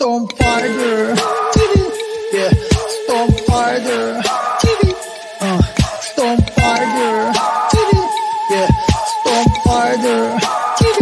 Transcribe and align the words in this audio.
Stone 0.00 0.28
Fighter 0.28 1.14
TV, 1.52 1.92
yeah. 2.32 2.50
Stone 3.04 3.32
Fighter 3.44 4.22
TV, 4.58 4.94
uh. 5.42 5.62
Stone 6.00 6.40
Fighter 6.56 7.32
TV, 7.68 7.90
yeah. 8.50 8.68
Stone 9.12 9.52
Fighter 9.62 10.38
TV. 10.78 10.98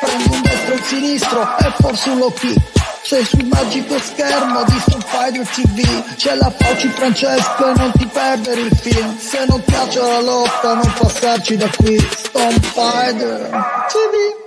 Prendi 0.00 0.34
un 0.34 0.42
destro 0.42 0.74
e 0.74 0.76
un 0.76 0.82
sinistro 0.84 1.58
e 1.58 1.72
forse 1.80 2.10
un 2.10 2.18
low 2.18 2.32
kick. 2.34 2.60
Sei 3.02 3.24
sul 3.24 3.44
magico 3.46 3.98
schermo 3.98 4.64
di 4.64 4.78
Stone 4.78 5.04
Fighter 5.06 5.46
TV 5.48 6.14
C'è 6.14 6.34
la 6.36 6.52
Fauci 6.56 6.88
Francesco 6.88 7.70
e 7.70 7.72
non 7.74 7.90
ti 7.92 8.06
perdere 8.06 8.60
il 8.60 8.76
film. 8.76 9.18
Se 9.18 9.46
non 9.48 9.62
piace 9.64 9.98
la 9.98 10.20
lotta 10.20 10.74
non 10.74 10.92
passarci 10.98 11.56
da 11.56 11.70
qui. 11.74 11.98
Stone 11.98 12.60
Fighter 12.60 13.48
TV 13.88 14.41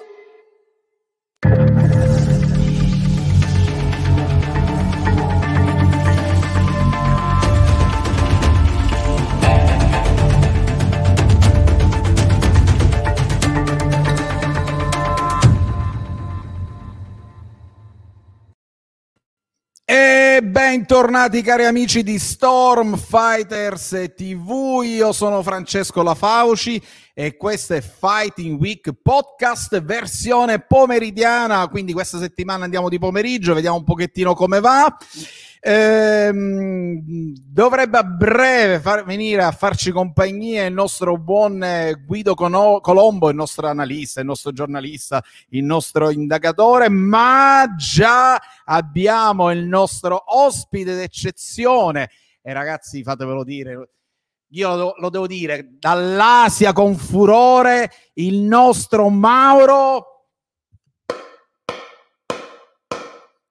bentornati 20.68 21.44
cari 21.44 21.64
amici 21.64 22.02
di 22.02 22.18
Storm 22.18 22.98
Fighters 22.98 24.14
TV, 24.16 24.82
io 24.84 25.12
sono 25.12 25.44
Francesco 25.44 26.02
Lafauci 26.02 26.82
e 27.14 27.38
questo 27.38 27.76
è 27.76 27.82
Fighting 27.82 28.60
Week 28.60 28.92
Podcast 29.00 29.80
versione 29.84 30.60
pomeridiana, 30.60 31.68
quindi 31.68 31.94
questa 31.94 32.18
settimana 32.18 32.64
andiamo 32.64 32.90
di 32.90 32.98
pomeriggio, 32.98 33.54
vediamo 33.54 33.78
un 33.78 33.84
pochettino 33.84 34.34
come 34.34 34.60
va. 34.60 34.98
Ehm, 35.68 37.34
dovrebbe 37.44 37.98
a 37.98 38.04
breve 38.04 38.80
far 38.80 39.04
venire 39.04 39.42
a 39.42 39.52
farci 39.52 39.90
compagnia 39.90 40.64
il 40.64 40.74
nostro 40.74 41.18
buon 41.18 41.64
eh, 41.64 42.04
Guido 42.06 42.36
Cono- 42.36 42.80
Colombo, 42.82 43.30
il 43.30 43.36
nostro 43.36 43.68
analista, 43.68 44.20
il 44.20 44.28
nostro 44.28 44.52
giornalista, 44.52 45.24
il 45.50 45.64
nostro 45.64 46.12
indagatore, 46.12 46.88
ma 46.90 47.66
già 47.76 48.40
abbiamo 48.64 49.50
il 49.50 49.66
nostro 49.66 50.24
ospite 50.38 50.94
d'eccezione. 50.94 52.12
E 52.44 52.54
ragazzi, 52.54 53.02
fatevelo 53.02 53.44
dire, 53.44 53.90
io 54.50 54.76
lo, 54.76 54.94
lo 55.00 55.10
devo 55.10 55.26
dire, 55.26 55.78
dall'Asia 55.80 56.74
con 56.74 56.96
furore, 56.96 57.90
il 58.14 58.40
nostro 58.42 59.10
Mauro. 59.10 60.15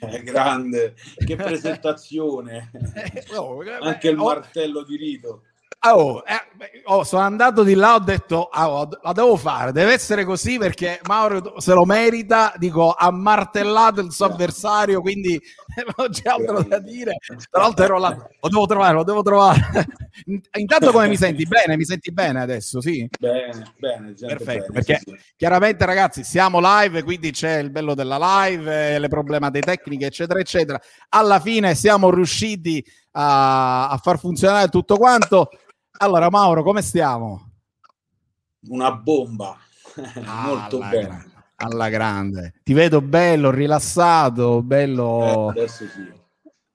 Eh, 0.00 0.22
grande, 0.22 0.94
che 1.26 1.36
presentazione. 1.36 2.70
Oh, 3.36 3.62
eh, 3.64 3.78
Anche 3.80 4.08
il 4.08 4.18
oh, 4.18 4.24
martello 4.24 4.82
di 4.82 4.96
rito. 4.96 5.42
oh, 5.86 6.22
eh, 6.26 6.40
oh, 6.84 7.04
sono 7.04 7.22
andato 7.22 7.62
di 7.62 7.74
là, 7.74 7.94
ho 7.96 8.00
detto, 8.00 8.48
ah, 8.48 8.70
oh, 8.70 8.88
la 9.02 9.12
devo 9.12 9.36
fare, 9.36 9.72
deve 9.72 9.92
essere 9.92 10.24
così 10.24 10.56
perché 10.56 11.00
Mauro 11.06 11.60
se 11.60 11.74
lo 11.74 11.84
merita, 11.84 12.54
dico, 12.56 12.92
ha 12.92 13.10
martellato 13.10 14.00
il 14.00 14.10
suo 14.10 14.24
avversario, 14.24 15.02
quindi 15.02 15.38
non 15.96 16.08
c'è 16.10 16.28
altro 16.28 16.62
da 16.62 16.78
dire. 16.78 17.16
Tra 17.50 17.62
l'altro 17.62 17.84
ero 17.84 17.98
là, 17.98 18.10
lo 18.10 18.48
devo 18.48 18.66
trovare, 18.66 18.94
lo 18.94 19.04
devo 19.04 19.22
trovare. 19.22 19.60
Intanto 20.58 20.92
come 20.92 21.08
mi 21.08 21.16
senti? 21.16 21.46
Bene, 21.46 21.76
mi 21.76 21.84
senti 21.84 22.12
bene 22.12 22.40
adesso, 22.40 22.80
sì? 22.80 23.08
Bene, 23.18 23.72
bene, 23.78 24.14
Perfetto, 24.14 24.72
bene, 24.72 24.72
perché 24.72 25.00
sì, 25.04 25.16
sì. 25.16 25.32
chiaramente 25.36 25.84
ragazzi 25.84 26.24
siamo 26.24 26.60
live, 26.60 27.02
quindi 27.02 27.30
c'è 27.30 27.58
il 27.58 27.70
bello 27.70 27.94
della 27.94 28.18
live, 28.46 28.94
eh, 28.94 28.98
le 28.98 29.08
problematiche 29.08 29.64
tecniche, 29.66 30.06
eccetera, 30.06 30.38
eccetera. 30.38 30.80
Alla 31.10 31.40
fine 31.40 31.74
siamo 31.74 32.10
riusciti 32.10 32.84
a, 33.12 33.88
a 33.88 33.96
far 33.98 34.18
funzionare 34.18 34.68
tutto 34.68 34.96
quanto. 34.96 35.48
Allora, 35.98 36.28
Mauro, 36.28 36.62
come 36.62 36.82
stiamo? 36.82 37.50
una 38.68 38.92
bomba. 38.92 39.56
Molto 40.24 40.76
alla, 40.76 40.88
bene. 40.88 41.06
gra- 41.06 41.33
alla 41.56 41.88
grande. 41.88 42.54
Ti 42.62 42.72
vedo 42.72 43.00
bello, 43.00 43.50
rilassato, 43.50 44.58
Eh, 44.58 44.62
bello. 44.62 45.48
adesso 45.48 45.84
sì. 45.86 46.22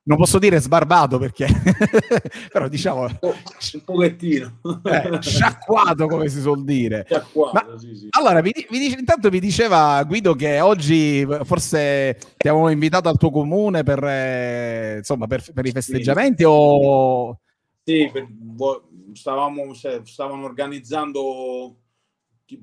Non 0.02 0.18
posso 0.18 0.40
dire 0.40 0.60
sbarbato 0.60 1.20
perché, 1.20 1.46
però 2.52 2.68
diciamo, 2.68 3.02
Oh, 3.20 3.28
un 3.74 3.84
pochettino. 3.86 4.60
eh, 4.86 5.22
sciacquato 5.22 6.08
come 6.08 6.30
si 6.30 6.42
suol 6.42 6.64
dire. 6.64 7.06
Sciacquato, 7.08 7.52
Ma- 7.54 7.78
sì, 7.78 7.96
sì. 7.96 8.08
Allora, 8.18 8.42
mi, 8.42 8.52
mi 8.72 8.80
dice- 8.80 8.98
intanto 8.98 9.30
mi 9.30 9.40
diceva 9.40 10.02
Guido 10.06 10.34
che 10.34 10.62
oggi 10.62 11.24
forse 11.44 12.18
ti 12.38 12.48
avevamo 12.48 12.72
invitato 12.72 13.08
al 13.08 13.18
tuo 13.18 13.30
comune 13.30 13.84
per, 13.84 14.04
eh, 14.04 14.96
insomma, 14.98 15.28
per, 15.28 15.44
per 15.54 15.66
i 15.68 15.72
festeggiamenti 15.72 16.44
o... 16.44 17.40
Sì, 17.84 18.10
per- 18.12 18.28
stavamo, 19.14 19.74
se- 19.76 20.02
stavano 20.06 20.46
organizzando 20.46 21.76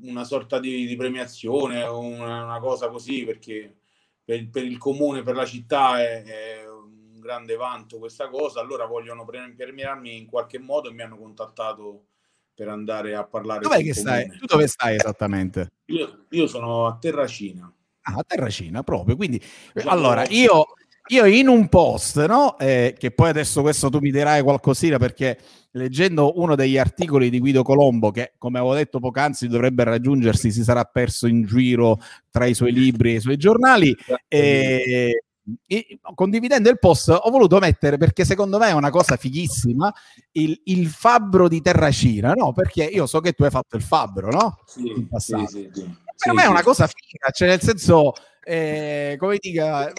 una 0.03 0.25
sorta 0.25 0.59
di, 0.59 0.87
di 0.87 0.97
premiazione 0.97 1.83
o 1.85 1.99
una, 1.99 2.45
una 2.45 2.59
cosa 2.61 2.89
così 2.89 3.25
perché 3.25 3.77
per, 4.25 4.49
per 4.51 4.65
il 4.65 4.79
comune, 4.79 5.23
per 5.23 5.35
la 5.35 5.45
città 5.45 6.01
è, 6.01 6.23
è 6.23 6.69
un 6.69 7.21
grande 7.21 7.57
vanto 7.57 7.99
questa 7.99 8.29
cosa. 8.29 8.61
Allora 8.61 8.87
vogliono 8.87 9.25
pre- 9.25 9.55
premiarmi 9.57 10.17
in 10.17 10.27
qualche 10.27 10.59
modo 10.59 10.89
e 10.89 10.93
mi 10.93 11.03
hanno 11.03 11.17
contattato 11.17 12.07
per 12.55 12.69
andare 12.69 13.15
a 13.15 13.25
parlare 13.25 13.61
Dov'è 13.61 13.83
che 13.83 13.93
stai? 13.93 14.27
Tu 14.29 14.47
dove 14.47 14.67
stai 14.67 14.97
esattamente? 14.97 15.73
Io, 15.87 16.25
io 16.31 16.47
sono 16.47 16.87
a 16.87 16.97
Terracina. 16.99 17.71
Ah, 18.01 18.15
a 18.15 18.25
Terracina 18.27 18.83
proprio, 18.83 19.15
quindi... 19.15 19.41
Esatto. 19.75 19.89
Allora, 19.95 20.27
io, 20.29 20.65
io 21.09 21.25
in 21.27 21.49
un 21.49 21.69
post, 21.69 22.25
no? 22.25 22.59
Eh, 22.59 22.97
che 22.99 23.11
poi 23.11 23.29
adesso 23.29 23.61
questo 23.61 23.91
tu 23.91 23.99
mi 23.99 24.11
dirai 24.11 24.43
qualcosina 24.43 24.97
perché 24.99 25.39
leggendo 25.77 26.39
uno 26.41 26.55
degli 26.55 26.79
articoli 26.79 27.31
di 27.31 27.39
Guido 27.39 27.63
Colombo, 27.63 28.11
che 28.11 28.33
come 28.39 28.59
avevo 28.59 28.75
detto 28.75 28.99
poc'anzi 28.99 29.47
dovrebbe 29.47 29.85
raggiungersi, 29.85 30.51
si 30.51 30.65
sarà 30.65 30.85
perso 30.85 31.27
in 31.27 31.45
giro 31.45 32.01
tra 32.31 32.47
i 32.47 32.55
suoi 32.55 32.73
libri 32.73 33.13
e 33.13 33.17
i 33.17 33.21
suoi 33.21 33.37
giornali, 33.37 33.95
e, 34.27 35.23
e 35.67 36.01
condividendo 36.15 36.69
il 36.69 36.79
post 36.79 37.09
ho 37.11 37.31
voluto 37.31 37.59
mettere 37.61 37.99
perché 37.99 38.25
secondo 38.25 38.59
me 38.59 38.69
è 38.69 38.73
una 38.73 38.91
cosa 38.91 39.17
fighissima 39.17 39.95
il, 40.33 40.61
il 40.65 40.89
fabbro 40.89 41.49
di 41.49 41.61
Terracina, 41.61 42.33
no? 42.33 42.53
Perché 42.53 42.85
io 42.85 43.07
so 43.07 43.21
che 43.21 43.33
tu 43.33 43.45
hai 43.45 43.51
fatto 43.51 43.77
il 43.77 43.83
fabbro, 43.83 44.31
no? 44.31 44.59
Sì, 44.67 44.93
sì, 45.19 45.45
sì, 45.47 45.71
sì. 45.73 45.97
per 46.17 46.33
me 46.33 46.43
è 46.43 46.49
una 46.49 46.63
cosa 46.63 46.87
figa, 46.87 47.31
cioè 47.31 47.49
nel 47.49 47.61
senso, 47.61 48.13
eh, 48.43 49.17
come 49.19 49.37
dica, 49.39 49.93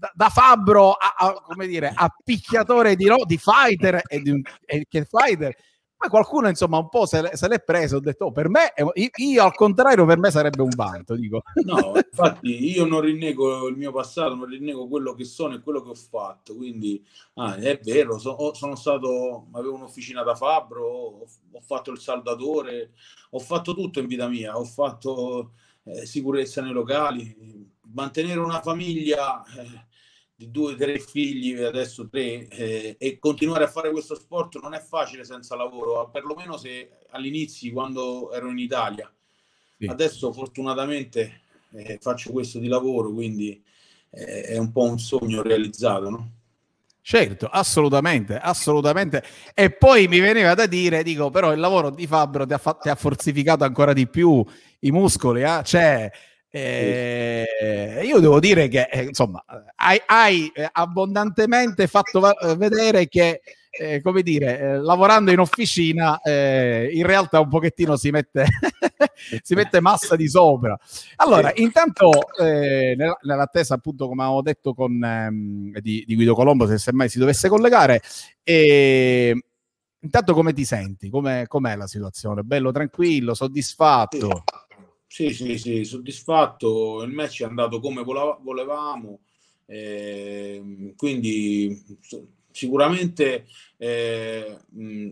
da, 0.00 0.10
da 0.14 0.28
fabbro 0.30 0.92
a, 0.92 1.14
a- 1.16 1.42
come 1.42 1.66
dire, 1.66 1.92
a 1.94 2.10
picchiatore 2.24 2.96
di, 2.96 3.06
ro- 3.06 3.26
di 3.26 3.36
fighter 3.36 4.00
e 4.08 4.20
di 4.20 4.42
e 4.64 4.86
che 4.88 5.04
fighter. 5.04 5.54
Poi 6.00 6.08
qualcuno, 6.08 6.48
insomma, 6.48 6.78
un 6.78 6.88
po' 6.88 7.04
se, 7.04 7.32
se 7.34 7.46
l'è 7.46 7.62
preso. 7.62 7.96
Ho 7.96 8.00
detto, 8.00 8.24
oh, 8.24 8.32
per 8.32 8.48
me, 8.48 8.72
io, 8.94 9.10
io, 9.16 9.44
al 9.44 9.54
contrario, 9.54 10.06
per 10.06 10.16
me 10.16 10.30
sarebbe 10.30 10.62
un 10.62 10.70
vanto. 10.74 11.14
Dico, 11.14 11.42
No, 11.66 11.92
infatti 11.94 12.72
io 12.72 12.86
non 12.86 13.02
rinnego 13.02 13.68
il 13.68 13.76
mio 13.76 13.92
passato, 13.92 14.34
non 14.34 14.46
rinnego 14.46 14.88
quello 14.88 15.12
che 15.12 15.24
sono 15.24 15.54
e 15.56 15.60
quello 15.60 15.82
che 15.82 15.90
ho 15.90 15.94
fatto, 15.94 16.56
quindi 16.56 17.04
ah, 17.34 17.54
è 17.56 17.78
vero, 17.82 18.18
so- 18.18 18.54
sono 18.54 18.76
stato, 18.76 19.48
avevo 19.52 19.74
un'officina 19.74 20.22
da 20.22 20.34
fabbro, 20.34 20.86
ho, 20.86 21.26
ho 21.52 21.60
fatto 21.60 21.90
il 21.90 21.98
saldatore, 21.98 22.92
ho 23.32 23.38
fatto 23.38 23.74
tutto 23.74 24.00
in 24.00 24.06
vita 24.06 24.26
mia, 24.26 24.56
ho 24.56 24.64
fatto 24.64 25.52
eh, 25.84 26.06
sicurezza 26.06 26.62
nei 26.62 26.72
locali, 26.72 27.68
mantenere 27.92 28.40
una 28.40 28.62
famiglia 28.62 29.42
eh, 29.42 29.88
di 30.40 30.50
due, 30.50 30.74
tre 30.74 30.98
figli, 30.98 31.54
adesso 31.62 32.08
tre, 32.08 32.48
eh, 32.48 32.96
e 32.98 33.18
continuare 33.18 33.64
a 33.64 33.68
fare 33.68 33.90
questo 33.90 34.14
sport 34.14 34.58
non 34.62 34.72
è 34.72 34.80
facile 34.80 35.22
senza 35.22 35.54
lavoro, 35.54 36.08
perlomeno 36.08 36.56
se 36.56 36.92
all'inizio 37.10 37.70
quando 37.74 38.32
ero 38.32 38.48
in 38.48 38.58
Italia. 38.58 39.12
Sì. 39.76 39.84
Adesso 39.84 40.32
fortunatamente 40.32 41.42
eh, 41.72 41.98
faccio 42.00 42.32
questo 42.32 42.58
di 42.58 42.68
lavoro, 42.68 43.12
quindi 43.12 43.62
eh, 44.12 44.44
è 44.44 44.56
un 44.56 44.72
po' 44.72 44.84
un 44.84 44.98
sogno 44.98 45.42
realizzato, 45.42 46.08
no? 46.08 46.30
certo, 47.02 47.46
assolutamente, 47.46 48.38
assolutamente. 48.38 49.22
E 49.52 49.70
poi 49.70 50.08
mi 50.08 50.20
veniva 50.20 50.54
da 50.54 50.64
dire, 50.64 51.02
dico, 51.02 51.28
però 51.28 51.52
il 51.52 51.60
lavoro 51.60 51.90
di 51.90 52.06
fabbro 52.06 52.46
ti 52.46 52.54
ha, 52.54 52.58
fa- 52.58 52.78
ti 52.80 52.88
ha 52.88 52.94
fortificato 52.94 53.64
ancora 53.64 53.92
di 53.92 54.08
più 54.08 54.42
i 54.78 54.90
muscoli, 54.90 55.42
eh? 55.42 55.60
cioè... 55.64 56.10
eh, 56.52 58.00
io 58.02 58.18
devo 58.18 58.40
dire 58.40 58.66
che 58.66 58.88
eh, 58.90 59.02
insomma 59.04 59.42
hai, 59.76 60.00
hai, 60.06 60.50
eh, 60.52 60.68
abbondantemente 60.70 61.86
fatto 61.86 62.36
eh, 62.36 62.56
vedere 62.56 63.06
che 63.08 63.40
eh, 63.70 64.02
come 64.02 64.22
dire 64.22 64.58
eh, 64.58 64.78
lavorando 64.78 65.30
in 65.30 65.38
officina 65.38 66.18
in 66.24 67.06
realtà 67.06 67.38
un 67.38 67.48
pochettino 67.48 67.96
si 67.96 68.10
mette 68.10 68.46
si 69.42 69.54
mette 69.54 69.80
massa 69.80 70.16
di 70.16 70.28
sopra 70.28 70.76
allora 71.16 71.52
intanto 71.54 72.10
nella- 72.38 73.16
nell'attesa 73.22 73.74
appunto 73.74 74.08
come 74.08 74.24
avevo 74.24 74.42
detto 74.42 74.74
con 74.74 75.00
ehm, 75.00 75.78
di, 75.78 76.02
di 76.04 76.14
Guido 76.16 76.34
Colombo 76.34 76.66
se 76.66 76.78
semmai 76.78 77.08
si 77.08 77.20
dovesse 77.20 77.48
collegare 77.48 78.02
eh, 78.42 79.40
intanto 80.00 80.34
come 80.34 80.52
ti 80.52 80.64
senti? 80.64 81.08
Com'è, 81.08 81.46
com'è 81.46 81.76
la 81.76 81.86
situazione? 81.86 82.42
Bello, 82.42 82.72
tranquillo, 82.72 83.34
soddisfatto? 83.34 84.44
Sì, 85.12 85.30
sì, 85.32 85.58
sì, 85.58 85.84
soddisfatto. 85.84 87.02
Il 87.02 87.10
match 87.12 87.42
è 87.42 87.44
andato 87.44 87.80
come 87.80 88.02
volevamo, 88.04 89.20
eh, 89.66 90.92
quindi 90.96 91.82
sicuramente 92.52 93.46
eh, 93.76 94.56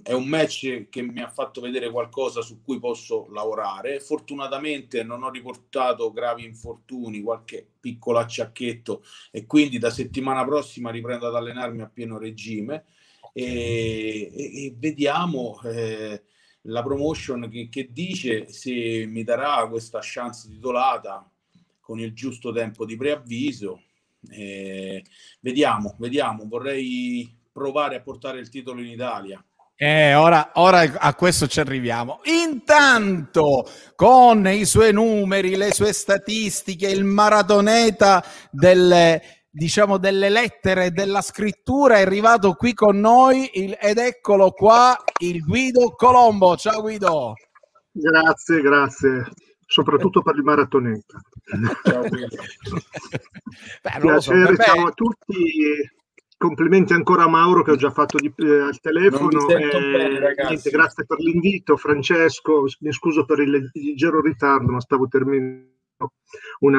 è 0.02 0.12
un 0.12 0.26
match 0.28 0.88
che 0.88 1.02
mi 1.02 1.20
ha 1.20 1.28
fatto 1.28 1.60
vedere 1.60 1.90
qualcosa 1.90 2.42
su 2.42 2.62
cui 2.62 2.78
posso 2.78 3.26
lavorare. 3.32 3.98
Fortunatamente 3.98 5.02
non 5.02 5.24
ho 5.24 5.30
riportato 5.30 6.12
gravi 6.12 6.44
infortuni, 6.44 7.20
qualche 7.20 7.66
piccolo 7.80 8.18
acciacchetto 8.18 9.02
e 9.32 9.46
quindi 9.46 9.78
da 9.78 9.90
settimana 9.90 10.44
prossima 10.44 10.90
riprendo 10.92 11.26
ad 11.26 11.34
allenarmi 11.34 11.80
a 11.82 11.88
pieno 11.92 12.18
regime 12.18 12.84
e, 13.32 14.30
e, 14.32 14.64
e 14.66 14.74
vediamo 14.78 15.60
eh, 15.64 16.22
la 16.69 16.82
promotion 16.82 17.49
che, 17.50 17.69
che 17.69 17.88
dice 17.91 18.50
se 18.50 19.06
mi 19.06 19.25
darà 19.25 19.67
questa 19.69 20.00
chance 20.03 20.49
titolata 20.49 21.29
con 21.81 21.99
il 21.99 22.12
giusto 22.12 22.53
tempo 22.53 22.85
di 22.85 22.97
preavviso. 22.97 23.82
Eh, 24.31 25.03
vediamo, 25.41 25.97
vediamo. 25.99 26.47
Vorrei 26.47 27.37
provare 27.50 27.97
a 27.97 28.00
portare 28.00 28.38
il 28.38 28.49
titolo 28.49 28.81
in 28.81 28.88
Italia. 28.88 29.43
Eh, 29.81 30.15
ora, 30.15 30.50
ora, 30.55 30.81
a 30.99 31.15
questo 31.15 31.47
ci 31.47 31.61
arriviamo. 31.61 32.20
Intanto, 32.25 33.67
con 33.94 34.47
i 34.49 34.65
suoi 34.65 34.93
numeri, 34.93 35.55
le 35.55 35.73
sue 35.73 35.93
statistiche, 35.93 36.88
il 36.88 37.05
maratoneta 37.05 38.25
delle, 38.50 39.38
diciamo, 39.50 39.98
delle 39.98 40.28
lettere 40.28 40.90
della 40.90 41.22
scrittura 41.22 41.96
è 41.96 42.02
arrivato 42.02 42.54
qui 42.54 42.74
con 42.74 42.98
noi 42.98 43.50
il, 43.54 43.76
ed 43.80 43.98
eccolo 43.98 44.50
qua 44.50 44.96
il 45.20 45.44
Guido 45.44 45.90
Colombo. 45.96 46.56
Ciao 46.56 46.80
Guido. 46.80 47.34
Grazie, 47.90 48.60
grazie. 48.60 49.26
Soprattutto 49.66 50.22
per 50.22 50.36
il 50.36 50.42
maratoneta. 50.42 51.20
Ciao 51.82 52.08
Guido. 52.08 52.28
Beh, 53.82 54.00
Piacere, 54.00 54.56
so, 54.56 54.62
ciao 54.62 54.86
a 54.86 54.92
tutti 54.92 55.96
complimenti 56.38 56.92
ancora 56.92 57.24
a 57.24 57.28
Mauro 57.28 57.62
che 57.62 57.72
ho 57.72 57.76
già 57.76 57.90
fatto 57.90 58.16
di, 58.16 58.32
eh, 58.36 58.60
al 58.60 58.80
telefono. 58.80 59.48
Eh, 59.48 59.70
bene, 59.70 60.34
niente, 60.48 60.70
grazie 60.70 61.04
per 61.04 61.18
l'invito, 61.18 61.76
Francesco. 61.76 62.64
Mi 62.80 62.92
scuso 62.92 63.24
per 63.24 63.40
il 63.40 63.70
leggero 63.72 64.20
ritardo, 64.20 64.72
ma 64.72 64.80
stavo 64.80 65.08
terminando 65.08 65.76
un 66.60 66.74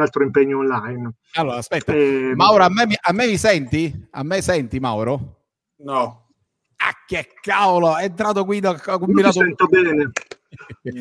altro 0.00 0.22
impegno 0.22 0.58
online. 0.58 1.14
Allora, 1.34 1.56
aspetta, 1.56 1.92
eh, 1.92 2.32
Mauro, 2.34 2.64
a 2.64 2.68
me, 2.70 2.96
a 3.00 3.12
me 3.12 3.26
mi 3.26 3.36
senti? 3.36 4.08
A 4.10 4.22
me 4.22 4.42
senti, 4.42 4.78
Mauro? 4.78 5.44
No. 5.78 6.28
Ah, 6.76 6.92
che 7.06 7.32
cavolo, 7.40 7.96
è 7.96 8.04
entrato 8.04 8.44
combinato. 8.44 8.78
Mi 9.16 9.30
sento 9.30 9.66
bene. 9.66 10.10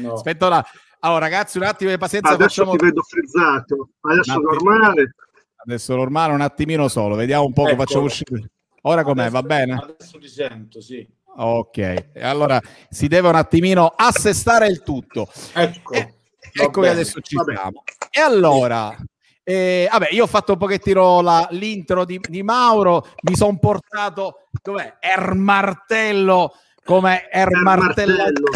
no. 0.02 0.14
Aspetta, 0.14 0.46
ora. 0.46 0.66
Allora, 1.00 1.20
ragazzi, 1.20 1.58
un 1.58 1.66
attimo 1.66 1.92
di 1.92 1.98
pazienza. 2.00 2.30
Adesso 2.30 2.64
facciamo... 2.64 2.76
ti 2.76 2.86
vedo 2.86 3.02
frizzato. 3.04 3.90
Adesso 4.02 4.40
normale. 4.40 5.16
Adesso 5.58 5.96
normale, 5.96 6.34
un 6.34 6.42
attimino 6.42 6.88
solo, 6.88 7.16
vediamo 7.16 7.46
un 7.46 7.54
po' 7.54 7.68
ecco. 7.68 7.78
facciamo 7.78 8.06
uscire. 8.06 8.52
Ora 8.82 9.04
com'è, 9.04 9.26
adesso, 9.26 9.34
va 9.34 9.44
bene? 9.44 9.74
Adesso 9.74 10.18
ti 10.20 10.28
sento, 10.28 10.82
sì. 10.82 11.08
Ok, 11.38 12.12
allora 12.22 12.62
si 12.90 13.08
deve 13.08 13.28
un 13.28 13.36
attimino 13.36 13.94
assestare 13.96 14.68
il 14.68 14.82
tutto. 14.84 15.28
Ecco, 15.54 15.94
eh, 15.94 16.15
ecco 16.64 16.82
che 16.82 16.90
adesso 16.90 17.20
ci 17.22 17.38
siamo. 17.44 17.84
E 18.10 18.22
allora, 18.22 18.96
eh, 19.44 19.88
vabbè, 19.92 20.10
io 20.12 20.24
ho 20.24 20.28
fatto 20.28 20.54
un 20.54 20.58
pochettino 20.58 21.22
la, 21.22 21.48
l'intro 21.52 22.06
di, 22.06 22.20
di 22.22 22.44
Mauro, 22.44 23.08
mi 23.24 23.36
sono 23.36 23.58
portato, 23.60 24.48
dov'è? 24.64 24.98
Ermartello, 25.00 26.54
come 26.84 27.30
Ermartello. 27.30 28.14
Ermartello 28.14 28.50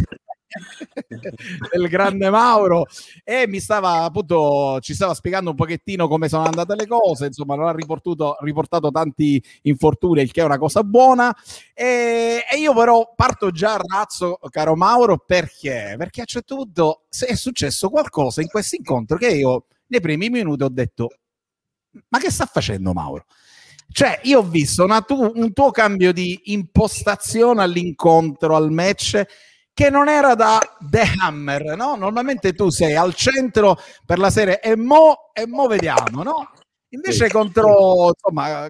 del 1.71 1.87
grande 1.87 2.29
Mauro. 2.29 2.85
E 3.23 3.47
mi 3.47 3.59
stava 3.59 4.03
appunto 4.03 4.79
ci 4.81 4.93
stava 4.93 5.13
spiegando 5.13 5.51
un 5.51 5.55
pochettino 5.55 6.07
come 6.07 6.29
sono 6.29 6.43
andate 6.43 6.75
le 6.75 6.87
cose 6.87 7.27
insomma 7.27 7.55
non 7.55 7.67
ha 7.67 7.71
riportato, 7.71 8.37
riportato 8.41 8.89
tanti 8.91 9.41
infortuni 9.63 10.21
il 10.21 10.31
che 10.31 10.41
è 10.41 10.45
una 10.45 10.57
cosa 10.57 10.83
buona. 10.83 11.35
E, 11.73 12.43
e, 12.49 12.57
io 12.57 12.73
però 12.73 13.13
parto 13.15 13.51
già 13.51 13.75
a 13.75 13.81
razzo 13.85 14.39
caro 14.49 14.75
Mauro 14.75 15.17
perché? 15.17 15.95
Perché 15.97 16.19
a 16.19 16.23
un 16.23 16.27
certo 16.27 16.55
punto 16.55 17.03
è 17.09 17.35
successo 17.35 17.89
qualcosa 17.89 18.41
in 18.41 18.47
questo 18.47 18.75
incontro 18.75 19.17
che 19.17 19.29
io 19.29 19.65
nei 19.87 20.01
primi 20.01 20.29
minuti 20.29 20.63
ho 20.63 20.69
detto 20.69 21.09
ma 22.09 22.19
che 22.19 22.31
sta 22.31 22.45
facendo 22.45 22.93
Mauro? 22.93 23.25
Cioè, 23.91 24.19
io 24.23 24.39
ho 24.39 24.43
visto 24.43 24.85
tu, 25.07 25.31
un 25.35 25.51
tuo 25.51 25.71
cambio 25.71 26.13
di 26.13 26.39
impostazione 26.45 27.63
all'incontro, 27.63 28.55
al 28.55 28.71
match, 28.71 29.21
che 29.79 29.89
non 29.89 30.09
era 30.09 30.35
da 30.35 30.59
The 30.77 31.03
Hammer, 31.21 31.77
no? 31.77 31.95
Normalmente 31.95 32.51
tu 32.51 32.67
sei 32.67 32.97
al 32.97 33.13
centro 33.15 33.77
per 34.05 34.19
la 34.19 34.29
serie 34.29 34.59
e 34.59 34.75
mo, 34.75 35.31
e 35.31 35.47
mo 35.47 35.67
vediamo, 35.67 36.21
no? 36.21 36.51
Invece 36.89 37.29
contro, 37.29 38.11
insomma, 38.13 38.69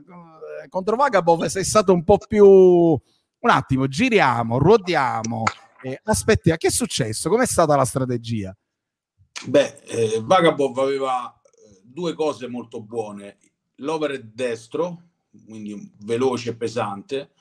contro 0.68 0.96
Vagabov 0.96 1.46
sei 1.46 1.64
stato 1.64 1.94
un 1.94 2.04
po' 2.04 2.20
più... 2.20 2.46
Un 2.46 3.50
attimo, 3.50 3.88
giriamo, 3.88 4.60
ruotiamo, 4.60 5.46
eh, 5.82 6.00
aspettiamo, 6.04 6.58
che 6.60 6.68
è 6.68 6.72
successo? 6.72 7.28
Com'è 7.30 7.48
stata 7.48 7.76
la 7.76 7.86
strategia? 7.86 8.56
Beh, 9.48 9.80
eh, 9.86 10.22
Vagabov 10.22 10.78
aveva 10.78 11.42
eh, 11.44 11.82
due 11.82 12.14
cose 12.14 12.48
molto 12.48 12.84
buone. 12.84 13.38
L'over 13.78 14.22
destro, 14.22 15.06
quindi 15.44 15.92
veloce 16.02 16.52
e 16.52 16.56
pesante, 16.56 17.32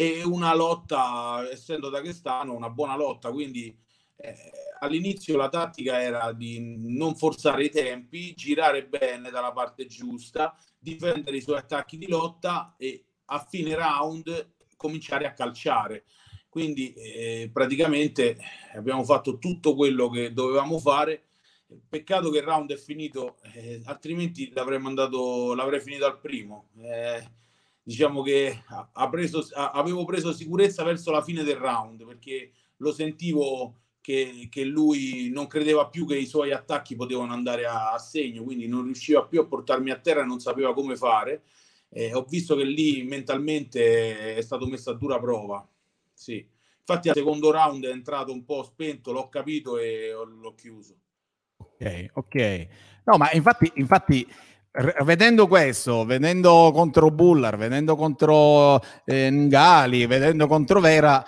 e 0.00 0.22
una 0.22 0.54
lotta, 0.54 1.44
essendo 1.50 1.88
dagestano, 1.88 2.54
una 2.54 2.70
buona 2.70 2.94
lotta, 2.94 3.32
quindi 3.32 3.76
eh, 4.14 4.34
all'inizio 4.78 5.36
la 5.36 5.48
tattica 5.48 6.00
era 6.00 6.30
di 6.30 6.76
non 6.78 7.16
forzare 7.16 7.64
i 7.64 7.70
tempi, 7.70 8.32
girare 8.34 8.86
bene 8.86 9.30
dalla 9.30 9.50
parte 9.50 9.86
giusta, 9.86 10.56
difendere 10.78 11.38
i 11.38 11.40
suoi 11.40 11.58
attacchi 11.58 11.98
di 11.98 12.06
lotta 12.06 12.76
e 12.78 13.06
a 13.24 13.44
fine 13.44 13.74
round 13.74 14.52
cominciare 14.76 15.26
a 15.26 15.32
calciare. 15.32 16.04
Quindi 16.48 16.92
eh, 16.92 17.50
praticamente 17.52 18.38
abbiamo 18.74 19.02
fatto 19.02 19.38
tutto 19.38 19.74
quello 19.74 20.08
che 20.10 20.32
dovevamo 20.32 20.78
fare. 20.78 21.24
Peccato 21.88 22.30
che 22.30 22.38
il 22.38 22.44
round 22.44 22.70
è 22.70 22.76
finito, 22.76 23.38
eh, 23.52 23.82
altrimenti 23.86 24.52
l'avrei 24.52 24.78
mandato, 24.78 25.54
l'avrei 25.54 25.80
finito 25.80 26.06
al 26.06 26.20
primo. 26.20 26.68
Eh, 26.76 27.36
diciamo 27.88 28.20
che 28.20 28.64
ha 28.66 29.08
preso, 29.08 29.48
avevo 29.54 30.04
preso 30.04 30.34
sicurezza 30.34 30.84
verso 30.84 31.10
la 31.10 31.22
fine 31.22 31.42
del 31.42 31.56
round 31.56 32.04
perché 32.04 32.50
lo 32.76 32.92
sentivo 32.92 33.76
che, 34.02 34.48
che, 34.50 34.62
lui 34.64 35.30
non 35.32 35.46
credeva 35.46 35.88
più 35.88 36.06
che 36.06 36.18
i 36.18 36.26
suoi 36.26 36.52
attacchi 36.52 36.96
potevano 36.96 37.32
andare 37.32 37.64
a, 37.64 37.92
a, 37.92 37.98
segno, 37.98 38.42
quindi 38.42 38.68
non 38.68 38.84
riusciva 38.84 39.24
più 39.24 39.40
a 39.40 39.46
portarmi 39.46 39.90
a 39.90 39.98
terra 39.98 40.20
e 40.20 40.26
non 40.26 40.38
sapeva 40.38 40.74
come 40.74 40.96
fare. 40.96 41.44
Eh, 41.88 42.12
ho 42.12 42.26
visto 42.28 42.54
che 42.56 42.64
lì 42.64 43.04
mentalmente 43.04 44.36
è 44.36 44.40
stato 44.42 44.66
messo 44.66 44.90
a 44.90 44.94
dura 44.94 45.18
prova. 45.18 45.66
Sì. 46.12 46.46
Infatti 46.80 47.08
al 47.08 47.14
secondo 47.14 47.50
round 47.50 47.86
è 47.86 47.90
entrato 47.90 48.32
un 48.32 48.44
po' 48.44 48.64
spento, 48.64 49.12
l'ho 49.12 49.30
capito 49.30 49.78
e 49.78 50.10
l'ho 50.12 50.54
chiuso. 50.54 50.94
Ok, 51.56 52.10
ok. 52.12 52.66
No, 53.04 53.16
ma 53.16 53.32
infatti, 53.32 53.72
infatti 53.76 54.26
vedendo 55.04 55.46
questo, 55.46 56.04
vedendo 56.04 56.70
contro 56.72 57.10
Bullar, 57.10 57.56
vedendo 57.56 57.96
contro 57.96 58.80
eh, 59.04 59.30
Ngali, 59.30 60.06
vedendo 60.06 60.46
contro 60.46 60.80
Vera 60.80 61.24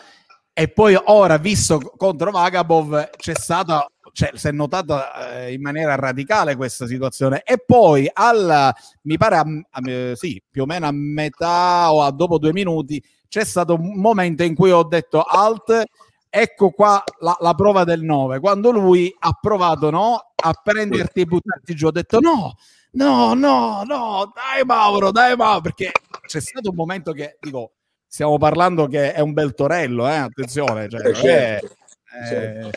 e 0.52 0.68
poi 0.68 0.98
ora 1.04 1.38
visto 1.38 1.78
contro 1.96 2.30
Vagabov 2.30 3.10
c'è 3.16 3.34
stata 3.34 3.86
cioè, 4.12 4.30
si 4.34 4.48
è 4.48 4.52
notata 4.52 5.44
eh, 5.44 5.52
in 5.52 5.60
maniera 5.60 5.94
radicale 5.94 6.56
questa 6.56 6.86
situazione. 6.86 7.42
E 7.44 7.62
poi 7.64 8.08
al 8.12 8.72
mi 9.02 9.16
pare 9.16 9.36
a, 9.36 9.44
a, 9.70 10.14
sì, 10.14 10.42
più 10.48 10.62
o 10.62 10.66
meno 10.66 10.86
a 10.86 10.92
metà 10.92 11.92
o 11.92 12.02
a 12.02 12.10
dopo 12.10 12.38
due 12.38 12.52
minuti 12.52 13.02
c'è 13.28 13.44
stato 13.44 13.74
un 13.74 14.00
momento 14.00 14.42
in 14.42 14.54
cui 14.54 14.70
ho 14.72 14.82
detto 14.82 15.22
alt 15.22 15.84
ecco 16.28 16.70
qua 16.70 17.02
la, 17.20 17.36
la 17.40 17.54
prova 17.54 17.84
del 17.84 18.02
9 18.02 18.40
quando 18.40 18.70
lui 18.70 19.14
ha 19.18 19.36
provato 19.40 19.90
no, 19.90 20.32
a 20.34 20.52
prenderti 20.52 21.20
e 21.20 21.24
buttarti 21.24 21.74
giù 21.74 21.86
ho 21.86 21.90
detto 21.92 22.18
no 22.20 22.54
no, 22.92 23.34
no, 23.34 23.82
no, 23.84 24.32
dai 24.34 24.64
Mauro, 24.64 25.10
dai 25.10 25.36
Mauro, 25.36 25.60
perché 25.60 25.92
c'è 26.26 26.40
stato 26.40 26.70
un 26.70 26.76
momento 26.76 27.12
che, 27.12 27.36
dico, 27.40 27.72
stiamo 28.06 28.38
parlando 28.38 28.86
che 28.86 29.12
è 29.12 29.20
un 29.20 29.32
bel 29.32 29.54
torello, 29.54 30.08
eh? 30.08 30.16
attenzione, 30.16 30.88
cioè, 30.88 31.06
eh, 31.06 31.14
certo, 31.14 31.76
è, 32.04 32.26
certo. 32.26 32.70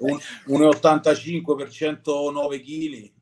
Un, 0.00 0.18
un 0.46 0.64
85 0.64 1.54
per 1.54 1.70
109 1.70 2.60
kg 2.60 3.12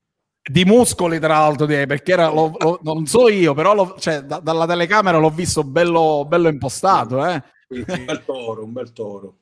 di 0.48 0.64
muscoli 0.64 1.18
tra 1.18 1.38
l'altro 1.38 1.66
perché 1.66 2.12
era, 2.12 2.30
lo, 2.30 2.54
lo, 2.58 2.80
non 2.82 3.06
so 3.06 3.28
io 3.28 3.52
però 3.52 3.74
lo, 3.74 3.96
cioè, 3.98 4.22
da, 4.22 4.40
dalla 4.40 4.66
telecamera 4.66 5.18
l'ho 5.18 5.30
visto 5.30 5.62
bello, 5.62 6.24
bello 6.26 6.48
impostato 6.48 7.24
eh. 7.24 7.42
un 7.68 8.04
bel 8.06 8.24
toro 8.24 8.64
un 8.64 8.72
bel 8.72 8.92
toro 8.92 9.36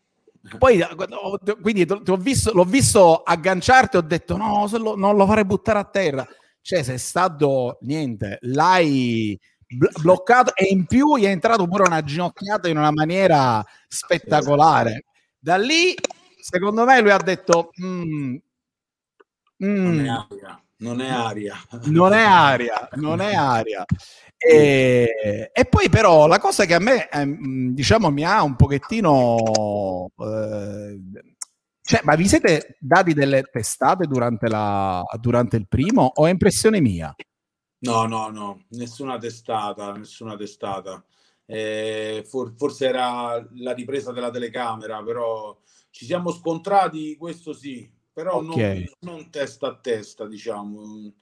poi 0.59 0.85
quindi 1.63 1.87
visto, 2.19 2.53
l'ho 2.53 2.65
visto 2.65 3.23
agganciarti 3.23 3.97
ho 3.97 4.03
detto 4.03 4.37
no 4.37 4.69
non 4.97 5.17
lo 5.17 5.27
farei 5.27 5.45
buttare 5.45 5.79
a 5.79 5.85
terra 5.85 6.27
cioè 6.67 6.83
sei 6.83 6.99
stato 6.99 7.79
niente, 7.83 8.39
l'hai 8.41 9.39
bloccato 10.01 10.53
e 10.53 10.65
in 10.65 10.87
più 10.87 11.17
gli 11.17 11.23
è 11.23 11.29
entrato 11.29 11.69
pure 11.69 11.85
una 11.85 12.03
ginocchiata 12.03 12.69
in 12.69 12.77
una 12.77 12.91
maniera 12.91 13.65
spettacolare. 13.87 15.05
Da 15.39 15.59
lì, 15.59 15.95
secondo 16.41 16.85
me, 16.85 17.01
lui 17.01 17.11
ha 17.13 17.19
detto: 17.19 17.71
mm, 17.81 18.37
mm, 19.65 19.85
non 19.85 20.01
è 20.01 20.09
aria, 20.09 20.61
non 21.85 22.13
è 22.13 22.23
aria, 22.25 22.89
non 22.95 23.21
è 23.21 23.35
aria. 23.35 23.85
E, 24.37 25.51
e, 25.53 25.65
poi 25.67 25.89
però 25.89 26.27
la 26.27 26.41
cosa 26.41 26.65
che 26.65 26.75
a 26.75 26.81
me 26.81 27.09
ehm, 27.09 27.75
diciamo 27.75 28.11
mi 28.11 28.25
ha 28.25 28.43
un 28.43 28.57
pochettino 28.57 30.11
eh, 30.19 31.01
cioè, 31.87 32.01
ma 32.03 32.17
vi 32.17 32.27
siete 32.27 32.77
dati 32.81 33.15
delle 33.15 33.45
testate 33.45 34.09
durante, 34.09 34.49
la, 34.49 35.05
durante 35.21 35.57
il 35.57 35.69
primo 35.69 36.11
o 36.17 36.27
è 36.27 36.31
impressione 36.31 36.81
mia? 36.81 37.15
No, 37.79 38.07
no, 38.07 38.29
no, 38.29 38.65
nessuna 38.71 39.19
testata, 39.19 39.93
nessuna 39.93 40.37
testata. 40.37 41.05
Eh, 41.47 42.25
for, 42.27 42.55
forse 42.57 42.89
era 42.89 43.41
la 43.53 43.73
ripresa 43.73 44.11
della 44.11 44.33
telecamera, 44.33 45.01
però 45.05 45.57
ci 45.91 46.05
siamo 46.07 46.33
scontrati, 46.33 47.17
questo 47.17 47.53
sì, 47.53 47.89
però 48.13 48.39
okay. 48.39 48.91
non, 48.99 49.15
non, 49.15 49.31
testa 49.31 49.69
a 49.69 49.79
testa, 49.79 50.27
diciamo. 50.27 51.15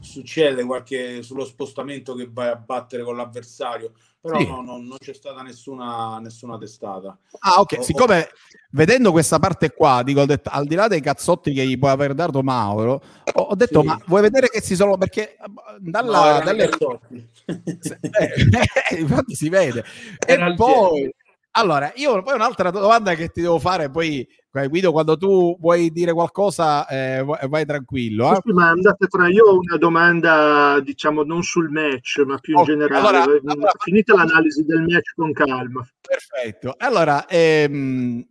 Succede 0.00 0.62
qualche 0.64 1.22
sullo 1.24 1.44
spostamento 1.44 2.14
che 2.14 2.28
vai 2.30 2.48
a 2.48 2.54
battere 2.54 3.02
con 3.02 3.16
l'avversario, 3.16 3.90
però 4.20 4.38
sì. 4.38 4.46
no, 4.46 4.62
no, 4.62 4.78
non 4.78 4.96
c'è 5.00 5.12
stata 5.12 5.42
nessuna, 5.42 6.20
nessuna 6.20 6.56
testata. 6.56 7.18
Ah, 7.40 7.58
ok. 7.58 7.82
Siccome 7.82 8.28
vedendo 8.70 9.10
questa 9.10 9.40
parte 9.40 9.72
qua, 9.72 10.02
dico, 10.04 10.24
detto, 10.26 10.48
al 10.52 10.66
di 10.66 10.76
là 10.76 10.86
dei 10.86 11.00
cazzotti 11.00 11.52
che 11.52 11.66
gli 11.66 11.76
può 11.76 11.88
aver 11.88 12.14
dato 12.14 12.40
Mauro, 12.40 13.02
ho, 13.32 13.42
ho 13.42 13.54
detto, 13.56 13.80
sì. 13.80 13.86
ma 13.86 14.00
vuoi 14.06 14.22
vedere 14.22 14.48
che 14.48 14.60
si 14.60 14.76
sono... 14.76 14.96
Perché 14.96 15.36
dalla... 15.80 16.38
No, 16.38 16.44
dalle... 16.44 16.68
eh, 17.46 18.96
infatti 18.96 19.34
si 19.34 19.48
vede. 19.48 19.84
Era 20.24 20.52
e 20.52 20.54
poi... 20.54 21.12
Allora, 21.56 21.92
io 21.96 22.22
poi 22.22 22.34
un'altra 22.34 22.70
domanda 22.70 23.14
che 23.14 23.28
ti 23.28 23.40
devo 23.40 23.58
fare, 23.58 23.90
poi 23.90 24.26
Guido, 24.68 24.92
quando 24.92 25.16
tu 25.16 25.56
vuoi 25.58 25.90
dire 25.90 26.12
qualcosa, 26.12 26.86
eh, 26.86 27.24
vai 27.24 27.64
tranquillo. 27.64 28.32
Eh? 28.32 28.40
Sì, 28.44 28.52
ma 28.52 28.68
andate 28.68 29.08
tra 29.08 29.28
io 29.28 29.44
ho 29.44 29.58
una 29.58 29.76
domanda, 29.76 30.80
diciamo, 30.80 31.24
non 31.24 31.42
sul 31.42 31.70
match, 31.70 32.22
ma 32.24 32.38
più 32.38 32.56
okay, 32.56 32.74
in 32.74 32.80
generale. 32.80 33.18
Allora, 33.18 33.40
allora, 33.46 33.72
Finita 33.78 34.14
l'analisi 34.14 34.64
del 34.64 34.82
match 34.82 35.14
con 35.14 35.32
calma. 35.32 35.84
Perfetto. 36.00 36.74
Allora, 36.78 37.26
ehm, 37.26 38.24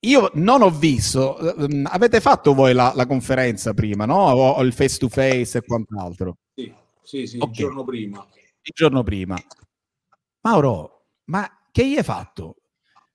io 0.00 0.30
non 0.34 0.62
ho 0.62 0.70
visto, 0.70 1.38
ehm, 1.38 1.86
avete 1.90 2.20
fatto 2.20 2.54
voi 2.54 2.72
la, 2.72 2.92
la 2.94 3.06
conferenza 3.06 3.74
prima, 3.74 4.06
no? 4.06 4.16
O, 4.16 4.50
o, 4.52 4.62
il 4.62 4.72
face 4.72 4.98
to 4.98 5.08
face 5.08 5.58
e 5.58 5.62
quant'altro? 5.62 6.36
Sì, 6.54 6.72
sì, 7.02 7.26
sì 7.26 7.36
okay. 7.36 7.48
il 7.48 7.54
giorno 7.54 7.84
prima. 7.84 8.26
Il 8.62 8.72
giorno 8.74 9.02
prima. 9.02 9.36
Mauro, 10.40 11.08
ma 11.24 11.46
che 11.78 11.86
gli 11.86 11.96
hai 11.96 12.02
fatto? 12.02 12.56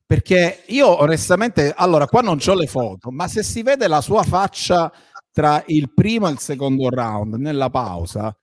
Perché 0.05 0.63
io 0.67 1.01
onestamente, 1.01 1.73
allora 1.75 2.07
qua 2.07 2.21
non 2.21 2.39
ho 2.41 2.53
le 2.53 2.67
foto, 2.67 3.11
ma 3.11 3.27
se 3.27 3.43
si 3.43 3.61
vede 3.61 3.89
la 3.89 3.99
sua 3.99 4.23
faccia 4.23 4.89
tra 5.33 5.61
il 5.67 5.93
primo 5.93 6.29
e 6.29 6.31
il 6.31 6.39
secondo 6.39 6.87
round 6.89 7.33
nella 7.33 7.69
pausa, 7.69 8.33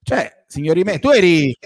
cioè, 0.00 0.44
signori 0.46 0.84
miei, 0.84 1.00
tu 1.00 1.10
eri 1.10 1.56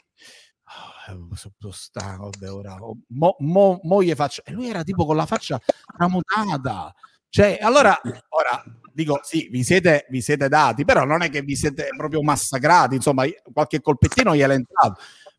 sono 1.35 1.71
stanco, 1.71 2.31
vabbè, 2.31 2.50
ora, 2.50 2.77
mo, 3.09 3.37
mo, 3.41 4.03
faccio, 4.15 4.43
e 4.45 4.53
lui 4.53 4.71
era 4.71 4.83
tipo 4.85 5.05
con 5.05 5.17
la 5.17 5.27
faccia 5.27 5.61
tramutata, 5.95 6.95
cioè, 7.29 7.59
allora, 7.61 7.99
ora 8.31 8.62
dico, 8.91 9.21
sì, 9.23 9.49
vi 9.50 9.62
siete, 9.65 10.07
vi 10.09 10.23
siete 10.23 10.49
dati, 10.49 10.85
però 10.85 11.05
non 11.05 11.21
è 11.21 11.29
che 11.29 11.43
vi 11.43 11.57
siete 11.57 11.88
proprio 11.95 12.23
massacrati, 12.23 12.95
insomma, 12.95 13.25
qualche 13.53 13.83
colpettino 13.83 14.35
gliel'è 14.35 14.55
entrato, 14.55 14.99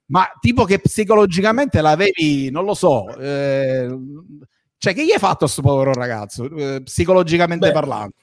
ma 0.10 0.28
tipo 0.39 0.66
che 0.66 0.80
psicologicamente 0.80 1.82
l'avevi, 1.82 2.50
non 2.50 2.66
lo 2.66 2.74
so, 2.74 3.08
eh, 3.18 3.88
cioè 4.78 4.94
che 4.94 5.06
gli 5.06 5.12
hai 5.12 5.20
fatto 5.20 5.34
a 5.34 5.38
questo 5.38 5.62
povero 5.62 5.94
ragazzo, 5.94 6.46
eh, 6.46 6.82
psicologicamente 6.84 7.68
Beh, 7.68 7.74
parlando? 7.74 8.16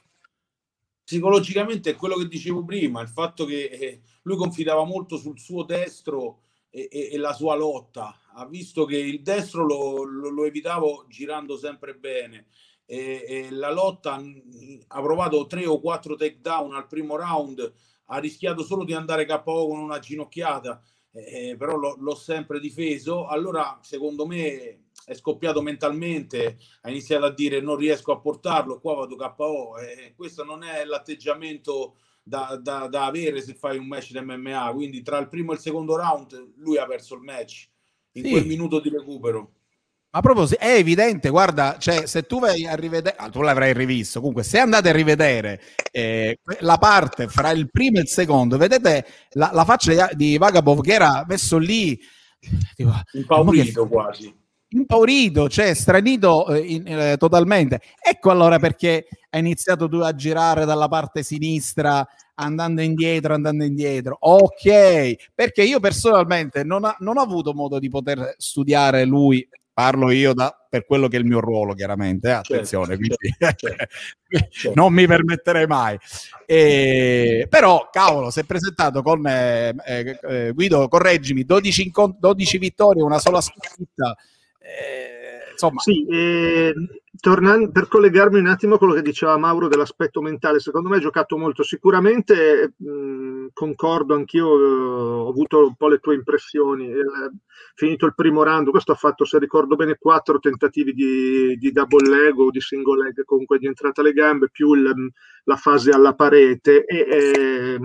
Psicologicamente 1.05 1.91
è 1.91 1.95
quello 1.95 2.17
che 2.17 2.27
dicevo 2.27 2.65
prima, 2.65 3.01
il 3.03 3.09
fatto 3.09 3.45
che 3.45 3.65
eh, 3.65 4.01
lui 4.23 4.37
confidava 4.37 4.85
molto 4.85 5.17
sul 5.17 5.39
suo 5.39 5.63
destro 5.63 6.41
e, 6.71 6.89
e, 6.91 7.11
e, 7.13 7.19
la 7.19 7.33
sua 7.33 7.55
lotta, 7.55 8.21
ha 8.35 8.47
visto 8.47 8.85
che 8.85 8.99
il 8.99 9.23
destro 9.23 9.65
lo, 9.65 10.03
lo, 10.03 10.29
lo 10.31 10.45
evitavo 10.45 11.07
girando 11.09 11.57
sempre 11.57 11.95
bene. 11.95 12.47
E, 12.85 13.25
e, 13.29 13.51
la 13.51 13.73
lotta 13.73 14.21
ha 14.89 15.03
provato 15.03 15.47
tre 15.47 15.67
o 15.67 15.81
quattro 15.81 16.17
takedown 16.17 16.75
al 16.75 16.87
primo 16.89 17.17
round, 17.17 17.73
ha 18.07 18.19
rischiato 18.19 18.65
solo 18.65 18.85
di 18.85 18.93
andare 18.93 19.27
KO 19.27 19.69
con 19.69 19.79
una 19.79 19.99
ginocchiata 19.99 20.83
eh, 21.25 21.57
però 21.57 21.77
lo, 21.77 21.97
l'ho 21.99 22.15
sempre 22.15 22.61
difeso. 22.61 23.27
Allora, 23.27 23.79
secondo 23.83 24.27
me, 24.27 24.87
è 25.05 25.15
scoppiato 25.15 25.63
mentalmente, 25.63 26.59
ha 26.83 26.91
iniziato 26.91 27.27
a 27.27 27.33
dire 27.33 27.61
non 27.61 27.77
riesco 27.77 28.13
a 28.13 28.19
portarlo, 28.19 28.81
qua 28.81 28.95
vado 28.95 29.17
KO. 29.17 29.79
Eh, 29.79 30.15
questo 30.17 30.45
non 30.45 30.63
è 30.63 30.85
l'atteggiamento 30.85 31.97
da, 32.23 32.59
da, 32.61 32.89
da, 32.89 33.05
avere 33.05 33.41
se 33.41 33.55
fai 33.55 33.79
un 33.79 33.87
match 33.87 34.11
di 34.13 34.21
MMA. 34.21 34.73
Quindi 34.75 35.03
tra 35.03 35.19
il 35.19 35.29
primo 35.29 35.53
e 35.53 35.55
il 35.55 35.61
secondo 35.61 35.97
round 35.97 36.55
lui 36.57 36.77
ha 36.77 36.87
perso 36.87 37.15
il 37.15 37.23
match 37.23 37.69
in 38.13 38.25
sì. 38.25 38.31
quel 38.31 38.47
minuto 38.47 38.81
di 38.81 38.89
recupero. 38.89 39.53
Ma 40.17 40.23
proprio 40.23 40.49
è 40.59 40.77
evidente, 40.77 41.29
guarda, 41.29 41.77
cioè, 41.79 42.07
se 42.07 42.23
tu 42.23 42.41
vai 42.41 42.67
a 42.67 42.75
rivedere, 42.75 43.17
ah, 43.19 43.29
tu 43.29 43.43
l'avrai 43.43 43.75
rivisto, 43.75 44.21
comunque 44.21 44.45
se 44.45 44.59
andate 44.59 44.89
a 44.89 44.93
rivedere 44.93 45.61
eh, 45.93 46.39
la 46.61 46.79
parte 46.79 47.29
fra 47.29 47.51
il 47.51 47.71
primo 47.71 47.99
e 47.99 48.01
il 48.01 48.09
secondo, 48.09 48.57
vedete 48.57 49.05
la, 49.33 49.51
la 49.53 49.67
faccia 49.67 50.09
di 50.15 50.39
Vagabov 50.39 50.81
che 50.81 50.95
era 50.95 51.23
messo 51.29 51.59
lì, 51.59 52.01
tipo, 52.75 52.95
impaurito 53.13 53.83
che... 53.83 53.89
quasi. 53.91 54.35
Impaurito, 54.69 55.51
cioè 55.51 55.75
stranito 55.75 56.49
eh, 56.49 56.61
in, 56.61 56.87
eh, 56.87 57.17
totalmente. 57.19 57.83
Ecco 58.01 58.31
allora 58.31 58.59
perché 58.59 59.07
hai 59.29 59.41
iniziato 59.41 59.87
tu 59.87 59.97
a 59.97 60.15
girare 60.15 60.65
dalla 60.65 60.89
parte 60.89 61.23
sinistra, 61.23 62.07
andando 62.37 62.81
indietro, 62.81 63.35
andando 63.35 63.65
indietro. 63.65 64.17
Ok, 64.19 65.31
perché 65.35 65.63
io 65.63 65.79
personalmente 65.79 66.65
non, 66.65 66.85
ha, 66.87 66.97
non 67.01 67.19
ho 67.19 67.21
avuto 67.21 67.53
modo 67.53 67.79
di 67.79 67.91
poter 67.91 68.35
studiare 68.39 69.05
lui 69.05 69.47
parlo 69.77 70.11
io 70.11 70.33
da, 70.33 70.57
per 70.71 70.87
quello 70.87 71.07
che 71.07 71.19
è 71.19 71.21
il 71.21 71.27
mio 71.27 71.39
ruolo, 71.39 71.75
chiaramente, 71.75 72.29
eh? 72.29 72.33
Certo, 72.33 72.55
attenzione, 72.55 72.97
certo, 72.97 73.15
quindi 73.15 73.37
certo, 73.39 73.69
certo. 74.49 74.81
non 74.81 74.91
mi 74.95 75.07
permetterei 75.07 75.67
mai. 75.67 75.99
E, 76.47 77.47
però, 77.51 77.91
cavolo, 77.93 78.31
si 78.31 78.41
è 78.41 78.45
presentato 78.45 79.03
con 79.03 79.27
eh, 79.27 79.75
eh, 79.85 80.19
eh 80.23 80.53
Guido, 80.53 80.89
correggimi, 80.89 81.45
12, 81.45 81.83
incont- 81.83 82.19
12 82.19 82.57
vittorie, 82.57 83.03
una 83.03 83.19
sola 83.19 83.43
sconfitta. 83.43 84.17
Eh, 84.59 85.51
insomma. 85.53 85.81
Sì, 85.81 86.07
eh, 86.07 86.73
tornando, 87.21 87.71
per 87.71 87.87
collegarmi 87.89 88.39
un 88.39 88.47
attimo 88.47 88.77
a 88.77 88.79
quello 88.79 88.95
che 88.95 89.03
diceva 89.03 89.37
Mauro 89.37 89.69
dell'aspetto 89.69 90.23
mentale, 90.23 90.59
secondo 90.59 90.89
me 90.89 90.97
ha 90.97 91.01
giocato 91.01 91.37
molto. 91.37 91.63
Sicuramente 91.63 92.73
mh, 92.79 93.26
concordo 93.53 94.15
anch'io, 94.15 94.47
ho 94.47 95.29
avuto 95.29 95.67
un 95.67 95.75
po' 95.77 95.89
le 95.89 95.99
tue 95.99 96.15
impressioni. 96.15 96.89
Eh, 96.91 97.05
finito 97.75 98.07
il 98.07 98.15
primo 98.15 98.43
round, 98.43 98.71
questo 98.71 98.93
ha 98.93 98.97
fatto, 98.97 99.25
se 99.25 99.39
ricordo 99.39 99.77
bene, 99.77 99.97
quattro 99.99 100.39
tentativi 100.39 100.93
di, 100.93 101.57
di 101.57 101.73
double 101.73 102.09
leg 102.09 102.39
o 102.39 102.51
di 102.51 102.61
single 102.61 103.05
leg, 103.05 103.25
comunque 103.25 103.59
di 103.59 103.67
entrata 103.67 104.01
alle 104.01 104.13
gambe, 104.13 104.49
più 104.51 104.73
il, 104.75 105.13
la 105.45 105.57
fase 105.57 105.91
alla 105.91 106.15
parete 106.15 106.85
e, 106.85 107.07
e 107.09 107.79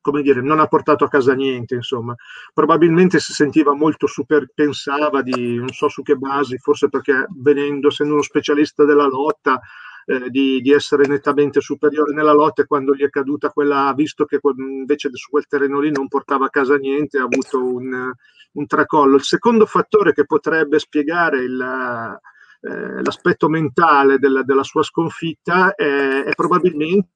come 0.00 0.22
dire, 0.22 0.40
non 0.40 0.60
ha 0.60 0.66
portato 0.66 1.04
a 1.04 1.08
casa 1.08 1.34
niente, 1.34 1.74
insomma. 1.74 2.14
Probabilmente 2.52 3.18
si 3.18 3.32
sentiva 3.32 3.74
molto 3.74 4.06
super, 4.06 4.48
pensava 4.54 5.22
di, 5.22 5.56
non 5.56 5.68
so 5.68 5.88
su 5.88 6.02
che 6.02 6.16
basi, 6.16 6.58
forse 6.58 6.88
perché 6.88 7.26
venendo, 7.36 7.88
essendo 7.88 8.14
uno 8.14 8.22
specialista 8.22 8.84
della 8.84 9.06
lotta, 9.06 9.60
eh, 10.06 10.30
di, 10.30 10.60
di, 10.60 10.72
essere 10.72 11.06
nettamente 11.06 11.60
superiore 11.60 12.14
nella 12.14 12.32
lotta 12.32 12.62
e 12.62 12.66
quando 12.66 12.94
gli 12.94 13.02
è 13.02 13.10
caduta 13.10 13.50
quella, 13.50 13.92
visto 13.94 14.24
che 14.24 14.38
invece 14.56 15.10
su 15.12 15.28
quel 15.30 15.46
terreno 15.46 15.80
lì 15.80 15.90
non 15.90 16.08
portava 16.08 16.46
a 16.46 16.50
casa 16.50 16.76
niente, 16.76 17.18
ha 17.18 17.24
avuto 17.24 17.62
un, 17.62 18.12
un 18.52 18.66
tracollo. 18.66 19.16
Il 19.16 19.24
secondo 19.24 19.66
fattore 19.66 20.12
che 20.12 20.24
potrebbe 20.24 20.78
spiegare 20.78 21.42
il, 21.42 22.18
eh, 22.60 23.02
l'aspetto 23.02 23.48
mentale 23.48 24.18
della, 24.18 24.42
della 24.42 24.62
sua 24.62 24.82
sconfitta 24.82 25.74
è, 25.74 26.22
è 26.22 26.34
probabilmente 26.34 27.08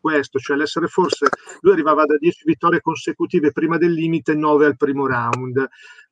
questo, 0.00 0.38
cioè 0.38 0.56
l'essere 0.56 0.86
forse, 0.86 1.28
lui 1.60 1.72
arrivava 1.72 2.04
da 2.04 2.16
10 2.16 2.42
vittorie 2.44 2.80
consecutive 2.80 3.52
prima 3.52 3.78
del 3.78 3.92
limite, 3.92 4.34
9 4.34 4.66
al 4.66 4.76
primo 4.76 5.06
round. 5.06 5.68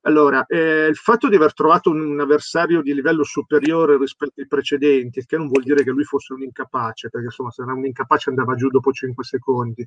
Allora, 0.07 0.45
eh, 0.47 0.87
il 0.87 0.97
fatto 0.97 1.29
di 1.29 1.37
aver 1.37 1.55
trovato 1.55 1.89
un, 1.89 2.01
un, 2.01 2.21
avversario 2.21 2.83
di 2.83 2.93
livello 2.93 3.25
superiore 3.25 3.97
rispetto 3.97 4.41
ai 4.41 4.47
precedenti, 4.47 5.25
che 5.25 5.39
non 5.39 5.49
vuol 5.49 5.63
dire 5.63 5.83
che 5.83 5.91
lui 5.91 6.05
fosse 6.05 6.35
un 6.35 6.43
incapace, 6.43 7.09
perché 7.09 7.27
insomma 7.27 7.51
se 7.51 7.63
era 7.63 7.73
un 7.73 7.87
incapace 7.87 8.29
andava 8.29 8.55
giù 8.55 8.69
dopo 8.69 8.93
5 8.93 9.25
secondi, 9.25 9.87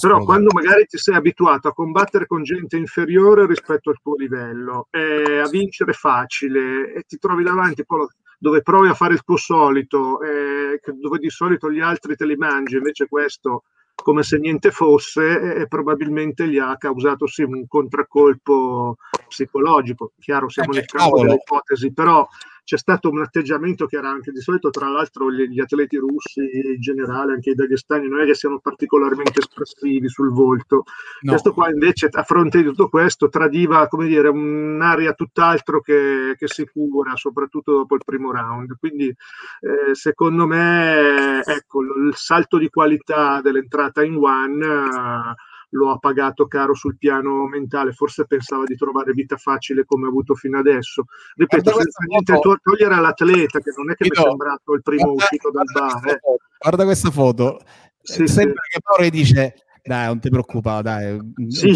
però 0.00 0.22
quando 0.22 0.50
magari 0.52 0.84
ti 0.84 0.98
sei 0.98 1.14
abituato 1.14 1.68
a 1.68 1.72
combattere 1.72 2.26
con 2.26 2.42
gente 2.42 2.76
inferiore 2.76 3.46
rispetto 3.46 3.88
al 3.88 3.98
tuo 4.02 4.16
livello, 4.16 4.88
eh, 4.90 5.38
a 5.38 5.48
vincere 5.48 5.94
facile 5.94 6.92
e 6.92 7.02
ti 7.06 7.16
trovi 7.16 7.42
davanti 7.42 7.86
poi 7.86 8.06
dove 8.38 8.62
provi 8.62 8.88
a 8.88 8.94
fare 8.94 9.14
il 9.14 9.22
tuo 9.22 9.36
solito, 9.36 10.20
eh, 10.22 10.80
dove 11.00 11.18
di 11.18 11.30
solito 11.30 11.70
gli 11.70 11.80
altri 11.80 12.16
te 12.16 12.26
li 12.26 12.36
mangi, 12.36 12.76
invece 12.76 13.06
questo 13.08 13.64
come 13.94 14.22
se 14.22 14.38
niente 14.38 14.70
fosse 14.70 15.54
e 15.54 15.68
probabilmente 15.68 16.48
gli 16.48 16.58
ha 16.58 16.76
causato 16.76 17.26
sì 17.26 17.42
un 17.42 17.66
contraccolpo 17.66 18.96
psicologico. 19.28 20.12
Chiaro, 20.18 20.48
siamo 20.48 20.72
eh, 20.72 20.76
nel 20.76 20.86
campo 20.86 21.20
delle 21.20 21.34
ipotesi, 21.34 21.92
però 21.92 22.26
c'è 22.64 22.78
stato 22.78 23.10
un 23.10 23.20
atteggiamento 23.20 23.86
che 23.86 23.96
era 23.96 24.08
anche 24.08 24.32
di 24.32 24.40
solito, 24.40 24.70
tra 24.70 24.88
l'altro 24.88 25.30
gli, 25.30 25.46
gli 25.48 25.60
atleti 25.60 25.96
russi 25.98 26.40
in 26.40 26.80
generale, 26.80 27.34
anche 27.34 27.50
i 27.50 27.54
dagestani, 27.54 28.08
non 28.08 28.20
è 28.20 28.24
che 28.24 28.34
siano 28.34 28.58
particolarmente 28.58 29.40
espressivi 29.40 30.08
sul 30.08 30.32
volto. 30.32 30.84
No. 31.20 31.32
Questo 31.32 31.52
qua 31.52 31.70
invece, 31.70 32.08
a 32.10 32.22
fronte 32.22 32.58
di 32.58 32.64
tutto 32.64 32.88
questo, 32.88 33.28
tradiva, 33.28 33.86
come 33.88 34.06
dire, 34.06 34.28
un'aria 34.28 35.12
tutt'altro 35.12 35.80
che, 35.80 36.34
che 36.38 36.48
sicura, 36.48 37.14
soprattutto 37.16 37.72
dopo 37.72 37.94
il 37.94 38.02
primo 38.04 38.32
round. 38.32 38.76
Quindi, 38.78 39.08
eh, 39.08 39.94
secondo 39.94 40.46
me, 40.46 41.42
ecco, 41.44 41.82
il 41.82 42.14
salto 42.14 42.56
di 42.56 42.68
qualità 42.70 43.40
dell'entrata 43.42 44.02
in 44.02 44.16
one... 44.16 44.66
Uh, 44.66 45.34
lo 45.74 45.90
ha 45.90 45.98
pagato 45.98 46.46
caro 46.46 46.74
sul 46.74 46.96
piano 46.96 47.46
mentale, 47.46 47.92
forse 47.92 48.26
pensava 48.26 48.64
di 48.64 48.76
trovare 48.76 49.12
vita 49.12 49.36
facile 49.36 49.84
come 49.84 50.06
ha 50.06 50.08
avuto 50.08 50.34
fino 50.34 50.58
adesso. 50.58 51.04
Ripeto, 51.36 51.72
senza 51.72 52.04
niente 52.06 52.32
foto... 52.34 52.58
togliere 52.62 52.94
all'atleta, 52.94 53.58
che 53.58 53.72
non 53.76 53.90
è 53.90 53.94
che 53.94 54.04
Io... 54.04 54.12
mi 54.14 54.24
è 54.24 54.28
sembrato 54.28 54.72
il 54.74 54.82
primo 54.82 55.12
guarda, 55.12 55.22
uscito 55.22 55.50
dal 55.50 55.64
bar. 55.72 56.06
Eh. 56.08 56.20
Guarda 56.58 56.84
questa 56.84 57.10
foto, 57.10 57.60
sì, 58.00 58.26
sembra 58.26 58.62
sì. 58.62 58.70
che 58.70 58.80
Paolo 58.82 59.08
dice 59.08 59.54
dai, 59.86 60.06
non 60.06 60.18
ti 60.18 60.30
preoccupare, 60.30 60.82
dai, 60.82 61.18
sì. 61.48 61.74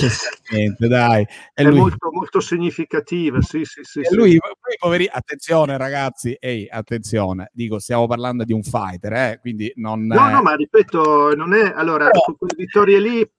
niente, 0.52 0.88
dai. 0.88 1.26
È, 1.52 1.62
è 1.62 1.70
molto, 1.70 2.10
molto 2.10 2.40
significativa, 2.40 3.42
sì, 3.42 3.64
sì, 3.64 3.82
sì. 3.82 4.00
E 4.00 4.14
lui, 4.14 4.38
poi, 4.38 4.76
poveri, 4.78 5.06
attenzione 5.12 5.76
ragazzi, 5.76 6.34
ehi, 6.40 6.66
attenzione, 6.70 7.50
dico, 7.52 7.78
stiamo 7.78 8.06
parlando 8.06 8.44
di 8.44 8.54
un 8.54 8.62
fighter, 8.62 9.12
eh, 9.12 9.38
quindi 9.42 9.70
non... 9.76 10.06
No, 10.06 10.30
no, 10.30 10.40
ma 10.40 10.54
ripeto, 10.54 11.34
non 11.34 11.52
è... 11.52 11.70
Allora, 11.74 12.08
Però... 12.08 12.34
quelle 12.38 12.54
vittorie 12.56 12.98
lì 12.98 13.30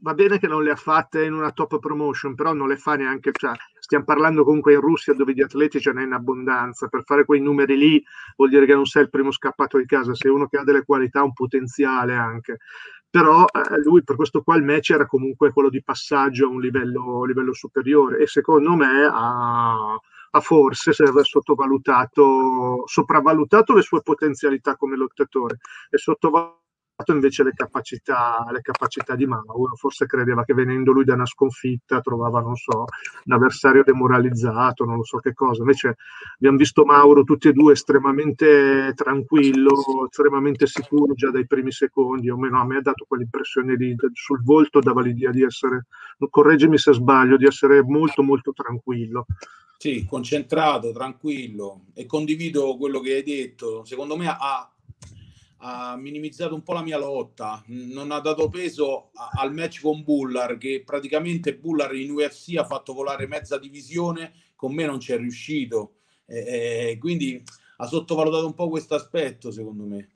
va 0.00 0.14
bene 0.14 0.38
che 0.38 0.46
non 0.46 0.62
le 0.62 0.70
ha 0.70 0.76
fatte 0.76 1.24
in 1.24 1.32
una 1.32 1.52
top 1.52 1.78
promotion, 1.78 2.34
però 2.34 2.52
non 2.52 2.68
le 2.68 2.76
fa 2.76 2.94
neanche, 2.94 3.32
cioè, 3.32 3.52
stiamo 3.78 4.04
parlando 4.04 4.44
comunque 4.44 4.74
in 4.74 4.80
Russia 4.80 5.14
dove 5.14 5.32
di 5.32 5.42
atleti 5.42 5.80
ce 5.80 5.92
n'è 5.92 6.02
in 6.02 6.12
abbondanza, 6.12 6.88
per 6.88 7.04
fare 7.04 7.24
quei 7.24 7.40
numeri 7.40 7.76
lì 7.76 8.04
vuol 8.36 8.50
dire 8.50 8.66
che 8.66 8.74
non 8.74 8.84
sei 8.84 9.04
il 9.04 9.10
primo 9.10 9.30
scappato 9.30 9.78
di 9.78 9.86
casa, 9.86 10.14
sei 10.14 10.30
uno 10.30 10.46
che 10.46 10.58
ha 10.58 10.64
delle 10.64 10.84
qualità, 10.84 11.22
un 11.22 11.32
potenziale 11.32 12.14
anche. 12.14 12.58
Però 13.08 13.44
eh, 13.44 13.82
lui 13.82 14.02
per 14.02 14.16
questo 14.16 14.42
qua 14.42 14.56
il 14.56 14.64
match 14.64 14.90
era 14.90 15.06
comunque 15.06 15.52
quello 15.52 15.70
di 15.70 15.82
passaggio 15.82 16.46
a 16.46 16.50
un 16.50 16.60
livello, 16.60 17.24
livello 17.24 17.54
superiore. 17.54 18.18
E 18.18 18.26
secondo 18.26 18.74
me 18.74 19.08
ha, 19.10 19.98
ha 20.30 20.40
forse 20.40 20.92
sottovalutato, 20.92 22.82
sopravvalutato 22.84 23.72
le 23.74 23.82
sue 23.82 24.02
potenzialità 24.02 24.76
come 24.76 24.96
lottatore. 24.96 25.58
E 25.88 25.96
sottovalutato 25.96 26.64
invece 27.08 27.42
le 27.42 27.52
capacità, 27.54 28.46
le 28.50 28.62
capacità 28.62 29.14
di 29.14 29.26
Mauro, 29.26 29.74
forse 29.74 30.06
credeva 30.06 30.44
che 30.44 30.54
venendo 30.54 30.92
lui 30.92 31.04
da 31.04 31.14
una 31.14 31.26
sconfitta 31.26 32.00
trovava, 32.00 32.40
non 32.40 32.56
so, 32.56 32.86
un 33.24 33.32
avversario 33.32 33.82
demoralizzato, 33.84 34.84
non 34.84 34.96
lo 34.96 35.04
so 35.04 35.18
che 35.18 35.34
cosa, 35.34 35.60
invece 35.60 35.96
abbiamo 36.36 36.56
visto 36.56 36.84
Mauro 36.84 37.22
tutti 37.22 37.48
e 37.48 37.52
due 37.52 37.74
estremamente 37.74 38.92
tranquillo, 38.94 40.06
estremamente 40.06 40.66
sicuro 40.66 41.12
già 41.12 41.30
dai 41.30 41.46
primi 41.46 41.70
secondi, 41.70 42.30
o 42.30 42.38
meno 42.38 42.60
a 42.60 42.64
me 42.64 42.78
ha 42.78 42.82
dato 42.82 43.04
quell'impressione 43.06 43.76
di, 43.76 43.94
sul 44.14 44.42
volto, 44.42 44.80
dava 44.80 45.02
l'idea 45.02 45.30
di 45.30 45.42
essere, 45.42 45.86
correggimi 46.30 46.78
se 46.78 46.94
sbaglio, 46.94 47.36
di 47.36 47.44
essere 47.44 47.82
molto 47.82 48.22
molto 48.22 48.52
tranquillo. 48.52 49.26
Sì, 49.78 50.06
concentrato, 50.08 50.90
tranquillo 50.92 51.82
e 51.92 52.06
condivido 52.06 52.78
quello 52.78 53.00
che 53.00 53.16
hai 53.16 53.22
detto. 53.22 53.84
Secondo 53.84 54.16
me 54.16 54.26
ha 54.28 54.70
ha 55.68 55.96
minimizzato 55.96 56.54
un 56.54 56.62
po' 56.62 56.74
la 56.74 56.82
mia 56.82 56.96
lotta, 56.96 57.60
non 57.66 58.12
ha 58.12 58.20
dato 58.20 58.48
peso 58.48 59.10
al 59.36 59.52
match 59.52 59.80
con 59.80 60.04
Bullar, 60.04 60.58
che 60.58 60.82
praticamente 60.86 61.56
Bullar 61.56 61.92
in 61.96 62.12
UFC 62.12 62.56
ha 62.56 62.64
fatto 62.64 62.94
volare 62.94 63.26
mezza 63.26 63.58
divisione, 63.58 64.32
con 64.54 64.72
me 64.72 64.86
non 64.86 65.00
ci 65.00 65.12
è 65.12 65.16
riuscito. 65.16 65.96
Eh, 66.24 66.96
quindi 67.00 67.42
ha 67.78 67.86
sottovalutato 67.86 68.46
un 68.46 68.54
po' 68.54 68.68
questo 68.68 68.94
aspetto, 68.94 69.50
secondo 69.50 69.84
me. 69.84 70.10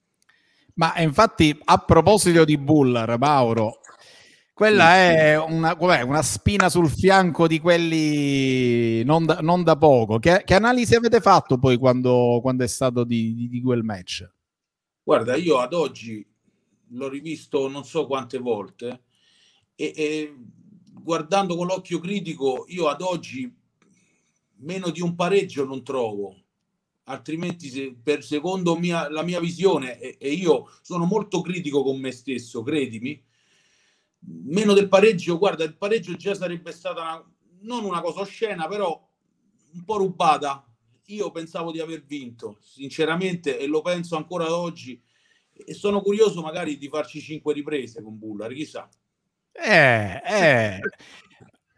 Ma 0.74 0.96
infatti, 1.00 1.58
a 1.64 1.78
proposito 1.78 2.44
di 2.44 2.56
Bullar, 2.56 3.18
Mauro, 3.18 3.80
quella 4.54 4.94
è 4.94 5.36
una, 5.36 5.76
una, 5.78 6.22
spina 6.22 6.68
sul 6.68 6.88
fianco 6.88 7.48
di 7.48 7.58
quelli 7.58 9.02
non 9.02 9.24
da, 9.24 9.38
non 9.40 9.64
da 9.64 9.76
poco. 9.76 10.20
Che, 10.20 10.42
che, 10.44 10.54
analisi 10.54 10.94
avete 10.94 11.20
fatto 11.20 11.58
poi 11.58 11.76
quando, 11.76 12.38
quando 12.40 12.62
è 12.62 12.68
stato 12.68 13.02
di, 13.02 13.34
di, 13.34 13.48
di 13.48 13.60
quel 13.60 13.82
match? 13.82 14.38
Guarda, 15.10 15.34
io 15.34 15.58
ad 15.58 15.72
oggi 15.72 16.24
l'ho 16.90 17.08
rivisto 17.08 17.66
non 17.66 17.84
so 17.84 18.06
quante 18.06 18.38
volte 18.38 19.02
e, 19.74 19.92
e 19.96 20.36
guardando 20.92 21.56
con 21.56 21.66
l'occhio 21.66 21.98
critico, 21.98 22.64
io 22.68 22.86
ad 22.86 23.00
oggi 23.00 23.52
meno 24.58 24.90
di 24.90 25.00
un 25.00 25.16
pareggio 25.16 25.64
non 25.64 25.82
trovo. 25.82 26.36
Altrimenti 27.06 27.68
se, 27.70 27.92
per 28.00 28.22
secondo 28.22 28.76
mia, 28.76 29.10
la 29.10 29.24
mia 29.24 29.40
visione 29.40 29.98
e, 29.98 30.16
e, 30.16 30.30
io 30.30 30.70
sono 30.80 31.06
molto 31.06 31.40
critico 31.40 31.82
con 31.82 31.98
me 31.98 32.12
stesso 32.12 32.62
credimi 32.62 33.20
meno 34.20 34.74
del 34.74 34.86
pareggio 34.86 35.38
guarda 35.38 35.64
il 35.64 35.76
pareggio 35.76 36.14
già 36.14 36.36
sarebbe 36.36 36.70
stata 36.70 37.00
una, 37.00 37.32
non 37.62 37.84
una 37.84 38.00
cosa 38.00 38.20
oscena 38.20 38.68
però 38.68 39.10
un 39.72 39.84
po' 39.84 39.96
rubata 39.96 40.69
io 41.14 41.30
pensavo 41.30 41.72
di 41.72 41.80
aver 41.80 42.04
vinto, 42.04 42.58
sinceramente, 42.60 43.58
e 43.58 43.66
lo 43.66 43.82
penso 43.82 44.16
ancora 44.16 44.54
oggi. 44.54 45.00
E 45.52 45.74
sono 45.74 46.00
curioso 46.00 46.40
magari 46.40 46.78
di 46.78 46.88
farci 46.88 47.20
cinque 47.20 47.52
riprese 47.52 48.02
con 48.02 48.18
Bullari, 48.18 48.54
chissà. 48.54 48.88
Eh, 49.52 50.22
eh. 50.24 50.78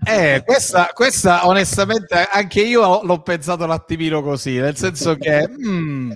Eh, 0.04 0.42
questa, 0.44 0.90
questa 0.92 1.46
onestamente 1.46 2.14
anche 2.28 2.60
io 2.60 3.04
l'ho 3.04 3.22
pensato 3.22 3.62
un 3.62 3.70
attimino 3.70 4.20
così, 4.20 4.58
nel 4.58 4.76
senso 4.76 5.14
che 5.14 5.48
mm, 5.48 6.10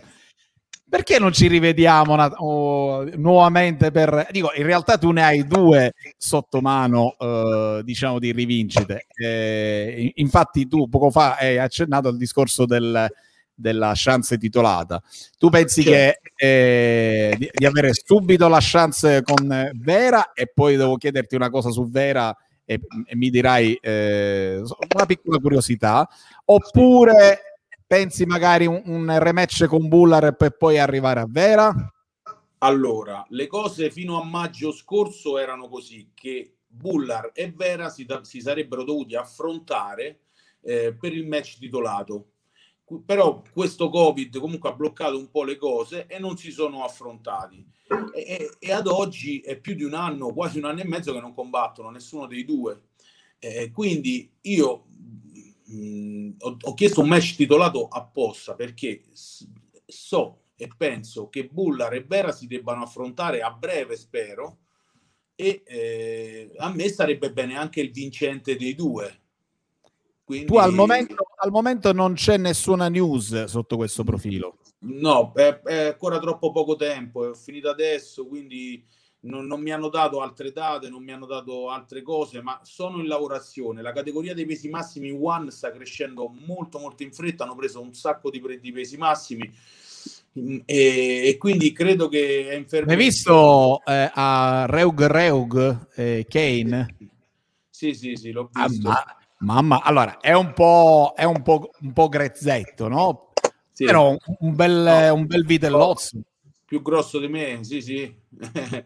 perché 0.88 1.18
non 1.18 1.32
ci 1.32 1.48
rivediamo 1.48 2.12
una, 2.12 2.30
oh, 2.36 3.04
nuovamente 3.16 3.90
per... 3.90 4.28
Dico, 4.30 4.52
in 4.54 4.64
realtà 4.64 4.98
tu 4.98 5.10
ne 5.10 5.22
hai 5.22 5.44
due 5.44 5.92
sotto 6.16 6.60
mano, 6.60 7.16
eh, 7.18 7.80
diciamo, 7.84 8.18
di 8.18 8.32
rivincite. 8.32 9.06
Eh, 9.14 10.12
infatti 10.16 10.68
tu 10.68 10.88
poco 10.88 11.10
fa 11.10 11.36
hai 11.36 11.58
accennato 11.58 12.08
al 12.08 12.16
discorso 12.16 12.66
del, 12.66 13.08
della 13.52 13.92
chance 13.94 14.38
titolata. 14.38 15.02
Tu 15.38 15.48
pensi 15.48 15.82
che 15.82 16.20
eh, 16.36 17.34
di, 17.36 17.50
di, 17.52 17.66
avere 17.66 17.92
subito 17.92 18.46
la 18.46 18.60
chance 18.60 19.22
con 19.22 19.70
Vera 19.74 20.32
e 20.32 20.50
poi 20.52 20.76
devo 20.76 20.96
chiederti 20.96 21.34
una 21.34 21.50
cosa 21.50 21.70
su 21.70 21.90
Vera 21.90 22.36
e, 22.64 22.80
e 23.06 23.16
mi 23.16 23.30
dirai 23.30 23.74
eh, 23.80 24.60
una 24.94 25.06
piccola 25.06 25.38
curiosità, 25.38 26.08
oppure 26.44 27.55
pensi 27.86 28.24
magari 28.26 28.66
un, 28.66 28.82
un 28.86 29.18
rematch 29.18 29.66
con 29.66 29.88
Bullar 29.88 30.34
per 30.36 30.56
poi 30.56 30.78
arrivare 30.78 31.20
a 31.20 31.26
Vera? 31.28 31.74
Allora, 32.58 33.24
le 33.30 33.46
cose 33.46 33.90
fino 33.90 34.20
a 34.20 34.24
maggio 34.24 34.72
scorso 34.72 35.38
erano 35.38 35.68
così, 35.68 36.10
che 36.14 36.56
Bullar 36.66 37.30
e 37.34 37.52
Vera 37.52 37.90
si, 37.90 38.06
si 38.22 38.40
sarebbero 38.40 38.82
dovuti 38.84 39.14
affrontare 39.14 40.20
eh, 40.62 40.94
per 40.98 41.12
il 41.12 41.26
match 41.26 41.58
titolato. 41.58 42.30
Però 43.04 43.42
questo 43.52 43.88
Covid 43.88 44.38
comunque 44.38 44.68
ha 44.68 44.74
bloccato 44.74 45.18
un 45.18 45.28
po' 45.28 45.42
le 45.42 45.56
cose 45.56 46.06
e 46.06 46.18
non 46.18 46.36
si 46.36 46.52
sono 46.52 46.84
affrontati. 46.84 47.64
E, 48.14 48.20
e, 48.20 48.50
e 48.58 48.72
ad 48.72 48.86
oggi 48.86 49.40
è 49.40 49.58
più 49.58 49.74
di 49.74 49.82
un 49.82 49.94
anno, 49.94 50.32
quasi 50.32 50.58
un 50.58 50.66
anno 50.66 50.80
e 50.80 50.86
mezzo 50.86 51.12
che 51.12 51.20
non 51.20 51.34
combattono 51.34 51.90
nessuno 51.90 52.26
dei 52.26 52.44
due. 52.44 52.82
Eh, 53.38 53.70
quindi 53.70 54.30
io 54.42 54.86
mh, 55.66 56.36
ho, 56.38 56.56
ho, 56.60 56.74
chiesto 56.74 57.00
un 57.00 57.08
match 57.08 57.36
titolato 57.36 57.88
apposta 57.88 58.54
perché 58.54 59.02
so 59.12 60.40
e 60.56 60.70
penso 60.74 61.28
che 61.28 61.46
Bullar 61.46 61.94
e 61.94 62.04
Vera 62.04 62.32
si 62.32 62.46
debbano 62.46 62.82
affrontare 62.82 63.42
a 63.42 63.50
breve, 63.50 63.96
spero, 63.96 64.58
e 65.34 65.62
eh, 65.66 66.50
a 66.56 66.72
me 66.72 66.88
sarebbe 66.88 67.30
bene 67.30 67.56
anche 67.56 67.80
il 67.80 67.90
vincente 67.90 68.56
dei 68.56 68.74
due. 68.74 69.20
Quindi... 70.24 70.46
Tu 70.46 70.56
al 70.56 70.72
momento, 70.72 71.14
al 71.36 71.50
momento 71.50 71.92
non 71.92 72.14
c'è 72.14 72.38
nessuna 72.38 72.88
news 72.88 73.44
sotto 73.44 73.76
questo 73.76 74.02
profilo. 74.02 74.58
No, 74.78 75.32
è, 75.34 75.60
è 75.60 75.86
ancora 75.88 76.18
troppo 76.18 76.50
poco 76.50 76.74
tempo, 76.74 77.30
è 77.30 77.34
finito 77.34 77.68
adesso, 77.68 78.26
quindi 78.26 78.84
non, 79.26 79.46
non, 79.46 79.60
mi 79.60 79.70
hanno 79.70 79.88
dato 79.88 80.20
altre 80.20 80.52
date, 80.52 80.88
non 80.88 81.02
mi 81.02 81.12
hanno 81.12 81.26
dato 81.26 81.70
altre 81.70 82.02
cose, 82.02 82.40
ma 82.40 82.58
sono 82.62 82.98
in 82.98 83.06
lavorazione. 83.06 83.82
La 83.82 83.92
categoria 83.92 84.34
dei 84.34 84.46
pesi 84.46 84.68
massimi 84.68 85.10
One 85.10 85.50
sta 85.50 85.70
crescendo 85.70 86.32
molto 86.46 86.78
molto 86.78 87.02
in 87.02 87.12
fretta, 87.12 87.44
hanno 87.44 87.54
preso 87.54 87.80
un 87.80 87.92
sacco 87.94 88.30
di, 88.30 88.42
di 88.60 88.72
pesi 88.72 88.96
massimi 88.96 89.52
mm, 90.38 90.58
e, 90.64 91.28
e, 91.28 91.36
quindi 91.38 91.72
credo 91.72 92.08
che 92.08 92.48
è 92.48 92.54
in 92.54 92.66
fermo. 92.66 92.90
Hai 92.90 92.96
visto 92.96 93.82
eh, 93.84 94.10
a 94.12 94.66
Reug 94.68 95.04
Reug 95.04 95.88
eh, 95.94 96.26
Kane? 96.28 96.96
Sì, 97.68 97.94
sì, 97.94 98.14
sì, 98.16 98.30
l'ho 98.30 98.48
ah, 98.52 98.68
visto. 98.68 98.88
Ah, 98.88 99.16
ma, 99.38 99.54
mamma, 99.54 99.82
allora 99.82 100.18
è 100.18 100.32
un 100.32 100.52
po', 100.52 101.12
è 101.16 101.24
un 101.24 101.42
po', 101.42 101.70
un 101.80 101.92
po 101.92 102.08
grezzetto, 102.08 102.88
no? 102.88 103.32
Sì. 103.72 103.84
Però 103.84 104.16
un 104.38 104.54
bel, 104.54 105.06
no. 105.08 105.14
un 105.14 105.26
bel 105.26 105.44
vitellozzo 105.44 106.20
più 106.66 106.82
grosso 106.82 107.20
di 107.20 107.28
me, 107.28 107.62
sì, 107.62 107.80
sì. 107.80 108.12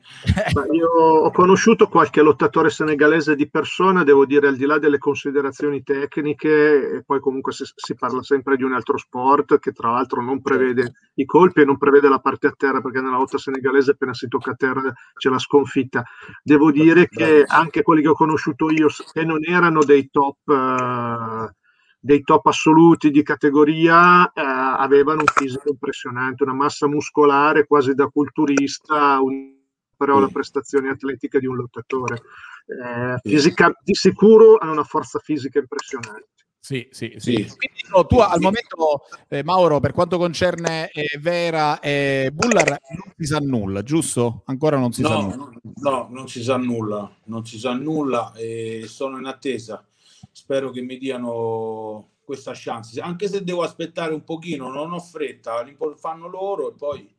io 0.73 0.89
ho 0.89 1.31
conosciuto 1.31 1.89
qualche 1.89 2.21
lottatore 2.21 2.69
senegalese 2.69 3.35
di 3.35 3.49
persona, 3.49 4.05
devo 4.05 4.27
dire, 4.27 4.49
al 4.49 4.57
di 4.57 4.67
là 4.67 4.79
delle 4.79 4.99
considerazioni 4.99 5.83
tecniche, 5.83 6.97
e 6.97 7.03
poi 7.03 7.21
comunque 7.21 7.53
si, 7.53 7.65
si 7.75 7.95
parla 7.95 8.23
sempre 8.23 8.57
di 8.57 8.65
un 8.65 8.75
altro 8.75 8.99
sport 8.99 9.59
che 9.59 9.73
tra 9.73 9.93
l'altro 9.93 10.23
non 10.23 10.43
prevede 10.43 10.93
i 11.15 11.25
colpi 11.25 11.63
e 11.63 11.65
non 11.65 11.79
prevede 11.79 12.11
la 12.11 12.19
parte 12.19 12.49
a 12.49 12.55
terra, 12.55 12.83
perché 12.83 13.01
nella 13.01 13.17
lotta 13.17 13.39
senegalese 13.39 13.93
appena 13.93 14.13
si 14.13 14.29
tocca 14.29 14.51
a 14.51 14.57
terra 14.57 14.93
c'è 15.15 15.31
la 15.31 15.39
sconfitta. 15.39 16.05
Devo 16.43 16.71
dire 16.71 17.09
che 17.09 17.45
anche 17.47 17.81
quelli 17.81 18.03
che 18.03 18.09
ho 18.09 18.15
conosciuto 18.15 18.71
io, 18.71 18.89
che 19.11 19.25
non 19.25 19.41
erano 19.43 19.83
dei 19.83 20.11
top... 20.11 20.37
Uh, 20.45 21.59
dei 22.01 22.23
top 22.23 22.47
assoluti 22.47 23.11
di 23.11 23.23
categoria 23.23 24.25
eh, 24.33 24.41
avevano 24.41 25.21
un 25.21 25.27
fisico 25.27 25.69
impressionante, 25.69 26.43
una 26.43 26.55
massa 26.55 26.89
muscolare 26.89 27.67
quasi 27.67 27.93
da 27.93 28.09
culturista, 28.09 29.21
un, 29.21 29.55
però 29.95 30.19
la 30.19 30.29
prestazione 30.29 30.89
atletica 30.89 31.39
di 31.39 31.47
un 31.47 31.57
lottatore. 31.57 32.23
Eh, 32.67 33.19
fisica, 33.23 33.71
di 33.83 33.95
sicuro 33.95 34.57
hanno 34.59 34.73
una 34.73 34.85
forza 34.85 35.19
fisica 35.19 35.59
impressionante. 35.59 36.29
Sì, 36.59 36.87
sì, 36.91 37.15
sì. 37.17 37.33
Quindi, 37.33 37.85
no, 37.93 38.07
tu 38.07 38.19
al 38.19 38.41
momento, 38.41 39.03
eh, 39.29 39.43
Mauro, 39.43 39.81
per 39.81 39.93
quanto 39.93 40.19
concerne 40.19 40.91
eh, 40.91 41.19
Vera 41.19 41.81
e 41.81 42.31
Bullar, 42.33 42.69
non 42.69 43.13
si 43.17 43.25
sa 43.25 43.39
nulla, 43.39 43.83
giusto? 43.83 44.43
Ancora 44.47 44.79
non 44.79 44.93
si 44.93 45.03
no, 45.03 45.09
sa 45.09 45.21
nulla. 45.21 45.51
No, 45.63 46.09
non 46.11 46.29
si 46.29 46.43
sa 46.43 46.57
nulla, 46.57 47.11
non 47.25 47.47
si 47.47 47.59
sa 47.59 47.73
nulla 47.73 48.33
e 48.37 48.85
sono 48.87 49.19
in 49.19 49.25
attesa 49.25 49.85
spero 50.31 50.71
che 50.71 50.83
mi 50.83 50.99
diano 50.99 52.17
questa 52.25 52.53
chance, 52.55 53.01
anche 53.01 53.29
se 53.29 53.43
devo 53.43 53.63
aspettare 53.63 54.15
un 54.15 54.23
pochino, 54.23 54.71
non 54.71 54.93
ho 54.93 55.01
fretta, 55.01 55.65
fanno 55.97 56.29
loro 56.29 56.71
e 56.71 56.75
poi 56.77 57.15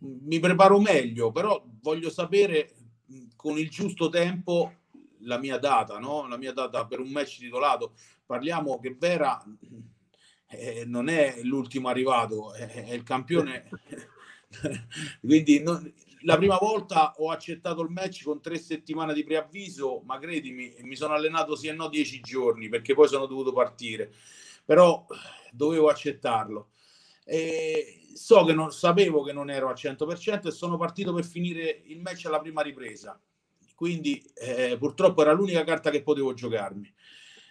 mi 0.00 0.38
preparo 0.38 0.78
meglio, 0.78 1.30
però 1.32 1.62
voglio 1.80 2.10
sapere 2.10 2.74
con 3.36 3.58
il 3.58 3.70
giusto 3.70 4.08
tempo 4.08 4.74
la 5.20 5.38
mia 5.38 5.58
data, 5.58 5.98
no? 5.98 6.26
la 6.28 6.36
mia 6.36 6.52
data 6.52 6.86
per 6.86 7.00
un 7.00 7.08
match 7.08 7.38
titolato. 7.38 7.94
Parliamo 8.26 8.78
che 8.78 8.94
Vera 8.98 9.42
eh, 10.48 10.84
non 10.86 11.08
è 11.08 11.40
l'ultimo 11.42 11.88
arrivato, 11.88 12.52
è, 12.52 12.66
è 12.66 12.92
il 12.92 13.02
campione. 13.02 13.68
Quindi 15.20 15.62
non, 15.62 15.92
la 16.22 16.36
prima 16.36 16.56
volta 16.60 17.14
ho 17.16 17.30
accettato 17.30 17.82
il 17.82 17.90
match 17.90 18.24
con 18.24 18.40
tre 18.40 18.58
settimane 18.58 19.14
di 19.14 19.24
preavviso, 19.24 20.02
ma 20.04 20.18
credimi, 20.18 20.74
mi 20.80 20.96
sono 20.96 21.14
allenato 21.14 21.56
sì 21.56 21.68
e 21.68 21.72
no 21.72 21.88
dieci 21.88 22.20
giorni 22.20 22.68
perché 22.68 22.94
poi 22.94 23.08
sono 23.08 23.26
dovuto 23.26 23.52
partire, 23.52 24.12
però 24.64 25.04
dovevo 25.52 25.88
accettarlo. 25.88 26.70
E 27.24 28.00
so 28.14 28.44
che 28.44 28.52
non 28.52 28.72
sapevo 28.72 29.22
che 29.22 29.32
non 29.32 29.50
ero 29.50 29.68
al 29.68 29.74
100% 29.74 30.48
e 30.48 30.50
sono 30.50 30.76
partito 30.76 31.12
per 31.12 31.24
finire 31.24 31.82
il 31.86 32.00
match 32.00 32.26
alla 32.26 32.40
prima 32.40 32.62
ripresa. 32.62 33.20
Quindi 33.74 34.22
eh, 34.34 34.76
purtroppo 34.78 35.22
era 35.22 35.32
l'unica 35.32 35.64
carta 35.64 35.90
che 35.90 36.02
potevo 36.02 36.34
giocarmi. 36.34 36.92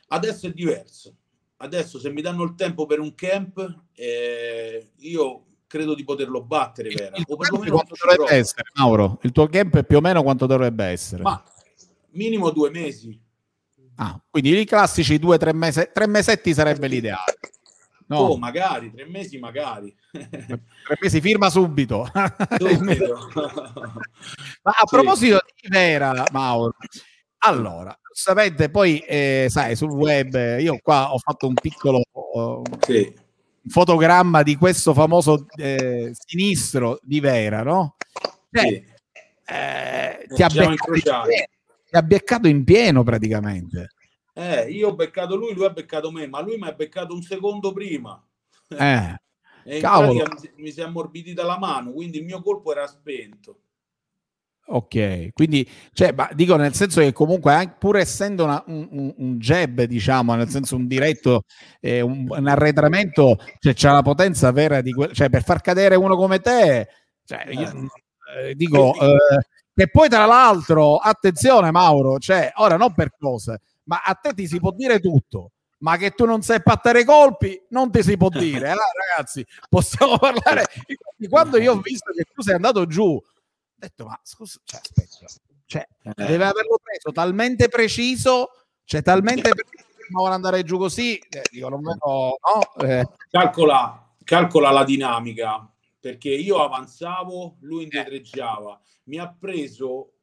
Adesso 0.09 0.47
è 0.47 0.51
diverso. 0.51 1.15
Adesso 1.57 1.99
se 1.99 2.11
mi 2.11 2.21
danno 2.21 2.43
il 2.43 2.55
tempo 2.55 2.85
per 2.85 2.99
un 2.99 3.15
camp, 3.15 3.83
eh, 3.93 4.91
io 4.97 5.45
credo 5.69 5.93
di 5.93 6.03
poterlo 6.03 6.41
battere. 6.41 6.89
Vera. 6.89 7.15
Il, 7.15 7.25
o 7.27 7.37
perlomeno 7.37 7.75
quanto 7.75 7.95
dovrebbe 7.95 8.33
essere, 8.33 8.63
Mauro? 8.73 9.19
Il 9.21 9.31
tuo 9.31 9.47
camp 9.47 9.83
più 9.83 9.97
o 9.97 10.01
meno 10.01 10.23
quanto 10.23 10.47
dovrebbe 10.47 10.85
essere? 10.85 11.21
Ma 11.21 11.41
minimo 12.11 12.49
due 12.49 12.71
mesi. 12.71 13.17
Ah, 13.95 14.19
quindi 14.29 14.59
i 14.59 14.65
classici 14.65 15.19
due, 15.19 15.37
tre 15.37 15.53
mesi, 15.53 15.87
tre 15.93 16.07
mesetti 16.07 16.53
sarebbe 16.53 16.87
l'ideale. 16.87 17.37
No. 18.07 18.17
Oh, 18.17 18.37
magari, 18.37 18.91
tre 18.91 19.05
mesi 19.05 19.37
magari. 19.37 19.95
tre 20.09 20.97
mesi 20.99 21.21
firma 21.21 21.51
subito. 21.51 22.09
subito. 22.57 23.29
Ma 24.63 24.71
a 24.71 24.87
sì. 24.87 24.95
proposito 24.95 25.39
di 25.61 25.67
Vera, 25.69 26.25
Mauro, 26.31 26.75
allora, 27.39 27.95
sapete, 28.11 28.71
poi, 28.71 28.97
eh, 28.99 29.45
sai, 29.49 29.75
sul 29.75 29.91
web, 29.91 30.59
io 30.59 30.79
qua 30.81 31.13
ho 31.13 31.19
fatto 31.19 31.45
un 31.45 31.53
piccolo... 31.53 32.01
Uh, 32.11 32.63
sì 32.79 33.27
fotogramma 33.69 34.43
di 34.43 34.55
questo 34.55 34.93
famoso 34.93 35.45
eh, 35.55 36.11
sinistro 36.13 36.99
di 37.01 37.19
Vera, 37.19 37.63
no? 37.63 37.95
Cioè, 38.51 38.67
sì. 38.67 38.83
eh, 39.45 40.25
ti, 40.33 40.43
ha 40.43 40.47
beccato 40.47 41.27
ti, 41.29 41.95
ha 41.95 42.01
beccato 42.01 42.47
in 42.47 42.63
pieno 42.63 43.03
praticamente. 43.03 43.89
Eh, 44.33 44.69
io 44.71 44.89
ho 44.89 44.95
beccato 44.95 45.35
lui, 45.35 45.53
lui 45.53 45.65
ha 45.65 45.69
beccato 45.69 46.11
me, 46.11 46.27
ma 46.27 46.41
lui 46.41 46.57
mi 46.57 46.67
ha 46.67 46.73
beccato 46.73 47.13
un 47.13 47.21
secondo 47.21 47.71
prima. 47.71 48.21
Eh, 48.69 49.15
e 49.63 49.79
cavolo. 49.79 50.25
mi 50.57 50.71
si 50.71 50.79
è 50.79 50.83
ammorbidita 50.83 51.43
la 51.43 51.59
mano, 51.59 51.91
quindi 51.91 52.17
il 52.17 52.25
mio 52.25 52.41
colpo 52.41 52.71
era 52.71 52.87
spento. 52.87 53.61
Ok, 54.71 55.29
quindi 55.33 55.67
cioè, 55.93 56.13
dico 56.33 56.55
nel 56.55 56.75
senso 56.75 57.01
che 57.01 57.11
comunque 57.11 57.75
pur 57.79 57.97
essendo 57.97 58.43
una, 58.43 58.63
un, 58.67 59.13
un, 59.17 59.39
jab, 59.39 59.81
diciamo, 59.81 60.35
nel 60.35 60.49
senso 60.49 60.75
un 60.75 60.85
diretto, 60.85 61.45
eh, 61.79 62.01
un, 62.01 62.27
un, 62.29 62.47
arretramento, 62.47 63.37
cioè 63.57 63.73
c'è 63.73 63.89
la 63.89 64.03
potenza 64.03 64.51
vera 64.51 64.81
di 64.81 64.91
que- 64.91 65.11
cioè 65.11 65.27
per 65.29 65.43
far 65.43 65.61
cadere 65.61 65.95
uno 65.95 66.15
come 66.15 66.39
te, 66.39 66.87
cioè, 67.25 67.47
io, 67.49 67.89
eh, 68.37 68.53
dico 68.53 68.93
eh, 68.93 69.39
che 69.73 69.89
poi 69.89 70.07
tra 70.07 70.25
l'altro, 70.25 70.97
attenzione 70.97 71.71
Mauro, 71.71 72.19
cioè 72.19 72.51
ora 72.57 72.77
non 72.77 72.93
per 72.93 73.13
cose, 73.17 73.61
ma 73.85 74.01
a 74.05 74.13
te 74.13 74.35
ti 74.35 74.45
si 74.45 74.59
può 74.59 74.71
dire 74.71 74.99
tutto. 74.99 75.53
Ma 75.79 75.95
che 75.95 76.11
tu 76.11 76.25
non 76.25 76.41
sai 76.41 76.59
battere 76.61 77.05
colpi, 77.05 77.59
non 77.69 77.89
ti 77.89 78.03
si 78.03 78.17
può 78.17 78.29
dire. 78.29 78.69
Eh, 78.75 79.15
ragazzi, 79.15 79.43
possiamo 79.67 80.17
parlare 80.19 80.65
di 81.15 81.27
quando 81.27 81.57
io 81.57 81.71
ho 81.71 81.79
visto 81.79 82.11
che 82.13 82.25
tu 82.31 82.41
sei 82.41 82.55
andato 82.55 82.85
giù 82.85 83.19
detto, 83.79 84.05
ma 84.05 84.19
scusa, 84.23 84.59
cioè, 84.63 84.81
aspetta, 84.81 85.25
cioè, 85.65 85.87
eh. 86.03 86.13
deve 86.15 86.45
averlo 86.45 86.79
preso 86.81 87.11
talmente 87.11 87.67
preciso, 87.69 88.49
cioè 88.83 89.01
talmente 89.01 89.49
preciso 89.49 89.87
che 89.97 90.07
vuole 90.11 90.33
andare 90.33 90.63
giù 90.63 90.77
così, 90.77 91.17
eh, 91.17 91.43
dico, 91.51 91.69
non 91.69 91.81
vedo, 91.81 91.99
no? 92.39 92.85
Eh. 92.85 93.07
Calcola, 93.29 94.13
calcola 94.23 94.71
la 94.71 94.83
dinamica, 94.83 95.71
perché 95.99 96.29
io 96.29 96.61
avanzavo, 96.61 97.57
lui 97.61 97.83
indietreggiava, 97.83 98.79
mi 99.05 99.17
ha 99.17 99.31
preso, 99.31 100.13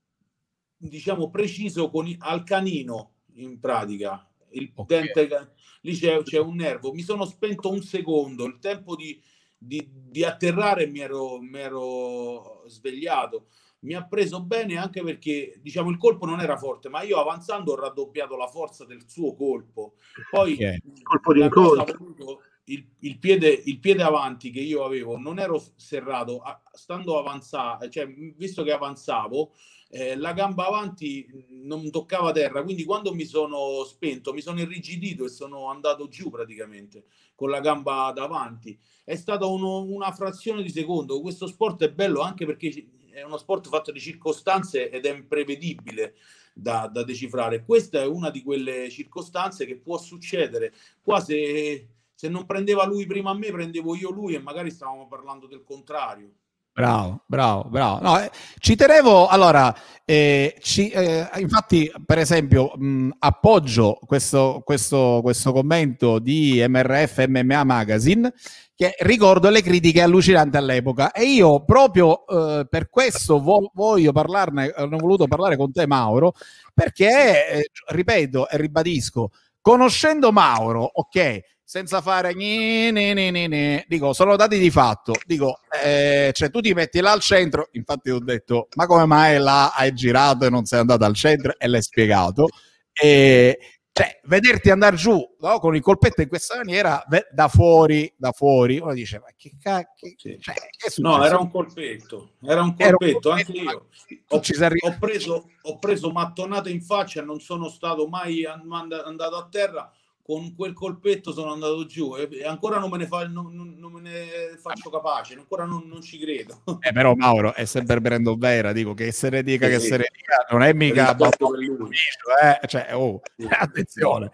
diciamo, 0.77 1.31
preciso 1.31 1.91
con, 1.91 2.15
al 2.19 2.45
canino, 2.45 3.13
in 3.35 3.59
pratica, 3.59 4.29
il 4.51 4.73
okay. 4.75 5.11
dente, 5.13 5.55
lì 5.83 5.97
c'è, 5.97 6.23
c'è 6.23 6.39
un 6.39 6.57
nervo, 6.57 6.93
mi 6.93 7.03
sono 7.03 7.25
spento 7.25 7.71
un 7.71 7.83
secondo, 7.83 8.45
il 8.47 8.59
tempo 8.59 8.97
di 8.97 9.21
di, 9.67 9.89
di 9.91 10.25
atterrare 10.25 10.87
mi 10.87 11.01
ero, 11.01 11.41
mi 11.41 11.59
ero 11.59 12.63
svegliato. 12.67 13.49
Mi 13.81 13.95
ha 13.95 14.05
preso 14.05 14.43
bene 14.43 14.79
anche 14.79 15.03
perché 15.03 15.61
diciamo 15.61 15.91
il 15.91 15.99
colpo 15.99 16.27
non 16.27 16.41
era 16.41 16.57
forte, 16.57 16.89
ma 16.89 17.03
io 17.03 17.19
avanzando 17.19 17.73
ho 17.73 17.77
raddoppiato 17.77 18.37
la 18.37 18.49
forza 18.49 18.85
del 18.85 19.05
suo 19.07 19.35
colpo. 19.35 19.95
Poi 20.31 20.55
okay. 20.55 20.81
colpo 21.03 21.33
di 21.33 21.43
incontro. 21.43 22.41
Il, 22.69 22.85
il, 23.01 23.19
piede, 23.21 23.49
il 23.49 23.79
piede 23.79 24.03
avanti 24.03 24.51
che 24.51 24.59
io 24.59 24.85
avevo 24.85 25.17
non 25.17 25.39
ero 25.39 25.63
serrato, 25.77 26.43
stando 26.73 27.17
avanzando, 27.17 27.89
cioè 27.89 28.09
visto 28.09 28.65
che 28.65 28.73
avanzavo, 28.73 29.53
eh, 29.89 30.17
la 30.17 30.33
gamba 30.33 30.67
avanti 30.67 31.47
non 31.63 31.91
toccava 31.91 32.33
terra, 32.33 32.63
quindi 32.63 32.85
quando 32.85 33.15
mi 33.15 33.25
sono 33.25 33.85
spento 33.85 34.33
mi 34.33 34.41
sono 34.41 34.61
irrigidito 34.61 35.25
e 35.25 35.29
sono 35.29 35.71
andato 35.71 36.09
giù 36.09 36.31
praticamente 36.31 37.05
con 37.35 37.51
la 37.51 37.61
gamba 37.61 38.13
davanti. 38.15 38.79
È 39.05 39.15
stata 39.15 39.47
uno, 39.47 39.83
una 39.83 40.11
frazione 40.13 40.63
di 40.63 40.71
secondo. 40.71 41.21
Questo 41.21 41.47
sport 41.47 41.83
è 41.85 41.93
bello 41.93 42.21
anche 42.21 42.47
perché 42.47 42.89
è 43.11 43.23
uno 43.23 43.37
sport 43.37 43.69
fatto 43.69 43.93
di 43.93 44.01
circostanze 44.01 44.91
ed 44.91 45.07
è 45.07 45.15
imprevedibile 45.15 46.17
da, 46.53 46.89
da 46.93 47.05
decifrare. 47.05 47.65
Questa 47.65 48.01
è 48.01 48.07
una 48.07 48.31
di 48.31 48.43
quelle 48.43 48.91
circostanze 48.91 49.67
che 49.67 49.77
può 49.77 49.99
succedere. 49.99 50.75
Qua 51.03 51.21
se, 51.21 51.89
se 52.15 52.29
non 52.29 52.47
prendeva 52.47 52.85
lui 52.85 53.07
prima 53.07 53.31
a 53.31 53.35
me, 53.35 53.51
prendevo 53.51 53.95
io 53.95 54.11
lui 54.11 54.35
e 54.35 54.41
magari 54.41 54.71
stavamo 54.71 55.07
parlando 55.07 55.47
del 55.47 55.63
contrario. 55.63 56.33
Bravo, 56.77 57.23
bravo, 57.27 57.65
bravo. 57.71 58.01
No, 58.03 58.21
eh, 58.21 58.31
ci 58.59 58.77
tenevo, 58.77 59.29
allora, 59.29 59.75
eh, 60.05 60.57
ci, 60.61 60.91
eh, 60.91 61.27
infatti, 61.39 61.91
per 62.05 62.19
esempio, 62.19 62.73
mh, 62.77 63.13
appoggio 63.21 63.99
questo, 64.05 64.61
questo, 64.63 65.21
questo 65.23 65.53
commento 65.55 66.19
di 66.19 66.63
MRF 66.69 67.25
MMA 67.29 67.65
Magazine 67.65 68.31
che 68.75 68.95
ricordo 68.99 69.49
le 69.49 69.63
critiche 69.63 70.03
allucinanti 70.03 70.59
all'epoca 70.59 71.13
e 71.13 71.25
io 71.25 71.65
proprio 71.65 72.27
eh, 72.27 72.67
per 72.69 72.91
questo 72.91 73.41
vo- 73.41 73.71
voglio 73.73 74.13
parlarne, 74.13 74.71
ho 74.77 74.87
voluto 74.99 75.27
parlare 75.27 75.57
con 75.57 75.73
te 75.73 75.87
Mauro, 75.87 76.35
perché, 76.75 77.49
eh, 77.49 77.71
ripeto 77.89 78.51
e 78.51 78.57
ribadisco, 78.59 79.31
conoscendo 79.63 80.31
Mauro, 80.31 80.83
ok, 80.93 81.41
senza 81.69 82.01
fare 82.01 82.33
ne, 82.33 82.93
ne, 82.93 83.85
dico 83.89 84.13
sono 84.13 84.37
dati 84.37 84.57
di 84.57 84.71
fatto. 84.71 85.15
Dico 85.27 85.59
eh, 85.85 86.31
cioè 86.33 86.49
tu 86.49 86.61
ti 86.61 86.73
metti 86.73 87.01
là 87.01 87.11
al 87.11 87.21
centro 87.21 87.69
infatti 87.73 88.11
ho 88.11 88.21
detto 88.21 88.69
ma 88.77 88.87
come 88.87 89.05
mai 89.05 89.39
là 89.39 89.75
hai 89.75 89.93
girato 89.93 90.47
e 90.47 90.51
non 90.51 90.65
sei 90.65 90.79
andato 90.79 91.05
al 91.05 91.15
centro? 91.15 91.55
E 91.59 91.67
l'hai 91.67 91.83
spiegato. 91.83 92.47
E 92.93 93.59
cioè, 93.97 94.21
vederti 94.25 94.71
andare 94.71 94.95
giù 94.95 95.19
no, 95.41 95.59
con 95.59 95.75
il 95.75 95.81
colpetto 95.81 96.21
in 96.21 96.29
questa 96.29 96.57
maniera, 96.57 97.03
da 97.33 97.49
fuori, 97.49 98.13
da 98.15 98.31
fuori, 98.31 98.79
uno 98.79 98.93
dice, 98.93 99.19
ma 99.19 99.29
che 99.35 99.57
cacchio... 99.59 100.13
Sì. 100.19 100.37
Cioè, 100.39 100.55
no, 100.99 101.25
era 101.25 101.39
un 101.39 101.51
colpetto, 101.51 102.33
era 102.43 102.61
un 102.61 102.77
colpetto, 102.77 102.91
un 102.91 102.97
colpetto 102.99 103.31
anche 103.31 103.53
io. 103.53 103.89
Ho, 104.29 104.43
ho, 104.81 104.97
preso, 105.01 105.49
ho 105.63 105.79
preso 105.79 106.11
mattonate 106.11 106.69
in 106.69 106.83
faccia, 106.83 107.23
non 107.23 107.41
sono 107.41 107.71
stato 107.71 108.07
mai 108.07 108.45
andato 108.45 109.35
a 109.35 109.49
terra, 109.51 109.91
con 110.27 110.57
quel 110.57 110.73
colpetto 110.73 111.31
sono 111.31 111.53
andato 111.53 111.87
giù 111.87 112.17
e 112.17 112.45
ancora 112.45 112.81
non 112.81 112.91
me 112.91 112.99
ne, 112.99 113.07
fa, 113.07 113.29
non, 113.29 113.55
non 113.79 113.93
me 113.93 114.01
ne 114.01 114.59
faccio 114.59 114.91
capace, 114.91 115.35
ancora 115.35 115.65
non, 115.65 115.87
non 115.87 116.03
ci 116.03 116.19
credo. 116.19 116.63
Eh, 116.81 116.91
però 116.93 117.15
Mauro 117.15 117.55
è 117.55 117.65
sempre 117.65 118.01
Brandon 118.01 118.37
Vera, 118.37 118.73
dico 118.73 118.93
che 118.93 119.13
se 119.13 119.29
ne 119.31 119.45
dica 119.45 119.67
sì, 119.67 119.73
che 119.73 119.79
se 119.79 119.97
ne 119.99 120.11
dica, 120.13 120.45
non 120.51 120.63
è 120.63 120.73
mica 120.73 121.17
eh? 121.17 122.67
cioè, 122.67 122.89
oh, 122.97 123.21
sì. 123.37 123.47
attenzione. 123.49 124.33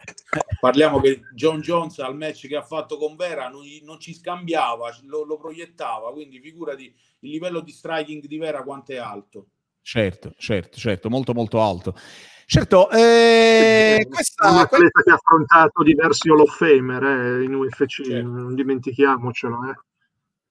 Parliamo 0.58 0.98
che 0.98 1.24
John 1.34 1.60
Jones 1.60 1.98
al 1.98 2.16
match 2.16 2.46
che 2.46 2.56
ha 2.56 2.62
fatto 2.62 2.96
con 2.96 3.14
Vera 3.14 3.48
non, 3.48 3.64
non 3.82 4.00
ci 4.00 4.14
scambiava, 4.14 4.96
lo, 5.02 5.24
lo 5.24 5.36
proiettava, 5.36 6.10
quindi 6.12 6.40
figurati 6.40 6.84
il 6.84 7.30
livello 7.30 7.60
di 7.60 7.70
striking 7.70 8.24
di 8.24 8.38
Vera 8.38 8.62
quanto 8.62 8.92
è 8.92 8.96
alto. 8.96 9.48
Certo, 9.82 10.32
certo, 10.38 10.78
certo, 10.78 11.10
molto 11.10 11.34
molto 11.34 11.60
alto. 11.60 11.94
Certo, 12.52 12.90
eh, 12.90 14.06
questa, 14.10 14.50
un 14.50 14.58
atleta 14.58 14.76
questa... 14.76 15.02
che 15.02 15.10
ha 15.10 15.14
affrontato 15.14 15.82
diversi 15.82 16.28
Hall 16.28 16.40
of 16.40 16.54
Famer 16.54 17.02
eh, 17.02 17.44
in 17.44 17.54
UFC, 17.54 18.02
certo. 18.02 18.28
non 18.28 18.54
dimentichiamocelo. 18.54 19.70
Eh. 19.70 19.74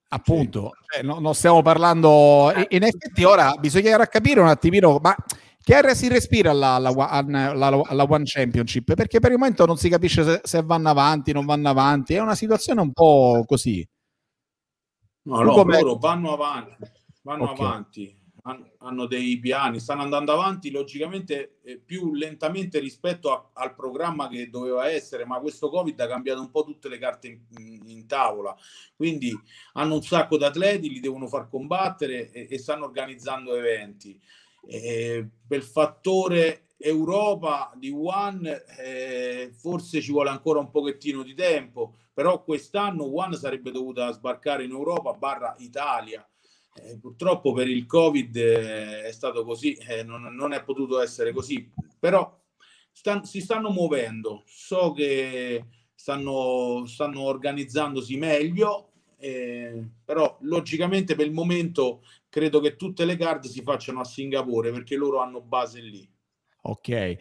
Appunto, 0.08 0.72
cioè, 0.92 1.04
no, 1.04 1.20
non 1.20 1.36
stiamo 1.36 1.62
parlando. 1.62 2.52
In 2.70 2.82
effetti, 2.82 3.24
ora 3.24 3.54
bisognerà 3.60 4.08
capire 4.08 4.40
un 4.40 4.48
attimino, 4.48 4.98
ma 5.00 5.16
che 5.62 5.76
aria 5.76 5.94
si 5.94 6.08
respira 6.08 6.50
alla, 6.50 6.74
alla, 6.74 7.10
alla, 7.10 7.84
alla, 7.86 8.06
One 8.10 8.24
Championship? 8.26 8.96
Perché 8.96 9.20
per 9.20 9.30
il 9.30 9.38
momento 9.38 9.68
non 9.68 9.78
si 9.78 9.88
capisce 9.88 10.24
se, 10.24 10.42
se, 10.44 10.64
vanno 10.64 10.90
avanti, 10.90 11.34
non 11.34 11.46
vanno 11.46 11.70
avanti. 11.70 12.16
È 12.16 12.20
una 12.20 12.34
situazione 12.34 12.82
un 12.82 12.94
po' 12.94 13.44
così. 13.46 13.88
No, 15.26 15.42
no 15.44 15.64
loro 15.64 15.98
vanno 15.98 16.34
avanti, 16.34 16.78
vanno 17.22 17.52
okay. 17.52 17.64
avanti 17.64 18.20
hanno 18.43 19.06
dei 19.06 19.39
piani, 19.39 19.80
stanno 19.80 20.01
andando 20.01 20.32
avanti 20.32 20.71
logicamente 20.71 21.60
eh, 21.63 21.77
più 21.77 22.13
lentamente 22.13 22.80
rispetto 22.80 23.32
a, 23.32 23.49
al 23.54 23.75
programma 23.75 24.27
che 24.27 24.49
doveva 24.49 24.89
essere, 24.89 25.25
ma 25.25 25.39
questo 25.39 25.69
Covid 25.69 25.99
ha 25.99 26.08
cambiato 26.08 26.41
un 26.41 26.49
po' 26.49 26.63
tutte 26.63 26.89
le 26.89 26.97
carte 26.97 27.27
in, 27.27 27.82
in 27.86 28.08
tavola. 28.08 28.56
Quindi 28.95 29.32
hanno 29.73 29.95
un 29.95 30.01
sacco 30.01 30.38
di 30.38 30.43
atleti, 30.43 30.89
li 30.89 30.99
devono 30.99 31.27
far 31.27 31.49
combattere 31.49 32.32
e, 32.32 32.47
e 32.49 32.58
stanno 32.58 32.86
organizzando 32.86 33.56
eventi. 33.56 34.19
Eh, 34.67 35.27
per 35.47 35.63
fattore 35.63 36.67
Europa 36.77 37.71
di 37.75 37.91
One 37.91 38.63
eh, 38.80 39.51
forse 39.54 40.01
ci 40.01 40.12
vuole 40.12 40.30
ancora 40.30 40.60
un 40.60 40.71
pochettino 40.71 41.21
di 41.21 41.36
tempo, 41.36 41.95
però 42.13 42.43
quest'anno 42.43 43.15
One 43.15 43.36
sarebbe 43.36 43.71
dovuta 43.71 44.12
sbarcare 44.12 44.63
in 44.63 44.71
Europa 44.71 45.13
barra 45.13 45.56
Italia 45.60 46.25
eh, 46.73 46.97
purtroppo 46.99 47.51
per 47.51 47.67
il 47.67 47.86
Covid 47.86 48.36
eh, 48.36 49.03
è 49.03 49.12
stato 49.12 49.43
così, 49.43 49.73
eh, 49.73 50.03
non, 50.03 50.23
non, 50.34 50.53
è 50.53 50.63
potuto 50.63 51.01
essere 51.01 51.34
così, 51.34 51.69
però 51.99 52.39
stan, 52.91 53.25
si 53.25 53.41
stanno 53.41 53.69
muovendo, 53.69 54.43
so 54.45 54.93
che 54.93 55.65
stanno, 55.93 56.86
stanno 56.86 57.21
organizzandosi 57.21 58.17
meglio, 58.17 58.91
eh, 59.17 59.84
però 60.03 60.38
logicamente 60.41 61.15
per 61.15 61.27
il 61.27 61.34
momento 61.34 62.03
credo 62.29 62.60
che 62.60 62.75
tutte 62.75 63.05
le 63.05 63.17
card 63.17 63.45
si 63.45 63.62
facciano 63.62 63.99
a 63.99 64.05
Singapore 64.05 64.71
perché 64.71 64.95
loro 64.95 65.19
hanno 65.19 65.41
base 65.41 65.81
lì. 65.81 66.10
Ok, 66.63 67.17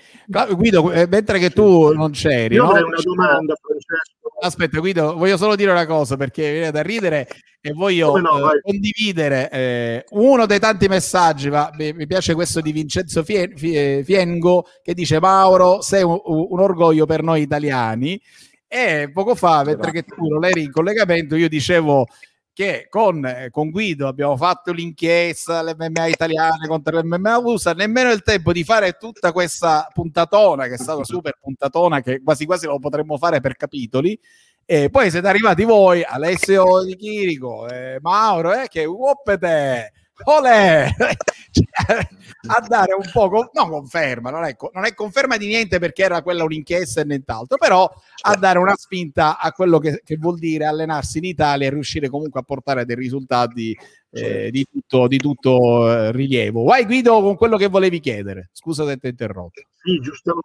Guido, 0.55 0.93
eh, 0.93 1.07
mentre 1.07 1.39
che 1.39 1.51
tu 1.51 1.93
non 1.95 2.11
c'eri, 2.11 2.55
io 2.55 2.65
no? 2.65 2.71
avrei 2.71 2.85
una 2.85 3.01
domanda, 3.03 3.55
Francesco. 3.55 4.20
Aspetta, 4.43 4.79
Guido, 4.79 5.15
voglio 5.17 5.37
solo 5.37 5.55
dire 5.55 5.71
una 5.71 5.87
cosa 5.87 6.17
perché 6.17 6.51
viene 6.51 6.71
da 6.71 6.81
ridere 6.81 7.29
e 7.61 7.73
voglio 7.75 8.17
no, 8.17 8.51
eh, 8.51 8.61
condividere 8.63 9.51
eh, 9.51 10.05
uno 10.11 10.47
dei 10.47 10.59
tanti 10.59 10.89
messaggi. 10.89 11.51
Ma 11.51 11.71
mi, 11.75 11.93
mi 11.93 12.07
piace 12.07 12.35
questo 12.35 12.61
di 12.61 12.73
Vincenzo 12.73 13.23
Fien, 13.23 13.55
Fiengo 13.57 14.65
che 14.83 14.95
dice: 14.95 15.21
Mauro, 15.21 15.83
sei 15.83 16.03
un, 16.03 16.19
un, 16.25 16.61
orgoglio 16.61 17.05
per 17.05 17.23
noi 17.23 17.43
italiani. 17.43 18.21
E 18.67 19.11
poco 19.13 19.35
fa, 19.35 19.63
mentre 19.65 19.91
che 19.91 20.05
tu 20.05 20.27
non 20.27 20.45
eri 20.45 20.63
in 20.63 20.71
collegamento, 20.71 21.37
io 21.37 21.49
dicevo 21.49 22.07
che 22.53 22.87
con, 22.89 23.49
con, 23.51 23.71
Guido 23.71 24.09
abbiamo 24.09 24.37
fatto 24.37 24.73
l'inchiesta, 24.73 25.63
l'MMA 25.63 26.07
italiane 26.07 26.67
contro 26.67 27.01
l'MMA 27.01 27.39
USA, 27.39 27.73
nemmeno 27.73 28.11
il 28.11 28.23
tempo 28.23 28.53
di 28.53 28.65
fare 28.65 28.93
tutta 28.93 29.33
questa 29.33 29.89
puntatona, 29.93 30.67
che 30.67 30.75
è 30.75 30.79
stata 30.79 31.05
super 31.05 31.39
puntatona, 31.41 32.01
che 32.01 32.23
quasi 32.23 32.45
quasi 32.47 32.67
lo 32.67 32.79
potremmo 32.79 33.17
fare 33.17 33.41
per 33.41 33.57
capitoli. 33.57 34.19
E 34.65 34.89
poi 34.91 35.11
siete 35.11 35.27
arrivati 35.27 35.65
voi, 35.65 36.03
Alessio 36.03 36.85
Di 36.85 36.95
Chirico, 36.97 37.69
eh, 37.69 37.99
Mauro, 38.01 38.53
eh, 38.53 38.69
che 38.69 38.85
uoppete, 38.85 39.93
olè! 40.25 40.89
Cioè, 41.53 42.07
a 42.47 42.65
dare 42.65 42.95
un 42.95 43.11
po', 43.13 43.29
con, 43.29 43.49
no 43.53 43.69
conferma, 43.69 44.31
non 44.31 44.45
è, 44.45 44.55
non 44.73 44.85
è, 44.85 44.95
conferma 44.95 45.37
di 45.37 45.49
niente 45.49 45.81
perché 45.81 46.05
era 46.05 46.23
quella 46.23 46.45
un'inchiesta 46.45 47.01
e 47.01 47.05
nient'altro, 47.05 47.59
però 47.59 47.83
a 47.83 47.93
certo. 48.15 48.39
dare 48.39 48.59
una 48.61 48.77
spinta 48.77 49.37
a 49.37 49.51
quello 49.51 49.81
che, 49.81 50.01
che 50.05 50.17
vuol 50.17 50.39
dire 50.39 50.67
allenarsi 50.67 51.19
in 51.19 51.25
Italia 51.25 51.67
e 51.67 51.71
riuscire 51.71 52.09
comunque 52.09 52.39
a 52.39 52.45
portare 52.45 52.85
dei 52.85 52.95
risultati 52.95 53.77
eh, 54.13 54.51
di 54.53 54.65
tutto, 54.71 55.09
di 55.09 55.17
tutto 55.17 55.91
eh, 55.91 56.13
rilievo. 56.13 56.63
Vai 56.63 56.85
Guido 56.85 57.21
con 57.21 57.35
quello 57.35 57.57
che 57.57 57.67
volevi 57.67 57.99
chiedere, 57.99 58.51
scusa 58.53 58.87
se 58.87 58.97
ti 58.97 59.07
ho 59.07 59.11
interrotto. 59.11 59.63
Sì, 59.83 59.99
giusto, 60.01 60.41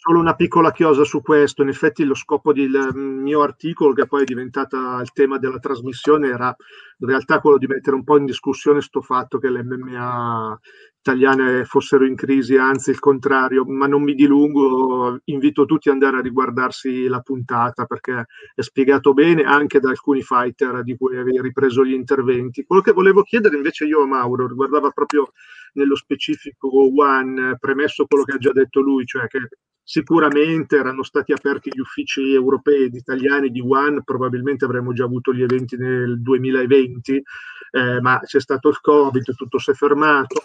solo 0.00 0.18
una 0.18 0.34
piccola 0.34 0.72
chiosa 0.72 1.04
su 1.04 1.20
questo. 1.20 1.60
In 1.62 1.68
effetti 1.68 2.04
lo 2.04 2.14
scopo 2.14 2.54
del 2.54 2.90
mio 2.94 3.42
articolo, 3.42 3.92
che 3.92 4.06
poi 4.06 4.22
è 4.22 4.24
diventata 4.24 4.98
il 5.02 5.12
tema 5.12 5.36
della 5.38 5.58
trasmissione, 5.58 6.28
era 6.28 6.54
in 7.00 7.06
realtà 7.06 7.38
quello 7.40 7.58
di 7.58 7.66
mettere 7.66 7.96
un 7.96 8.02
po' 8.04 8.16
in 8.16 8.24
discussione 8.24 8.78
questo 8.78 9.02
fatto 9.02 9.36
che 9.38 9.50
l'MMA 9.50 10.58
italiane 11.08 11.64
fossero 11.64 12.04
in 12.04 12.14
crisi, 12.14 12.56
anzi 12.56 12.90
il 12.90 12.98
contrario, 12.98 13.64
ma 13.64 13.86
non 13.86 14.02
mi 14.02 14.14
dilungo, 14.14 15.20
invito 15.24 15.64
tutti 15.64 15.88
ad 15.88 15.94
andare 15.94 16.18
a 16.18 16.20
riguardarsi 16.22 17.06
la 17.06 17.20
puntata 17.20 17.86
perché 17.86 18.26
è 18.54 18.60
spiegato 18.60 19.14
bene 19.14 19.42
anche 19.42 19.80
da 19.80 19.88
alcuni 19.88 20.22
fighter 20.22 20.82
di 20.82 20.96
cui 20.96 21.16
avevi 21.16 21.40
ripreso 21.40 21.82
gli 21.84 21.94
interventi. 21.94 22.64
Quello 22.64 22.82
che 22.82 22.92
volevo 22.92 23.22
chiedere 23.22 23.56
invece 23.56 23.86
io 23.86 24.02
a 24.02 24.06
Mauro 24.06 24.46
riguardava 24.46 24.90
proprio 24.90 25.32
nello 25.74 25.96
specifico 25.96 26.68
One, 26.68 27.56
premesso 27.58 28.04
quello 28.06 28.24
che 28.24 28.32
ha 28.32 28.38
già 28.38 28.52
detto 28.52 28.80
lui, 28.80 29.06
cioè 29.06 29.26
che 29.28 29.48
sicuramente 29.82 30.76
erano 30.76 31.02
stati 31.02 31.32
aperti 31.32 31.70
gli 31.72 31.80
uffici 31.80 32.34
europei 32.34 32.84
ed 32.84 32.94
italiani 32.94 33.50
di 33.50 33.60
One, 33.66 34.02
probabilmente 34.04 34.66
avremmo 34.66 34.92
già 34.92 35.04
avuto 35.04 35.32
gli 35.32 35.42
eventi 35.42 35.78
nel 35.78 36.20
2020, 36.20 37.22
eh, 37.70 38.00
ma 38.02 38.20
c'è 38.22 38.40
stato 38.40 38.68
il 38.68 38.80
Covid, 38.82 39.34
tutto 39.34 39.58
si 39.58 39.70
è 39.70 39.74
fermato 39.74 40.42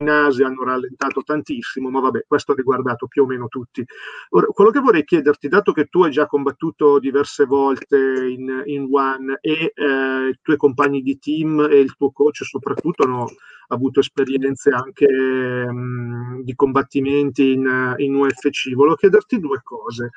in 0.00 0.10
Asia 0.10 0.46
hanno 0.46 0.62
rallentato 0.62 1.22
tantissimo, 1.22 1.90
ma 1.90 2.00
vabbè, 2.00 2.24
questo 2.26 2.52
ha 2.52 2.54
riguardato 2.54 3.06
più 3.08 3.24
o 3.24 3.26
meno 3.26 3.48
tutti. 3.48 3.84
Ora, 4.30 4.46
quello 4.46 4.70
che 4.70 4.78
vorrei 4.78 5.04
chiederti, 5.04 5.48
dato 5.48 5.72
che 5.72 5.86
tu 5.86 6.04
hai 6.04 6.12
già 6.12 6.26
combattuto 6.26 6.98
diverse 7.00 7.44
volte 7.46 7.96
in, 7.96 8.62
in 8.66 8.88
One 8.90 9.38
e 9.40 9.72
eh, 9.74 10.28
i 10.28 10.38
tuoi 10.40 10.56
compagni 10.56 11.02
di 11.02 11.18
team 11.18 11.60
e 11.68 11.80
il 11.80 11.94
tuo 11.96 12.12
coach 12.12 12.44
soprattutto 12.44 13.04
hanno 13.04 13.26
avuto 13.68 14.00
esperienze 14.00 14.70
anche 14.70 15.06
mh, 15.06 15.72
mm, 15.72 16.40
di 16.40 16.54
combattimenti 16.54 17.52
in, 17.52 17.94
in 17.98 18.14
UFC, 18.14 18.72
volevo 18.74 18.96
chiederti 18.96 19.38
due 19.38 19.60
cose. 19.62 20.10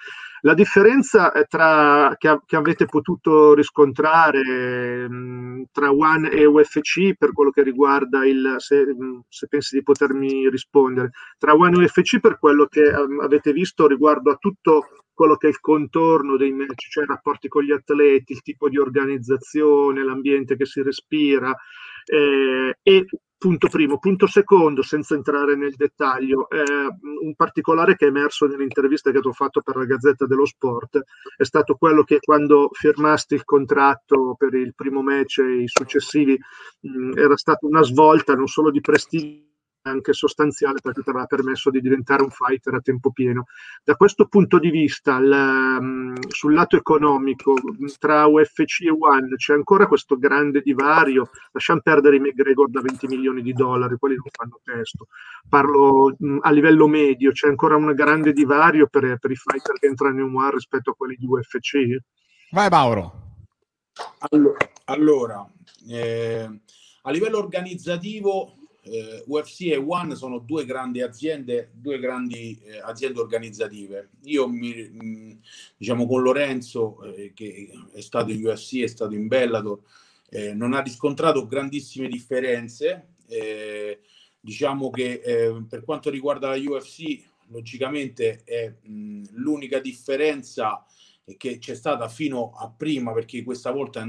La 0.44 0.54
differenza 0.54 1.32
tra, 1.48 2.16
che, 2.18 2.40
che, 2.46 2.56
avete 2.56 2.86
potuto 2.86 3.54
riscontrare 3.54 5.08
mh, 5.08 5.16
mm, 5.16 5.62
tra 5.72 5.92
One 5.92 6.30
e 6.32 6.46
UFC 6.46 7.14
per 7.18 7.34
quello 7.34 7.52
che 7.52 7.64
riguarda 7.64 8.26
il, 8.26 8.56
se, 8.58 8.86
mm, 8.86 9.20
se, 9.28 9.48
pensi 9.48 9.76
di 9.76 9.84
potermi 9.84 10.50
rispondere, 10.50 11.12
tra 11.38 11.54
One 11.54 11.78
e 11.78 11.84
UFC 11.84 12.20
per 12.20 12.40
quello 12.40 12.66
che 12.66 12.84
avete 13.22 13.52
visto 13.52 13.88
riguardo 13.88 14.32
a 14.32 14.38
tutto 14.38 14.88
quello 15.14 15.36
che 15.36 15.48
è 15.48 15.50
il 15.50 15.60
contorno 15.60 16.38
dei 16.38 16.52
match, 16.52 16.90
cioè 16.90 17.04
i 17.04 17.08
rapporti 17.08 17.48
con 17.48 17.64
gli 17.64 17.72
atleti, 17.72 18.34
il 18.34 18.42
tipo 18.42 18.70
di 18.70 18.80
organizzazione, 18.80 20.04
l'ambiente 20.04 20.56
che 20.56 20.66
si 20.66 20.82
respira 20.82 21.56
eh, 22.06 22.76
e 22.82 23.06
Punto 23.42 23.70
primo. 23.70 23.98
Punto 23.98 24.28
secondo, 24.28 24.84
senza 24.84 25.16
entrare 25.16 25.56
nel 25.56 25.74
dettaglio, 25.76 26.48
eh, 26.48 26.62
un 27.24 27.34
particolare 27.36 27.96
che 27.96 28.06
è 28.06 28.10
emerso 28.10 28.46
nell'intervista 28.46 29.10
che 29.10 29.20
ti 29.20 29.28
ho 29.28 29.32
fatto 29.32 29.62
per 29.62 29.78
la 29.78 29.86
Gazzetta 29.86 30.28
dello 30.28 30.46
Sport 30.46 31.02
è 31.38 31.44
stato 31.44 31.74
quello 31.74 32.04
che 32.04 32.20
quando 32.20 32.70
firmasti 32.72 33.34
il 33.34 33.44
contratto 33.44 34.36
per 34.38 34.54
il 34.54 34.76
primo 34.76 35.02
match 35.02 35.40
e 35.40 35.64
i 35.64 35.68
successivi 35.68 36.38
mh, 36.82 37.18
era 37.18 37.36
stata 37.36 37.66
una 37.66 37.82
svolta 37.82 38.36
non 38.36 38.46
solo 38.46 38.70
di 38.70 38.80
prestigio 38.80 39.51
anche 39.84 40.14
sostanziale 40.14 40.80
perché 40.82 41.02
ti 41.02 41.10
aveva 41.10 41.26
permesso 41.26 41.70
di 41.70 41.82
diventare 41.82 42.24
un 42.24 42.30
fighter 42.30 42.76
a 42.76 42.82
tempo 42.82 43.12
pieno. 43.12 43.46
Da 43.84 43.96
questo 43.96 44.28
punto 44.28 44.60
di 44.60 44.70
vista, 44.70 45.18
il, 45.18 45.78
um, 45.80 46.14
sul 46.30 46.54
lato 46.54 46.76
economico, 46.76 47.56
tra 47.98 48.26
UFC 48.26 48.82
e 48.82 48.90
One 48.90 49.36
c'è 49.36 49.54
ancora 49.54 49.88
questo 49.88 50.18
grande 50.18 50.62
divario, 50.62 51.30
lasciamo 51.52 51.82
perdere 51.82 52.18
i 52.18 52.20
McGregor 52.20 52.70
da 52.70 52.82
20 52.82 53.08
milioni 53.08 53.42
di 53.42 53.54
dollari, 53.54 53.98
quelli 53.98 54.16
non 54.16 54.30
fanno 54.32 54.60
testo. 54.64 55.08
Parlo 55.50 56.16
um, 56.20 56.40
a 56.42 56.52
livello 56.52 56.88
medio, 56.88 57.32
c'è 57.32 57.48
ancora 57.48 57.76
un 57.76 57.94
grande 57.94 58.34
divario 58.34 58.88
per, 58.88 59.18
per 59.20 59.32
i 59.32 59.36
fighter 59.36 59.78
che 59.80 59.88
entrano 59.88 60.20
in 60.22 60.36
One 60.36 60.52
rispetto 60.52 60.92
a 60.92 60.96
quelli 60.96 61.16
di 61.18 61.26
UFC? 61.26 61.98
Vai 62.52 62.70
Mauro. 62.70 63.30
Allora, 64.30 64.58
allora 64.86 65.46
eh, 65.90 66.50
a 67.04 67.12
livello 67.12 67.38
organizzativo 67.38 68.56
eh, 68.84 69.24
UFC 69.28 69.68
e 69.68 69.78
One 69.78 70.16
sono 70.16 70.40
due 70.40 70.66
grandi 70.66 71.02
aziende, 71.02 71.70
due 71.74 72.00
grandi 72.00 72.60
eh, 72.64 72.80
aziende 72.80 73.20
organizzative. 73.20 74.10
Io 74.24 74.48
mi, 74.48 74.74
mh, 74.74 75.06
mm, 75.06 75.32
diciamo 75.78 76.08
con 76.08 76.22
Lorenzo, 76.22 77.02
eh, 77.04 77.32
che 77.34 77.70
è 77.94 78.02
stato 78.02 78.32
in 78.32 78.44
UFC, 78.46 78.82
è 78.82 78.88
stato 78.88 79.14
in 79.14 79.28
Bellator, 79.28 79.80
eh, 80.30 80.54
non 80.54 80.74
ha 80.74 80.82
riscontrato 80.82 81.46
grandissime 81.46 82.08
differenze. 82.08 83.10
Eh, 83.28 84.00
diciamo 84.40 84.90
che 84.90 85.22
eh, 85.24 85.64
per 85.70 85.84
quanto 85.84 86.10
riguarda 86.10 86.50
la 86.50 86.58
UFC, 86.58 87.24
logicamente 87.50 88.42
è 88.44 88.74
mh, 88.82 89.26
l'unica 89.34 89.80
differenza 89.80 90.84
che 91.38 91.60
c'è 91.60 91.76
stata 91.76 92.10
fino 92.10 92.52
a 92.52 92.70
prima, 92.76 93.14
perché 93.14 93.44
questa 93.44 93.72
volta 93.72 94.02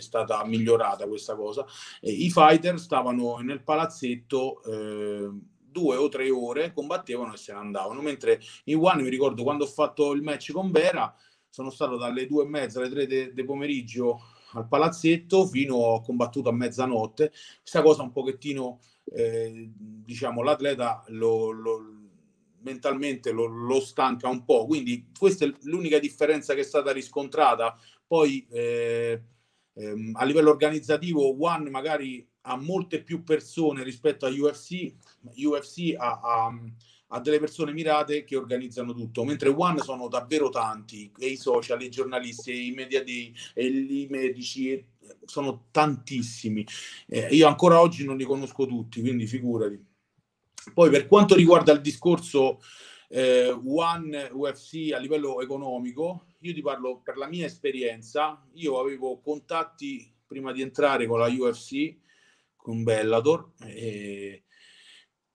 è 0.00 0.02
stata 0.02 0.44
migliorata 0.44 1.06
questa 1.06 1.36
cosa. 1.36 1.64
E 2.00 2.10
I 2.10 2.30
fighter 2.30 2.78
stavano 2.78 3.38
nel 3.38 3.62
palazzetto 3.62 4.62
eh, 4.64 5.30
due 5.70 5.96
o 5.96 6.08
tre 6.08 6.30
ore, 6.30 6.72
combattevano 6.72 7.34
e 7.34 7.36
se 7.36 7.52
ne 7.52 7.58
andavano. 7.58 8.00
Mentre 8.00 8.40
in 8.64 8.78
One 8.78 9.02
mi 9.02 9.08
ricordo 9.08 9.42
quando 9.42 9.64
ho 9.64 9.68
fatto 9.68 10.12
il 10.12 10.22
match 10.22 10.52
con 10.52 10.70
Vera, 10.70 11.14
sono 11.48 11.70
stato 11.70 11.96
dalle 11.96 12.26
due 12.26 12.44
e 12.44 12.48
mezza 12.48 12.78
alle 12.78 12.90
tre 12.90 13.06
del 13.06 13.34
de 13.34 13.44
pomeriggio 13.44 14.20
al 14.52 14.66
palazzetto 14.66 15.46
fino 15.46 15.94
a 15.94 16.02
combattuto 16.02 16.48
a 16.48 16.52
mezzanotte. 16.52 17.32
Questa 17.60 17.82
cosa 17.82 18.02
un 18.02 18.12
pochettino, 18.12 18.80
eh, 19.04 19.70
diciamo, 19.74 20.42
l'atleta 20.42 21.04
lo, 21.08 21.50
lo 21.50 22.00
mentalmente 22.62 23.30
lo, 23.30 23.46
lo, 23.46 23.80
stanca 23.80 24.28
un 24.28 24.44
po'. 24.44 24.66
Quindi 24.66 25.08
questa 25.16 25.44
è 25.44 25.52
l'unica 25.62 25.98
differenza 25.98 26.54
che 26.54 26.60
è 26.60 26.64
stata 26.64 26.92
riscontrata. 26.92 27.76
Poi 28.06 28.46
eh, 28.50 29.22
ehm, 29.74 30.12
a 30.14 30.24
livello 30.24 30.50
organizzativo 30.50 31.36
One 31.42 31.70
magari 31.70 32.26
ha 32.42 32.56
molte 32.56 33.02
più 33.02 33.22
persone 33.22 33.82
rispetto 33.82 34.26
a 34.26 34.30
UFC, 34.30 34.92
UFC 35.36 35.94
ha, 35.96 36.20
ha, 36.22 36.52
ha, 37.08 37.20
delle 37.20 37.38
persone 37.38 37.72
mirate 37.72 38.24
che 38.24 38.36
organizzano 38.36 38.94
tutto, 38.94 39.24
mentre 39.24 39.50
One 39.50 39.80
sono 39.80 40.08
davvero 40.08 40.48
tanti, 40.48 41.12
e 41.18 41.26
i 41.26 41.36
social, 41.36 41.82
i 41.82 41.90
giornalisti, 41.90 42.68
i 42.68 42.72
media 42.72 43.04
day, 43.04 43.32
e 43.54 43.66
i 43.66 44.06
medici, 44.08 44.84
sono 45.24 45.66
tantissimi. 45.70 46.66
Eh, 47.06 47.28
io 47.34 47.46
ancora 47.46 47.80
oggi 47.80 48.04
non 48.04 48.16
li 48.16 48.24
conosco 48.24 48.66
tutti, 48.66 49.00
quindi 49.00 49.26
figurati. 49.26 49.88
Poi 50.74 50.90
per 50.90 51.06
quanto 51.06 51.34
riguarda 51.34 51.72
il 51.72 51.80
discorso 51.80 52.60
eh, 53.12 53.50
One 53.50 54.30
UFC 54.32 54.92
a 54.94 54.98
livello 54.98 55.40
economico, 55.40 56.26
io 56.38 56.54
ti 56.54 56.62
parlo 56.62 57.00
per 57.02 57.16
la 57.16 57.26
mia 57.26 57.44
esperienza, 57.44 58.46
io 58.54 58.78
avevo 58.78 59.20
contatti 59.20 60.12
prima 60.26 60.52
di 60.52 60.62
entrare 60.62 61.06
con 61.06 61.18
la 61.18 61.26
UFC, 61.26 61.96
con 62.54 62.84
Bellator, 62.84 63.52
e 63.64 64.44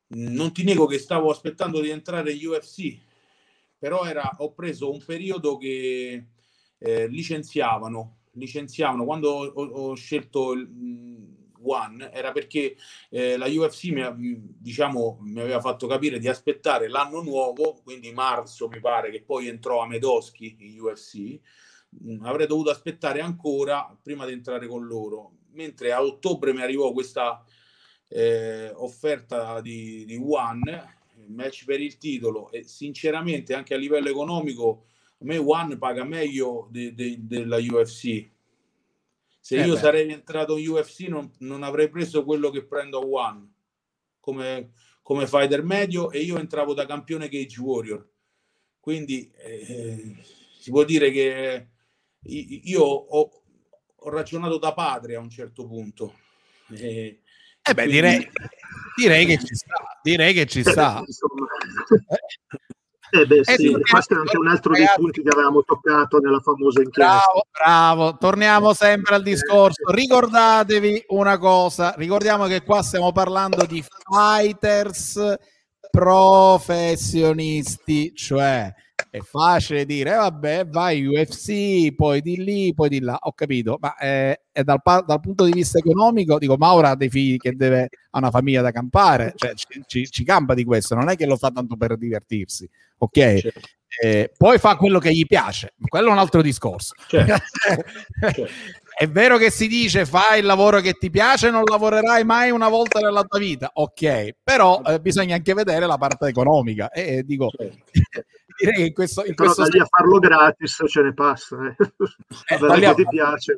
non 0.07 0.53
ti 0.53 0.63
nego 0.63 0.85
che 0.85 0.99
stavo 0.99 1.29
aspettando 1.29 1.81
di 1.81 1.89
entrare 1.89 2.31
in 2.31 2.47
UFC, 2.47 2.97
però 3.77 4.05
era, 4.05 4.35
ho 4.37 4.53
preso 4.53 4.89
un 4.89 5.03
periodo 5.03 5.57
che 5.57 6.27
eh, 6.77 7.07
licenziavano, 7.07 8.19
licenziavano, 8.31 9.03
quando 9.03 9.31
ho, 9.31 9.65
ho 9.65 9.95
scelto 9.95 10.53
il, 10.53 11.34
One 11.65 12.11
era 12.11 12.31
perché 12.31 12.75
eh, 13.09 13.37
la 13.37 13.47
UFC 13.47 13.85
mi, 13.85 14.03
diciamo, 14.57 15.19
mi 15.21 15.39
aveva 15.41 15.59
fatto 15.59 15.87
capire 15.87 16.19
di 16.19 16.27
aspettare 16.27 16.87
l'anno 16.87 17.21
nuovo, 17.21 17.79
quindi 17.83 18.11
marzo 18.11 18.67
mi 18.67 18.79
pare 18.79 19.11
che 19.11 19.21
poi 19.21 19.47
entrò 19.47 19.81
a 19.81 19.87
Medoschi 19.87 20.55
in 20.59 20.79
UFC, 20.79 21.39
mm, 22.03 22.23
avrei 22.25 22.47
dovuto 22.47 22.69
aspettare 22.69 23.21
ancora 23.21 23.97
prima 24.01 24.25
di 24.25 24.33
entrare 24.33 24.67
con 24.67 24.85
loro, 24.85 25.37
mentre 25.51 25.91
a 25.91 26.03
ottobre 26.03 26.53
mi 26.53 26.61
arrivò 26.61 26.91
questa 26.91 27.43
eh, 28.07 28.71
offerta 28.75 29.61
di, 29.61 30.05
di 30.05 30.21
One, 30.21 30.93
match 31.27 31.65
per 31.65 31.81
il 31.81 31.97
titolo 31.97 32.51
e 32.51 32.63
sinceramente 32.63 33.53
anche 33.53 33.73
a 33.73 33.77
livello 33.77 34.09
economico 34.09 34.85
a 35.19 35.25
me 35.25 35.37
One 35.37 35.77
paga 35.77 36.03
meglio 36.03 36.67
de, 36.69 36.93
de, 36.93 37.17
della 37.19 37.57
UFC 37.57 38.29
se 39.45 39.57
eh 39.57 39.65
io 39.67 39.75
beh. 39.75 39.79
sarei 39.79 40.09
entrato 40.09 40.57
in 40.57 40.67
UFC 40.69 41.01
non, 41.01 41.31
non, 41.41 41.61
avrei 41.61 41.87
preso 41.87 42.23
quello 42.23 42.49
che 42.49 42.65
prendo 42.65 42.99
a 42.99 43.05
One 43.05 43.53
come, 44.19 44.71
come 45.03 45.27
fighter 45.27 45.61
medio 45.63 46.09
e 46.09 46.21
io 46.21 46.39
entravo 46.39 46.73
da 46.73 46.87
campione 46.87 47.29
Cage 47.29 47.61
Warrior. 47.61 48.09
Quindi 48.79 49.31
eh, 49.37 50.15
si 50.57 50.71
può 50.71 50.83
dire 50.83 51.11
che 51.11 51.67
io 52.23 52.81
ho, 52.81 53.43
ho, 53.95 54.09
ragionato 54.09 54.57
da 54.57 54.73
padre 54.73 55.13
a 55.13 55.19
un 55.19 55.29
certo 55.29 55.67
punto. 55.67 56.15
Eh, 56.71 57.21
eh 57.61 57.73
beh, 57.73 57.73
quindi... 57.73 57.91
direi, 57.91 58.31
direi, 58.97 59.25
che 59.27 59.37
ci 59.37 59.53
sta, 59.53 59.99
direi 60.01 60.33
che 60.33 60.47
ci 60.47 60.63
sta. 60.63 61.03
Eh 63.15 63.25
beh, 63.25 63.43
sì, 63.43 63.71
eh, 63.71 63.79
questo 63.79 64.13
è 64.13 64.17
anche 64.17 64.37
un 64.37 64.47
altro 64.47 64.73
dei 64.73 64.85
punti 64.95 65.21
che 65.21 65.29
avevamo 65.29 65.63
toccato 65.63 66.19
nella 66.19 66.41
famosa 66.41 66.81
inchiesta. 66.81 67.21
Bravo, 67.21 67.45
bravo. 67.51 68.17
Torniamo 68.17 68.73
sempre 68.73 69.15
al 69.15 69.23
discorso. 69.23 69.89
Ricordatevi 69.89 71.05
una 71.09 71.37
cosa, 71.37 71.93
ricordiamo 71.97 72.47
che 72.47 72.63
qua 72.63 72.81
stiamo 72.81 73.13
parlando 73.13 73.65
di 73.65 73.81
fighters 73.81 75.33
professionisti, 75.89 78.13
cioè 78.13 78.73
è 79.15 79.21
facile 79.21 79.85
dire, 79.85 80.11
eh, 80.11 80.15
vabbè, 80.15 80.67
vai 80.67 81.05
UFC, 81.05 81.95
poi 81.95 82.21
di 82.21 82.43
lì, 82.43 82.73
poi 82.73 82.89
di 82.89 82.99
là, 82.99 83.17
ho 83.19 83.31
capito, 83.31 83.77
ma 83.79 83.95
eh, 83.97 84.41
dal, 84.51 84.81
dal, 84.83 85.19
punto 85.21 85.45
di 85.45 85.53
vista 85.53 85.77
economico, 85.77 86.37
dico, 86.37 86.57
Maura 86.57 86.89
ha 86.89 86.95
dei 86.95 87.09
figli 87.09 87.37
che 87.37 87.55
deve, 87.55 87.89
ha 88.11 88.17
una 88.17 88.29
famiglia 88.29 88.61
da 88.61 88.71
campare, 88.71 89.33
cioè 89.35 89.53
ci, 89.53 89.83
ci, 89.87 90.09
ci, 90.09 90.23
campa 90.25 90.53
di 90.53 90.65
questo, 90.65 90.95
non 90.95 91.09
è 91.09 91.15
che 91.15 91.25
lo 91.25 91.37
fa 91.37 91.49
tanto 91.49 91.77
per 91.77 91.97
divertirsi, 91.97 92.69
ok? 92.97 93.11
Certo. 93.11 93.59
Eh, 94.01 94.31
poi 94.35 94.57
fa 94.57 94.75
quello 94.75 94.99
che 94.99 95.13
gli 95.13 95.25
piace, 95.25 95.73
quello 95.87 96.09
è 96.09 96.11
un 96.11 96.17
altro 96.17 96.41
discorso. 96.41 96.93
Certo. 97.07 97.35
certo. 98.19 98.47
È 98.97 99.07
vero 99.07 99.37
che 99.37 99.49
si 99.49 99.67
dice 99.67 100.05
fai 100.05 100.39
il 100.39 100.45
lavoro 100.45 100.79
che 100.79 100.93
ti 100.93 101.09
piace, 101.09 101.49
non 101.49 101.63
lavorerai 101.63 102.23
mai 102.23 102.49
una 102.49 102.69
volta 102.69 102.99
nella 102.99 103.23
tua 103.23 103.39
vita, 103.39 103.69
ok, 103.73 104.35
però 104.43 104.81
eh, 104.85 104.99
bisogna 104.99 105.35
anche 105.35 105.53
vedere 105.53 105.85
la 105.85 105.97
parte 105.97 106.27
economica 106.27 106.89
e 106.89 107.17
eh, 107.17 107.23
dico, 107.23 107.49
certo. 107.49 108.25
Direi 108.57 108.75
che 108.75 108.83
in 108.83 108.93
questo, 108.93 109.25
in 109.25 109.33
però 109.35 109.53
questo 109.53 109.63
da 109.63 109.69
lì 109.69 109.79
a 109.79 109.85
farlo 109.85 110.19
gratis 110.19 110.83
ce 110.87 111.01
ne 111.01 111.13
passa, 111.13 111.57
eh. 111.67 111.75
eh 112.47 112.93
ti 112.93 113.07
piace. 113.07 113.57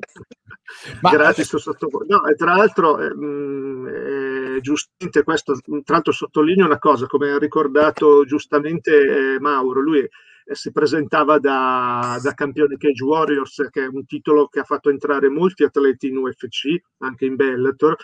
Ma, 1.01 1.11
gratis 1.11 1.55
sotto... 1.55 1.87
no, 2.07 2.25
e 2.25 2.35
tra 2.35 2.55
l'altro 2.55 2.99
eh, 2.99 4.55
eh, 4.55 4.61
giustamente 4.61 5.23
questo, 5.23 5.57
tra 5.83 5.93
l'altro 5.95 6.11
sottolineo 6.11 6.65
una 6.65 6.79
cosa, 6.79 7.05
come 7.05 7.31
ha 7.31 7.37
ricordato 7.37 8.25
giustamente 8.25 9.35
eh, 9.35 9.39
Mauro, 9.39 9.81
lui 9.81 10.07
si 10.53 10.71
presentava 10.71 11.39
da, 11.39 12.19
da, 12.21 12.33
campione 12.33 12.77
Cage 12.77 13.03
Warriors, 13.03 13.67
che 13.69 13.83
è 13.83 13.87
un 13.87 14.05
titolo 14.05 14.47
che 14.47 14.59
ha 14.59 14.63
fatto 14.63 14.89
entrare 14.89 15.29
molti 15.29 15.63
atleti 15.63 16.07
in 16.07 16.17
UFC, 16.17 16.75
anche 16.99 17.25
in 17.25 17.35
Bellator. 17.35 17.95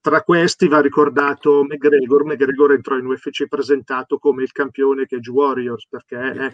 Tra 0.00 0.22
questi 0.22 0.68
va 0.68 0.80
ricordato 0.80 1.64
McGregor. 1.64 2.24
McGregor 2.24 2.72
entrò 2.72 2.96
in 2.96 3.06
UFC 3.06 3.46
presentato 3.48 4.18
come 4.18 4.42
il 4.42 4.52
campione 4.52 5.06
Cage 5.06 5.30
Warriors, 5.30 5.86
perché 5.88 6.16
è 6.16 6.52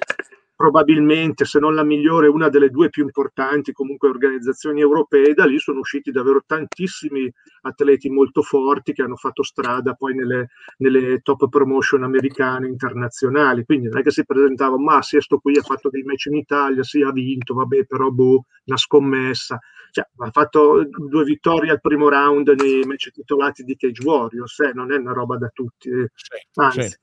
probabilmente, 0.60 1.46
se 1.46 1.58
non 1.58 1.74
la 1.74 1.84
migliore, 1.84 2.28
una 2.28 2.50
delle 2.50 2.68
due 2.68 2.90
più 2.90 3.02
importanti 3.02 3.72
comunque 3.72 4.10
organizzazioni 4.10 4.82
europee. 4.82 5.32
Da 5.32 5.46
lì 5.46 5.58
sono 5.58 5.78
usciti 5.78 6.10
davvero 6.10 6.42
tantissimi 6.44 7.32
atleti 7.62 8.10
molto 8.10 8.42
forti 8.42 8.92
che 8.92 9.00
hanno 9.00 9.16
fatto 9.16 9.42
strada 9.42 9.94
poi 9.94 10.14
nelle, 10.14 10.48
nelle 10.76 11.20
top 11.20 11.48
promotion 11.48 12.02
americane 12.02 12.68
internazionali. 12.68 13.64
Quindi 13.64 13.88
non 13.88 14.00
è 14.00 14.02
che 14.02 14.10
si 14.10 14.26
presentava, 14.26 14.78
ma 14.78 15.00
se 15.20 15.22
sto 15.22 15.38
qui, 15.38 15.56
ha 15.56 15.62
fatto 15.62 15.90
dei 15.90 16.02
match 16.02 16.26
in 16.26 16.36
Italia, 16.36 16.82
sì, 16.82 17.02
ha 17.02 17.12
vinto, 17.12 17.54
vabbè, 17.54 17.84
però 17.84 18.10
boh, 18.10 18.44
una 18.64 18.76
scommessa. 18.76 19.58
Cioè, 19.92 20.06
ha 20.18 20.30
fatto 20.30 20.86
due 21.08 21.24
vittorie 21.24 21.70
al 21.70 21.80
primo 21.80 22.08
round 22.08 22.48
nei 22.48 22.82
match 22.84 23.10
titolati 23.10 23.64
di 23.64 23.76
Cage 23.76 24.02
Warriors, 24.04 24.58
eh, 24.60 24.72
non 24.72 24.92
è 24.92 24.96
una 24.96 25.12
roba 25.12 25.36
da 25.36 25.50
tutti. 25.52 25.88
Eh. 25.88 26.10
Anzi, 26.54 26.96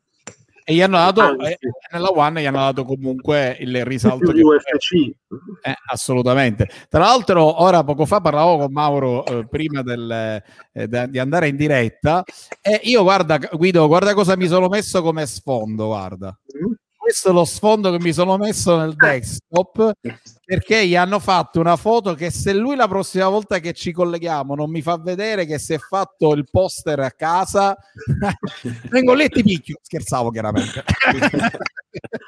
E 0.63 0.73
gli 0.73 0.81
hanno 0.81 0.97
dato, 0.97 1.21
ah, 1.21 1.49
eh, 1.49 1.57
nella 1.91 2.09
One 2.09 2.41
gli 2.41 2.45
hanno 2.45 2.57
dato 2.57 2.83
comunque 2.83 3.55
il 3.59 3.85
risalto. 3.85 4.31
Di 4.31 4.41
UFC. 4.41 4.93
Eh, 5.61 5.75
assolutamente. 5.91 6.69
Tra 6.89 6.99
l'altro, 6.99 7.61
ora 7.61 7.83
poco 7.83 8.05
fa 8.05 8.19
parlavo 8.19 8.57
con 8.57 8.71
Mauro 8.71 9.25
eh, 9.25 9.47
prima 9.47 9.81
del, 9.81 10.41
eh, 10.73 10.87
da, 10.87 11.05
di 11.05 11.19
andare 11.19 11.47
in 11.49 11.55
diretta 11.55 12.23
e 12.61 12.81
io 12.83 13.03
guarda 13.03 13.37
Guido, 13.37 13.87
guarda 13.87 14.13
cosa 14.13 14.35
mi 14.35 14.47
sono 14.47 14.67
messo 14.67 15.01
come 15.01 15.25
sfondo, 15.25 15.87
guarda. 15.87 16.37
Mm 16.57 16.73
questo 17.07 17.29
è 17.29 17.31
lo 17.31 17.45
sfondo 17.45 17.89
che 17.89 18.01
mi 18.01 18.11
sono 18.11 18.35
messo 18.35 18.75
nel 18.75 18.93
desktop 18.93 19.93
perché 20.43 20.85
gli 20.85 20.97
hanno 20.97 21.19
fatto 21.19 21.61
una 21.61 21.77
foto 21.77 22.13
che 22.15 22.31
se 22.31 22.51
lui 22.53 22.75
la 22.75 22.89
prossima 22.89 23.29
volta 23.29 23.59
che 23.59 23.71
ci 23.71 23.93
colleghiamo 23.93 24.55
non 24.55 24.69
mi 24.69 24.81
fa 24.81 24.97
vedere 24.97 25.45
che 25.45 25.57
si 25.57 25.71
è 25.71 25.77
fatto 25.77 26.33
il 26.33 26.43
poster 26.51 26.99
a 26.99 27.11
casa 27.11 27.77
vengo 28.91 29.13
lì 29.13 29.23
e 29.23 29.29
ti 29.29 29.41
picchio. 29.41 29.77
Scherzavo 29.81 30.31
chiaramente. 30.31 30.83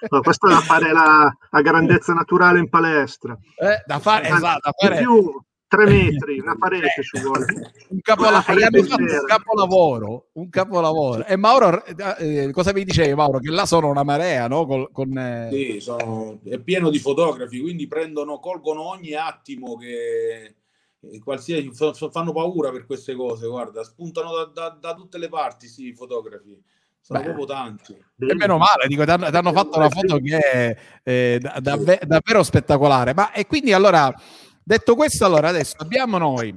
No, 0.09 0.21
questa 0.21 0.47
è 0.47 0.53
da 0.53 0.61
fare 0.61 0.93
la, 0.93 1.29
la, 1.49 1.61
grandezza 1.61 2.13
naturale 2.13 2.59
in 2.59 2.69
palestra. 2.69 3.37
Eh, 3.57 3.83
da 3.85 3.99
fare, 3.99 4.29
esatto, 4.29 4.59
da 4.63 4.71
fare... 4.75 4.97
più 4.97 5.39
tre 5.69 5.85
metri, 5.85 6.39
una 6.39 6.57
parete 6.57 7.03
ci 7.03 7.21
vuole. 7.21 7.45
Un, 7.89 7.99
capola- 8.01 8.43
un 8.47 9.25
capolavoro, 9.27 10.29
un 10.33 10.49
capolavoro. 10.49 11.25
E 11.25 11.37
Mauro, 11.37 11.85
eh, 11.85 12.49
cosa 12.51 12.73
mi 12.73 12.83
dicevi 12.83 13.13
Mauro? 13.13 13.37
Che 13.37 13.51
là 13.51 13.67
sono 13.67 13.87
una 13.87 14.03
marea, 14.03 14.47
no? 14.47 14.65
Con, 14.65 14.87
con 14.91 15.15
eh... 15.15 15.49
Sì, 15.51 15.79
sono, 15.79 16.39
è 16.43 16.57
pieno 16.57 16.89
di 16.89 16.97
fotografi, 16.97 17.59
quindi 17.61 17.87
prendono, 17.87 18.39
colgono 18.39 18.81
ogni 18.89 19.13
attimo 19.13 19.77
che 19.77 20.55
eh, 20.99 21.19
qualsiasi 21.19 21.71
fanno 22.11 22.33
paura 22.33 22.71
per 22.71 22.87
queste 22.87 23.13
cose, 23.13 23.47
guarda, 23.47 23.83
spuntano 23.83 24.33
da, 24.33 24.45
da, 24.45 24.77
da 24.77 24.95
tutte 24.95 25.19
le 25.19 25.29
parti, 25.29 25.67
sì, 25.67 25.89
i 25.89 25.93
fotografi. 25.93 26.59
Sono 26.99 27.19
Beh, 27.19 27.25
proprio 27.25 27.45
tanti. 27.45 27.93
E 27.93 28.35
meno 28.35 28.57
male, 28.57 28.87
dico, 28.87 29.03
ti 29.05 29.11
hanno 29.11 29.53
fatto 29.53 29.77
una 29.77 29.89
foto 29.89 30.17
che 30.17 30.37
è 30.37 30.77
eh, 31.03 31.39
davvero, 31.59 32.05
davvero 32.05 32.43
spettacolare. 32.43 33.13
Ma 33.13 33.31
e 33.31 33.47
quindi 33.47 33.71
allora 33.71 34.13
Detto 34.69 34.93
questo, 34.93 35.25
allora 35.25 35.47
adesso 35.47 35.77
abbiamo 35.79 36.19
noi. 36.19 36.55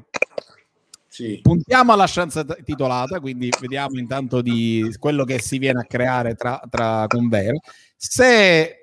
Sì. 1.09 1.41
Puntiamo 1.41 1.95
alla 1.95 2.05
chance 2.07 2.45
titolata, 2.63 3.21
quindi 3.21 3.49
vediamo 3.59 3.99
intanto 3.99 4.43
di 4.43 4.95
quello 4.99 5.25
che 5.25 5.41
si 5.41 5.57
viene 5.57 5.81
a 5.81 5.87
creare 5.87 6.35
tra, 6.35 6.61
tra 6.69 7.07
Convera. 7.09 7.57
Se 7.97 8.81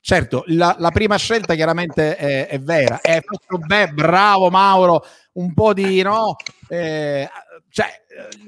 certo, 0.00 0.44
la, 0.46 0.76
la, 0.78 0.92
prima 0.92 1.16
scelta 1.16 1.56
chiaramente 1.56 2.14
è, 2.14 2.46
è 2.46 2.60
vera, 2.60 3.00
è 3.00 3.20
fatto 3.20 3.58
beh, 3.58 3.88
bravo 3.88 4.48
Mauro, 4.48 5.04
un 5.32 5.52
po' 5.54 5.74
di 5.74 6.00
no, 6.02 6.36
eh, 6.68 7.28
cioè, 7.70 7.86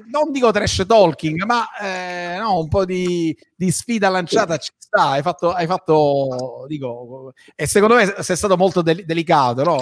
non 0.09 0.31
dico 0.31 0.51
trash 0.51 0.85
talking, 0.85 1.43
ma 1.43 1.65
eh, 1.79 2.37
no, 2.39 2.59
un 2.59 2.67
po' 2.67 2.85
di, 2.85 3.35
di, 3.55 3.71
sfida 3.71 4.09
lanciata 4.09 4.57
ci 4.57 4.71
sta. 4.77 5.09
Hai 5.11 5.21
fatto, 5.21 5.51
hai 5.51 5.67
fatto 5.67 6.65
dico, 6.67 7.33
e 7.55 7.67
secondo 7.67 7.95
me 7.95 8.13
sei 8.19 8.35
stato 8.35 8.57
molto 8.57 8.81
del- 8.81 9.05
delicato. 9.05 9.63
No? 9.63 9.77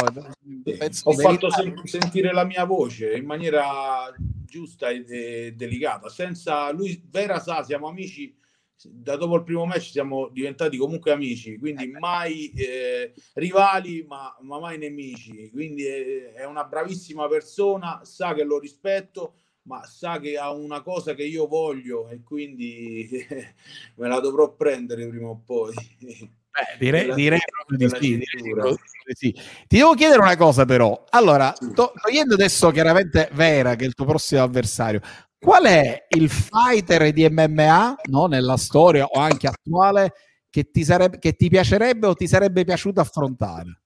Penso 0.64 1.10
Ho 1.10 1.14
fatto 1.14 1.50
sen- 1.50 1.82
sentire 1.86 2.34
la 2.34 2.44
mia 2.44 2.66
voce 2.66 3.16
in 3.16 3.26
maniera 3.26 4.14
giusta 4.46 4.90
e, 4.90 5.06
e 5.08 5.54
delicata. 5.56 6.10
Senza 6.10 6.72
lui, 6.72 7.02
Vera 7.10 7.40
sa, 7.40 7.64
siamo 7.64 7.88
amici 7.88 8.36
da 8.84 9.16
dopo 9.18 9.36
il 9.36 9.44
primo 9.44 9.66
match 9.66 9.92
siamo 9.92 10.30
diventati 10.30 10.78
comunque 10.78 11.12
amici, 11.12 11.58
quindi 11.58 11.88
mai 11.88 12.52
eh, 12.52 13.14
rivali, 13.34 14.06
ma, 14.08 14.36
ma, 14.42 14.60
mai 14.60 14.78
nemici. 14.78 15.50
Quindi 15.52 15.86
è, 15.86 16.34
è, 16.34 16.46
una 16.46 16.64
bravissima 16.64 17.28
persona, 17.28 18.02
sa 18.04 18.34
che 18.34 18.44
lo 18.44 18.60
rispetto, 18.60 19.36
ma 19.64 19.84
sa 19.84 20.20
che 20.20 20.38
ha 20.38 20.52
una 20.52 20.82
cosa 20.82 21.14
che 21.14 21.24
io 21.24 21.48
voglio 21.48 22.10
e 22.10 22.24
quindi 22.24 23.10
me 23.96 24.08
la 24.08 24.20
dovrò 24.20 24.54
prendere 24.54 25.08
prima 25.08 25.28
o 25.28 25.42
poi. 25.46 25.74
Beh, 25.76 26.78
direi, 26.80 27.14
direi 27.14 27.40
proprio 27.52 27.78
di 27.78 27.96
sì, 28.00 28.18
direi 28.18 28.78
sì, 29.12 29.32
Ti 29.32 29.78
devo 29.78 29.94
chiedere 29.94 30.22
una 30.22 30.38
cosa 30.38 30.66
però. 30.66 31.06
Allora, 31.10 31.52
to- 31.52 31.94
togliendo 32.02 32.36
adesso 32.36 32.72
chiaramente 32.72 33.30
Vera, 33.34 33.76
che 33.76 33.84
è 33.84 33.88
il 33.88 33.94
tuo 33.94 34.06
prossimo 34.06 34.44
avversario, 34.44 35.02
qual 35.40 35.64
è 35.64 36.06
il 36.10 36.30
fighter 36.30 37.12
di 37.14 37.28
MMA 37.30 37.96
no, 38.10 38.28
nella 38.28 38.58
storia 38.58 39.06
o 39.06 39.20
anche 39.20 39.48
attuale 39.48 40.14
che 40.50 40.70
ti, 40.70 40.84
sarebbe, 40.84 41.18
che 41.18 41.36
ti 41.36 41.50
piacerebbe 41.50 42.08
o 42.08 42.14
ti 42.14 42.28
sarebbe 42.28 42.66
piaciuto 42.66 43.00
affrontare? 43.00 43.82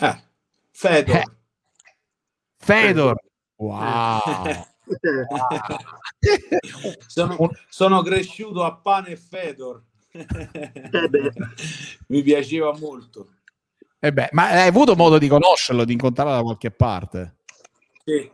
Eh, 0.00 0.22
Fedor. 0.72 1.16
Eh. 1.16 1.24
Fedor. 2.56 3.16
Wow. 3.56 4.20
sono, 7.06 7.50
sono, 7.68 8.02
cresciuto 8.02 8.64
a 8.64 8.74
pane 8.74 9.10
e 9.10 9.16
Fedor. 9.16 9.82
Eh 10.10 10.26
Mi 12.08 12.22
piaceva 12.22 12.76
molto. 12.76 13.28
Eh 14.00 14.12
beh, 14.12 14.28
ma 14.32 14.48
hai 14.48 14.68
avuto 14.68 14.96
modo 14.96 15.18
di 15.18 15.28
conoscerlo, 15.28 15.84
di 15.84 15.92
incontrarlo 15.92 16.32
da 16.32 16.42
qualche 16.42 16.70
parte? 16.70 17.36
Sì, 18.04 18.30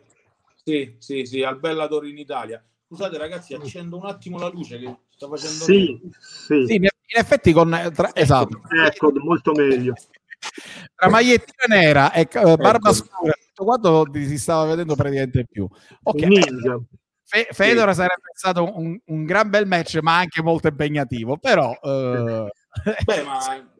sì, 0.70 0.96
sì, 0.98 1.24
sì, 1.26 1.42
al 1.42 1.58
Bellator 1.58 2.06
in 2.06 2.18
Italia. 2.18 2.64
Scusate 2.86 3.18
ragazzi, 3.18 3.54
accendo 3.54 3.96
un 3.96 4.06
attimo 4.06 4.38
la 4.38 4.48
luce 4.48 4.78
che 4.78 4.96
sta 5.10 5.28
facendo... 5.28 5.64
Sì, 5.64 6.00
sì. 6.18 6.64
sì 6.66 6.74
in 6.74 6.88
effetti 7.18 7.52
con... 7.52 7.90
Tra... 7.94 8.14
Esatto. 8.14 8.60
Ecco, 8.86 9.12
molto 9.20 9.52
meglio. 9.52 9.94
Tra 10.94 11.08
magliettina 11.08 11.64
nera 11.68 12.12
e 12.12 12.28
uh, 12.34 12.56
barba 12.56 12.90
ecco. 12.90 12.92
scura, 12.92 13.32
tutto 13.46 13.64
quanto 13.64 14.10
si 14.14 14.38
stava 14.38 14.64
vedendo 14.64 14.94
praticamente 14.94 15.44
più. 15.44 15.68
Ok. 16.02 16.28
Fe- 17.24 17.48
Fedor 17.50 17.88
sì. 17.90 17.94
sarebbe 17.94 18.30
stato 18.32 18.76
un, 18.76 18.98
un, 19.04 19.24
gran 19.24 19.50
bel 19.50 19.66
match, 19.66 19.98
ma 20.00 20.18
anche 20.18 20.42
molto 20.42 20.68
impegnativo. 20.68 21.36
Però, 21.36 21.70
uh... 21.70 22.48
Beh, 23.04 23.22
ma 23.22 23.38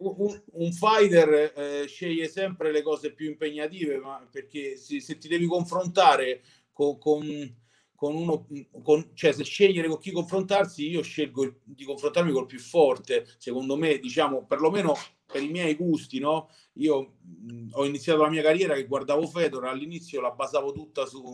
un, 0.00 0.42
un 0.52 0.72
fighter 0.72 1.52
eh, 1.54 1.86
sceglie 1.86 2.28
sempre 2.28 2.72
le 2.72 2.82
cose 2.82 3.12
più 3.12 3.28
impegnative, 3.28 3.98
ma 3.98 4.26
perché 4.30 4.76
se, 4.76 5.00
se 5.00 5.18
ti 5.18 5.28
devi 5.28 5.46
confrontare 5.46 6.42
con, 6.72 6.98
con, 6.98 7.56
con 7.94 8.14
uno, 8.14 8.46
con, 8.82 9.10
cioè 9.14 9.32
se 9.32 9.44
scegliere 9.44 9.88
con 9.88 9.98
chi 9.98 10.10
confrontarsi, 10.10 10.88
io 10.88 11.02
scelgo 11.02 11.42
il, 11.42 11.58
di 11.64 11.84
confrontarmi 11.84 12.32
col 12.32 12.46
più 12.46 12.58
forte. 12.58 13.26
Secondo 13.36 13.76
me, 13.76 13.98
diciamo, 13.98 14.46
perlomeno 14.46 14.94
per 15.30 15.42
i 15.42 15.48
miei 15.48 15.74
gusti, 15.74 16.18
no? 16.18 16.50
Io 16.74 17.16
mh, 17.20 17.68
ho 17.72 17.84
iniziato 17.84 18.22
la 18.22 18.30
mia 18.30 18.42
carriera 18.42 18.74
che 18.74 18.86
guardavo 18.86 19.26
Fedor, 19.26 19.66
all'inizio 19.66 20.20
la 20.20 20.30
basavo 20.30 20.72
tutta 20.72 21.04
su, 21.06 21.30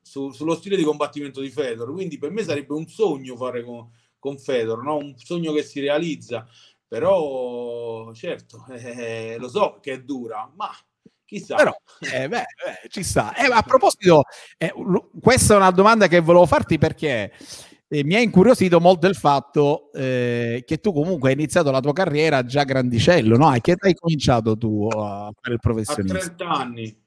su, 0.00 0.30
sullo 0.30 0.54
stile 0.54 0.76
di 0.76 0.84
combattimento 0.84 1.40
di 1.40 1.50
Fedor, 1.50 1.92
quindi 1.92 2.18
per 2.18 2.30
me 2.30 2.42
sarebbe 2.42 2.72
un 2.72 2.86
sogno 2.88 3.36
fare 3.36 3.62
con, 3.62 3.90
con 4.18 4.38
Fedor, 4.38 4.82
no? 4.82 4.96
un 4.96 5.14
sogno 5.18 5.52
che 5.52 5.62
si 5.62 5.80
realizza 5.80 6.48
però 6.88 8.12
certo 8.14 8.64
eh, 8.70 9.36
lo 9.38 9.48
so 9.48 9.78
che 9.80 9.92
è 9.92 10.02
dura 10.02 10.50
ma 10.54 10.70
chissà 11.24 11.56
però 11.56 11.74
eh, 12.00 12.28
beh, 12.28 12.28
beh, 12.28 12.88
ci 12.88 13.02
sta 13.02 13.34
eh, 13.34 13.46
a 13.50 13.62
proposito 13.62 14.22
eh, 14.56 14.72
questa 15.20 15.54
è 15.54 15.56
una 15.56 15.70
domanda 15.70 16.06
che 16.06 16.20
volevo 16.20 16.46
farti 16.46 16.78
perché 16.78 17.32
eh, 17.88 18.04
mi 18.04 18.14
ha 18.14 18.20
incuriosito 18.20 18.80
molto 18.80 19.06
il 19.06 19.16
fatto 19.16 19.90
eh, 19.92 20.62
che 20.66 20.78
tu 20.78 20.92
comunque 20.92 21.30
hai 21.30 21.34
iniziato 21.34 21.70
la 21.70 21.80
tua 21.80 21.92
carriera 21.92 22.44
già 22.44 22.64
grandicello 22.64 23.36
no? 23.36 23.48
a 23.48 23.58
che 23.58 23.72
età 23.72 23.86
hai 23.86 23.94
cominciato 23.94 24.56
tu 24.56 24.88
a 24.92 25.30
fare 25.40 25.54
il 25.54 25.60
professionista? 25.60 26.16
a 26.16 26.20
30 26.20 26.48
anni 26.48 27.04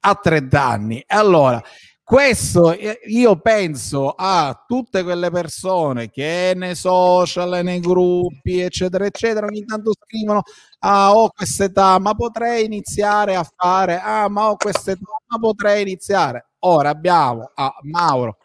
a 0.00 0.14
30 0.14 0.64
anni 0.64 1.04
allora 1.06 1.62
questo 2.08 2.72
eh, 2.72 3.00
io 3.08 3.38
penso 3.38 4.14
a 4.16 4.64
tutte 4.66 5.02
quelle 5.02 5.30
persone 5.30 6.08
che 6.08 6.54
nei 6.56 6.74
social, 6.74 7.62
nei 7.62 7.80
gruppi, 7.80 8.60
eccetera, 8.60 9.04
eccetera, 9.04 9.44
ogni 9.44 9.62
tanto 9.66 9.92
scrivono: 9.92 10.40
Ah, 10.78 11.14
ho 11.14 11.28
questa 11.28 11.64
età, 11.64 11.98
ma 11.98 12.14
potrei 12.14 12.64
iniziare 12.64 13.34
a 13.36 13.46
fare. 13.54 14.00
Ah, 14.02 14.26
ma 14.30 14.48
ho 14.48 14.56
questa 14.56 14.92
età, 14.92 15.04
ma 15.26 15.38
potrei 15.38 15.82
iniziare. 15.82 16.46
Ora 16.60 16.88
abbiamo 16.88 17.50
a 17.54 17.74
Mauro. 17.82 18.38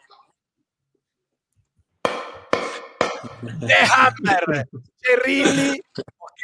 The 3.60 3.76
Hammer 3.96 4.68
Cerrilli 5.00 5.82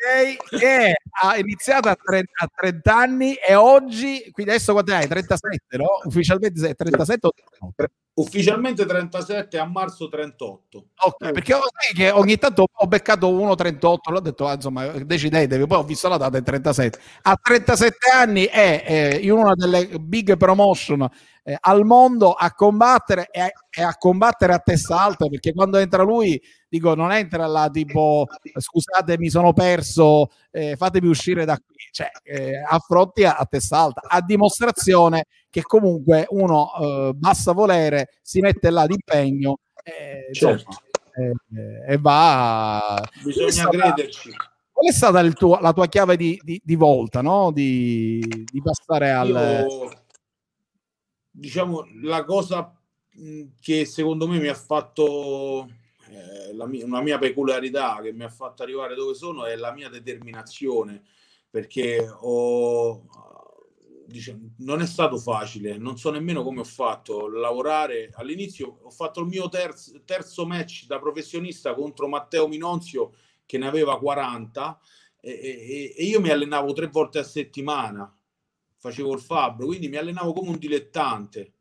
ok? 0.01 0.59
Che 0.59 0.95
ha 1.23 1.37
iniziato 1.37 1.89
a 1.89 1.97
30, 1.97 2.31
a 2.43 2.49
30, 2.55 2.97
anni 2.97 3.35
e 3.35 3.55
oggi, 3.55 4.29
quindi 4.33 4.53
adesso 4.53 4.73
quanto 4.73 4.95
hai? 4.95 5.07
37, 5.07 5.77
no? 5.77 5.87
Ufficialmente 6.05 6.75
37 6.75 7.27
o 7.27 7.33
38? 7.33 7.93
Ufficialmente 8.15 8.85
37, 8.85 9.59
a 9.59 9.65
marzo 9.67 10.09
38. 10.09 10.87
Ok, 11.05 11.29
eh. 11.29 11.33
perché 11.33 11.57
che 11.95 12.11
ogni 12.11 12.37
tanto 12.37 12.67
ho 12.71 12.87
beccato 12.87 13.31
1,38, 13.31 13.97
l'ho 14.11 14.21
detto, 14.21 14.47
ah, 14.47 14.55
insomma, 14.55 14.87
decidetevi, 14.87 15.67
poi 15.67 15.79
ho 15.79 15.85
visto 15.85 16.09
la 16.09 16.17
data 16.17 16.37
è 16.37 16.43
37. 16.43 16.99
A 17.23 17.39
37 17.41 17.97
anni 18.13 18.45
è 18.45 18.85
eh, 18.87 19.17
in 19.23 19.33
una 19.33 19.55
delle 19.55 19.87
big 19.99 20.37
promotion 20.37 21.09
eh, 21.51 21.57
al 21.59 21.85
mondo 21.85 22.33
a 22.33 22.53
combattere 22.53 23.29
e, 23.31 23.53
e, 23.71 23.83
a 23.83 23.97
combattere 23.97 24.53
a 24.53 24.59
testa 24.59 25.01
alta, 25.01 25.27
perché 25.27 25.53
quando 25.53 25.79
entra 25.79 26.05
lui, 26.05 26.41
dico, 26.69 26.95
non 26.95 27.11
entra 27.11 27.47
là 27.47 27.69
tipo, 27.69 28.27
scusate, 28.57 29.19
mi 29.19 29.29
sono 29.29 29.53
perso, 29.53 30.29
eh, 30.53 30.77
fatemi 30.77 31.09
uscire 31.09 31.45
da 31.45 31.57
qui, 31.57 31.75
cioè 31.91 32.09
eh, 32.23 32.63
affronti 32.69 33.25
a, 33.25 33.37
a 33.37 33.45
testa 33.47 33.79
alta, 33.79 34.03
a 34.07 34.21
dimostrazione 34.23 35.25
che 35.51 35.63
comunque 35.63 36.27
uno 36.29 36.71
eh, 36.81 37.13
basta 37.15 37.53
volere, 37.53 38.11
si 38.23 38.41
mette 38.41 38.71
là 38.71 38.87
d'impegno. 38.87 39.59
Eh, 39.83 40.33
certo. 40.33 40.83
e, 41.17 41.93
e 41.95 41.99
va. 41.99 43.03
Bisogna 43.25 43.51
stata, 43.51 43.71
crederci. 43.71 44.31
Qual 44.71 44.87
è 44.89 44.93
stata 44.93 45.29
tuo, 45.31 45.59
la 45.59 45.73
tua 45.73 45.89
chiave 45.89 46.17
di, 46.17 46.41
di, 46.45 46.61
di 46.63 46.77
volta, 46.77 47.23
no? 47.23 47.51
di, 47.51 48.21
di 48.21 48.63
passare 48.63 49.11
al... 49.11 49.67
Io, 49.69 49.91
diciamo, 51.31 51.87
la 52.03 52.25
cosa 52.25 52.75
che 53.61 53.85
secondo 53.85 54.27
me 54.27 54.39
mi 54.39 54.49
ha 54.49 54.55
fatto 54.55 55.69
eh, 56.09 56.67
mia, 56.67 56.85
una 56.85 57.01
mia 57.01 57.19
peculiarità 57.19 58.01
che 58.03 58.13
mi 58.13 58.25
ha 58.25 58.29
fatto 58.29 58.63
arrivare 58.63 58.95
dove 58.95 59.15
sono 59.15 59.45
è 59.45 59.57
la 59.57 59.73
mia 59.73 59.89
determinazione 59.89 61.03
perché 61.51 62.09
ho, 62.09 63.05
diciamo, 64.07 64.55
non 64.59 64.81
è 64.81 64.87
stato 64.87 65.19
facile, 65.19 65.77
non 65.77 65.99
so 65.99 66.11
nemmeno 66.11 66.45
come 66.45 66.61
ho 66.61 66.65
fatto 66.65 67.29
lavorare. 67.29 68.11
All'inizio 68.15 68.79
ho 68.83 68.91
fatto 68.91 69.21
il 69.21 69.27
mio 69.27 69.49
terzo, 69.49 70.01
terzo 70.05 70.47
match 70.47 70.87
da 70.87 71.01
professionista 71.01 71.75
contro 71.75 72.07
Matteo 72.07 72.47
Minonzio 72.47 73.15
che 73.45 73.59
ne 73.59 73.67
aveva 73.67 73.99
40 73.99 74.81
e, 75.21 75.31
e, 75.31 75.95
e 75.97 76.05
io 76.05 76.21
mi 76.21 76.31
allenavo 76.31 76.73
tre 76.73 76.87
volte 76.87 77.19
a 77.19 77.25
settimana, 77.25 78.17
facevo 78.81 79.13
il 79.13 79.21
fabbro, 79.21 79.67
quindi 79.67 79.89
mi 79.89 79.97
allenavo 79.97 80.33
come 80.33 80.51
un 80.51 80.59
dilettante 80.59 81.53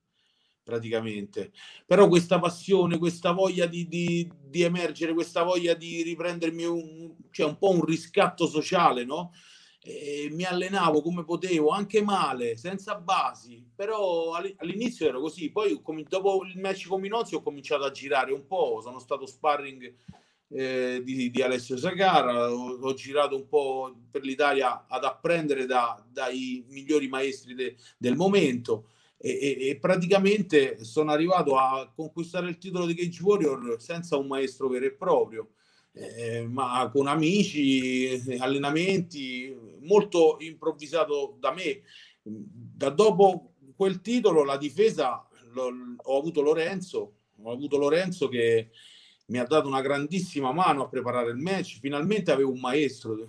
praticamente. 0.70 1.52
Però 1.86 2.08
questa 2.08 2.40
passione, 2.40 2.98
questa 2.98 3.32
voglia 3.32 3.66
di, 3.66 3.88
di, 3.88 4.32
di 4.40 4.62
emergere, 4.62 5.14
questa 5.14 5.44
voglia 5.44 5.74
di 5.74 6.04
riprendermi 6.04 6.64
un, 6.64 7.16
cioè 7.32 7.48
un 7.48 7.58
po' 7.58 7.72
un 7.72 7.84
riscatto 7.84 8.48
sociale, 8.48 9.04
no? 9.04 9.34
E 9.82 10.30
mi 10.32 10.44
allenavo 10.44 11.02
come 11.02 11.24
potevo, 11.24 11.70
anche 11.70 12.04
male, 12.04 12.56
senza 12.58 12.96
basi, 12.96 13.66
però 13.74 14.34
all'inizio 14.34 15.08
ero 15.08 15.20
così. 15.20 15.52
Poi 15.52 15.82
dopo 16.08 16.44
il 16.44 16.60
match 16.60 16.88
con 16.88 17.02
Minozzi 17.02 17.34
ho 17.34 17.42
cominciato 17.42 17.84
a 17.84 17.92
girare 17.92 18.32
un 18.32 18.46
po', 18.46 18.82
sono 18.82 19.00
stato 19.00 19.26
sparring 19.26 19.96
eh, 20.52 21.02
di, 21.04 21.30
di, 21.30 21.42
Alessio 21.42 21.78
Sacara, 21.78 22.52
ho, 22.52 22.80
ho, 22.80 22.94
girato 22.94 23.36
un 23.36 23.48
po' 23.48 23.96
per 24.10 24.24
l'Italia 24.24 24.86
ad 24.88 25.04
apprendere 25.04 25.66
da, 25.66 26.04
dai 26.12 26.66
migliori 26.70 27.08
maestri 27.08 27.54
de, 27.54 27.76
del 27.98 28.16
momento 28.16 28.88
e, 29.22 29.32
e, 29.32 29.68
e, 29.70 29.78
praticamente 29.78 30.84
sono 30.84 31.12
arrivato 31.12 31.58
a 31.58 31.92
conquistare 31.94 32.48
il 32.48 32.58
titolo 32.58 32.86
di 32.86 32.96
Cage 32.96 33.22
Warrior 33.22 33.76
senza 33.80 34.16
un 34.16 34.28
maestro 34.28 34.70
vero 34.70 34.86
e 34.86 34.94
proprio, 34.94 35.50
eh, 35.92 36.48
ma 36.48 36.90
con 36.92 37.08
amici, 37.08 38.24
allenamenti, 38.40 39.54
molto 39.82 40.38
improvvisato 40.40 41.36
da 41.38 41.52
me. 41.52 41.82
Da 42.24 42.90
dopo 42.90 43.56
quel 43.76 44.00
titolo, 44.00 44.44
la 44.44 44.58
difesa, 44.58 45.28
lo, 45.52 45.70
ho 45.98 46.18
avuto 46.18 46.42
Lorenzo, 46.42 47.16
ho 47.42 47.52
avuto 47.52 47.78
Lorenzo 47.78 48.30
che 48.30 48.70
mi 49.30 49.40
ha 49.40 49.46
dato 49.46 49.68
una 49.68 49.82
grandissima 49.82 50.52
mano 50.52 50.84
a 50.84 50.90
preparare 50.90 51.32
il 51.32 51.38
match. 51.38 51.80
Finalmente 51.80 52.32
avevo 52.32 52.52
un 52.52 52.60
maestro 52.60 53.18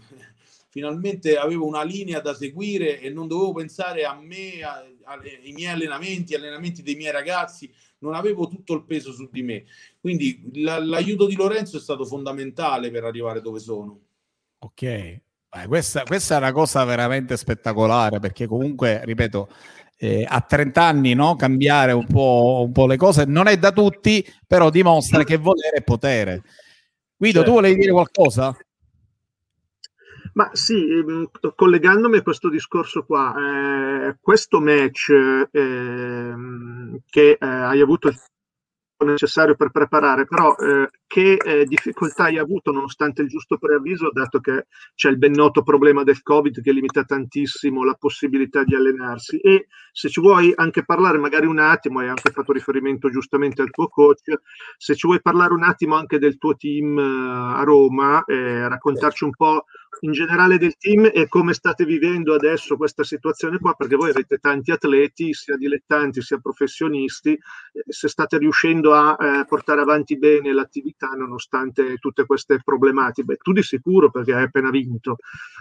finalmente 0.70 1.36
avevo 1.36 1.66
una 1.66 1.82
linea 1.82 2.20
da 2.20 2.32
seguire 2.32 3.00
e 3.00 3.10
non 3.10 3.26
dovevo 3.26 3.52
pensare 3.52 4.04
a 4.04 4.14
me, 4.14 4.62
a, 4.62 4.84
a, 5.04 5.14
ai 5.14 5.52
miei 5.52 5.72
allenamenti, 5.72 6.34
allenamenti 6.34 6.82
dei 6.82 6.94
miei 6.94 7.10
ragazzi, 7.12 7.70
non 7.98 8.14
avevo 8.14 8.48
tutto 8.48 8.74
il 8.74 8.84
peso 8.84 9.12
su 9.12 9.28
di 9.30 9.42
me. 9.42 9.64
Quindi 10.00 10.62
la, 10.62 10.78
l'aiuto 10.78 11.26
di 11.26 11.34
Lorenzo 11.34 11.76
è 11.76 11.80
stato 11.80 12.06
fondamentale 12.06 12.90
per 12.90 13.04
arrivare 13.04 13.40
dove 13.40 13.58
sono. 13.58 13.98
Ok, 14.58 14.82
eh, 14.82 15.20
questa, 15.66 16.04
questa, 16.04 16.36
è 16.36 16.38
una 16.38 16.52
cosa 16.52 16.84
veramente 16.84 17.36
spettacolare 17.36 18.20
perché 18.20 18.46
comunque, 18.46 19.04
ripeto, 19.04 19.48
eh, 20.02 20.24
a 20.26 20.40
30 20.40 20.82
anni 20.82 21.12
no? 21.12 21.36
cambiare 21.36 21.92
un 21.92 22.06
po', 22.06 22.62
un 22.64 22.72
po', 22.72 22.86
le 22.86 22.96
cose 22.96 23.26
non 23.26 23.48
è 23.48 23.58
da 23.58 23.70
tutti, 23.70 24.24
però 24.46 24.70
dimostra 24.70 25.24
che 25.24 25.36
volere 25.36 25.76
è 25.76 25.82
potere. 25.82 26.42
Guido, 27.16 27.40
certo. 27.40 27.50
tu 27.50 27.56
volevi 27.56 27.80
dire 27.80 27.92
qualcosa? 27.92 28.56
Ma 30.32 30.48
sì, 30.54 30.88
ehm, 30.88 31.28
collegandomi 31.54 32.16
a 32.16 32.22
questo 32.22 32.48
discorso 32.48 33.04
qua, 33.04 33.34
eh, 34.08 34.16
questo 34.20 34.60
match 34.60 35.10
eh, 35.50 36.34
che 37.10 37.30
eh, 37.38 37.46
hai 37.46 37.80
avuto 37.82 38.08
il 38.08 38.18
necessario 39.04 39.54
per 39.54 39.70
preparare, 39.70 40.26
però 40.26 40.54
eh, 40.56 40.90
che 41.06 41.34
eh, 41.34 41.64
difficoltà 41.64 42.24
hai 42.24 42.38
avuto 42.38 42.70
nonostante 42.70 43.22
il 43.22 43.28
giusto 43.28 43.58
preavviso, 43.58 44.10
dato 44.12 44.40
che 44.40 44.66
c'è 44.94 45.10
il 45.10 45.18
ben 45.18 45.32
noto 45.32 45.62
problema 45.62 46.02
del 46.02 46.22
Covid 46.22 46.60
che 46.60 46.72
limita 46.72 47.04
tantissimo 47.04 47.84
la 47.84 47.94
possibilità 47.94 48.62
di 48.64 48.74
allenarsi? 48.74 49.38
E 49.38 49.66
se 49.92 50.08
ci 50.08 50.20
vuoi 50.20 50.52
anche 50.54 50.84
parlare 50.84 51.18
magari 51.18 51.46
un 51.46 51.58
attimo, 51.58 52.00
hai 52.00 52.08
anche 52.08 52.30
fatto 52.30 52.52
riferimento 52.52 53.10
giustamente 53.10 53.62
al 53.62 53.70
tuo 53.70 53.88
coach, 53.88 54.40
se 54.76 54.94
ci 54.94 55.06
vuoi 55.06 55.20
parlare 55.20 55.54
un 55.54 55.62
attimo 55.62 55.96
anche 55.96 56.18
del 56.18 56.38
tuo 56.38 56.54
team 56.56 56.96
uh, 56.96 57.58
a 57.58 57.62
Roma, 57.64 58.22
eh, 58.24 58.68
raccontarci 58.68 59.24
un 59.24 59.30
po' 59.30 59.64
in 60.00 60.12
generale 60.12 60.58
del 60.58 60.76
team 60.76 61.10
e 61.12 61.28
come 61.28 61.52
state 61.52 61.84
vivendo 61.84 62.34
adesso 62.34 62.76
questa 62.76 63.04
situazione 63.04 63.58
qua, 63.58 63.74
perché 63.74 63.96
voi 63.96 64.10
avete 64.10 64.38
tanti 64.38 64.70
atleti, 64.70 65.34
sia 65.34 65.56
dilettanti 65.56 66.22
sia 66.22 66.38
professionisti, 66.38 67.38
se 67.86 68.08
state 68.08 68.38
riuscendo 68.38 68.94
a 68.94 69.16
eh, 69.18 69.44
portare 69.46 69.80
avanti 69.80 70.16
bene 70.18 70.52
l'attività 70.52 71.08
nonostante 71.08 71.96
tutte 71.96 72.24
queste 72.24 72.60
problematiche. 72.64 73.36
Tu 73.36 73.52
di 73.52 73.62
sicuro 73.62 74.10
perché 74.10 74.34
hai 74.34 74.44
appena 74.44 74.70
vinto, 74.70 75.16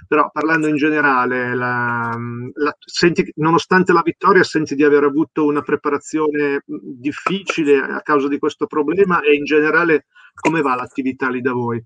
però 0.08 0.30
parlando 0.32 0.68
in 0.68 0.76
generale, 0.76 1.56
la, 1.56 2.18
la, 2.54 2.76
senti, 2.80 3.32
nonostante 3.38 3.94
la 3.94 4.02
vittoria, 4.04 4.44
senti 4.44 4.76
di 4.76 4.84
aver 4.84 5.04
avuto 5.04 5.46
una 5.46 5.62
preparazione 5.62 6.64
difficile 6.66 7.80
a 7.80 8.02
causa 8.02 8.28
di 8.28 8.40
questo 8.40 8.68
problema 8.68 9.22
e 9.22 9.36
in 9.36 9.44
generale 9.44 10.06
come 10.34 10.62
va 10.62 10.76
l'attività 10.76 11.30
lì 11.30 11.42
da 11.42 11.52
voi? 11.52 11.84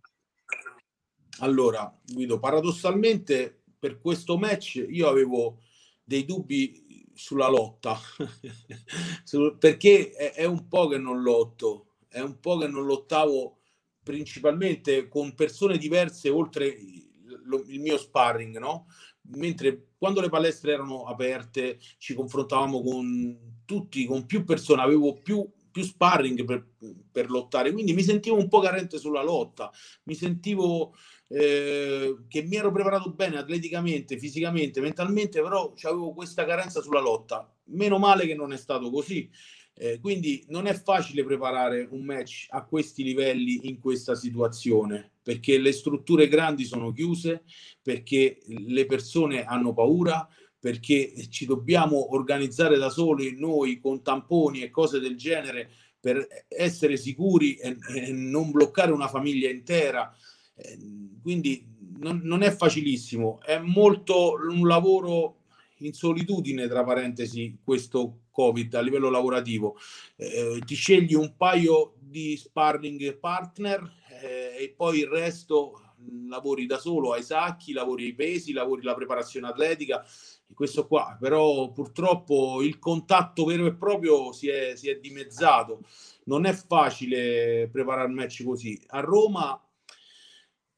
Allora, 1.44 1.94
Guido, 2.06 2.40
paradossalmente 2.40 3.64
per 3.78 4.00
questo 4.00 4.38
match 4.38 4.86
io 4.90 5.10
avevo 5.10 5.60
dei 6.02 6.24
dubbi 6.24 7.12
sulla 7.14 7.50
lotta, 7.50 8.00
perché 9.60 10.12
è, 10.12 10.32
è, 10.36 10.46
un 10.46 10.70
po' 10.70 10.88
che 10.88 10.98
non 10.98 11.22
lotto, 11.22 11.96
è 12.08 12.22
un 12.22 12.40
po' 12.40 12.58
che 12.58 12.68
non 12.68 12.86
lottavo 12.86 13.60
principalmente 14.02 15.10
con 15.10 15.36
persone 15.36 15.78
diverse 15.78 16.30
oltre 16.30 16.66
il, 16.66 17.64
il 17.68 17.80
mio 17.82 17.98
sparring, 17.98 18.58
no? 18.58 18.88
Mentre 19.36 19.90
quando 19.98 20.22
le 20.22 20.30
palestre 20.30 20.72
erano 20.72 21.04
aperte 21.04 21.78
ci 21.98 22.14
confrontavamo 22.14 22.82
con 22.82 23.62
tutti, 23.66 24.06
con 24.06 24.26
più 24.26 24.46
persone, 24.46 24.82
avevo 24.82 25.20
più 25.20 25.46
più 25.74 25.82
sparring 25.82 26.46
per, 26.46 26.68
per, 27.12 27.32
lottare, 27.32 27.72
quindi 27.72 27.94
mi 27.94 28.04
sentivo 28.04 28.38
un 28.38 28.48
po' 28.48 28.60
carente 28.60 29.00
sulla 29.00 29.24
lotta, 29.24 29.72
mi 30.04 30.14
sentivo 30.14 30.94
eh, 31.28 32.18
che 32.28 32.44
mi 32.44 32.56
ero 32.56 32.72
preparato 32.72 33.12
bene 33.12 33.38
atleticamente, 33.38 34.18
fisicamente, 34.18 34.82
mentalmente, 34.82 35.42
però 35.42 35.74
avevo 35.84 36.14
questa 36.14 36.46
carenza 36.46 36.82
sulla 36.82 37.02
lotta. 37.02 37.52
Meno 37.66 37.98
male 37.98 38.26
che 38.26 38.36
non 38.36 38.54
è 38.54 38.58
stato 38.58 38.90
così. 38.90 39.30
Eh, 39.76 40.00
quindi 40.00 40.46
non 40.50 40.68
è 40.68 40.74
facile 40.74 41.24
preparare 41.24 41.88
un 41.90 42.04
match 42.04 42.46
a 42.50 42.64
questi 42.64 43.04
livelli 43.04 43.68
in 43.68 43.80
questa 43.80 44.14
situazione 44.14 45.14
perché 45.24 45.58
le 45.58 45.72
strutture 45.72 46.28
grandi 46.28 46.66
sono 46.66 46.92
chiuse, 46.92 47.44
perché 47.82 48.40
le 48.46 48.86
persone 48.86 49.46
hanno 49.46 49.74
paura, 49.74 50.28
perché 50.60 51.14
ci 51.30 51.46
dobbiamo 51.46 52.14
organizzare 52.14 52.78
da 52.78 52.90
soli 52.90 53.36
noi 53.38 53.80
con 53.80 54.04
tamponi 54.04 54.62
e 54.62 54.70
cose 54.70 55.00
del 55.00 55.16
genere 55.16 55.72
per 56.00 56.28
essere 56.50 56.98
sicuri 56.98 57.56
e, 57.56 57.78
e 57.96 58.12
non 58.12 58.52
bloccare 58.52 58.92
una 58.92 59.08
famiglia 59.08 59.50
intera. 59.50 60.14
Eh, 60.56 60.78
quindi 61.22 61.66
non, 62.00 62.22
non, 62.24 62.44
è 62.44 62.52
facilissimo, 62.52 63.40
è 63.42 63.58
molto 63.60 64.36
un 64.50 64.68
lavoro 64.68 65.38
in 65.78 65.94
solitudine, 65.94 66.68
tra 66.68 66.84
parentesi, 66.84 67.58
questo 67.64 68.20
Covid 68.32 68.74
a 68.76 68.82
livello 68.82 69.10
lavorativo. 69.10 69.78
Eh, 70.16 70.62
ti 70.66 70.76
scegli 70.76 71.14
un 71.14 71.36
paio 71.38 71.96
di 72.00 72.36
sparring 72.38 73.18
partner 73.18 73.82
eh, 74.22 74.64
e 74.64 74.74
poi 74.76 75.00
il 75.00 75.08
resto 75.08 75.80
lavori 76.28 76.66
da 76.66 76.78
solo 76.78 77.14
ai 77.14 77.24
sacchi, 77.24 77.74
lavori 77.74 78.06
ai 78.06 78.14
pesi, 78.14 78.54
lavori 78.54 78.84
la 78.84 78.96
preparazione 78.96 79.48
atletica. 79.48 80.06
Questo 80.54 80.88
qua, 80.88 81.18
però 81.20 81.72
purtroppo 81.72 82.62
il 82.62 82.78
contatto 82.78 83.46
vero 83.46 83.66
e 83.66 83.74
proprio 83.74 84.32
si 84.32 84.50
è, 84.50 84.76
si 84.76 84.90
è 84.90 85.00
dimezzato. 85.00 85.82
Non 86.26 86.46
è 86.46 86.54
facile 86.54 87.70
preparare 87.72 88.08
il 88.08 88.14
match 88.14 88.44
così. 88.44 88.80
A 88.88 89.00
Roma 89.00 89.60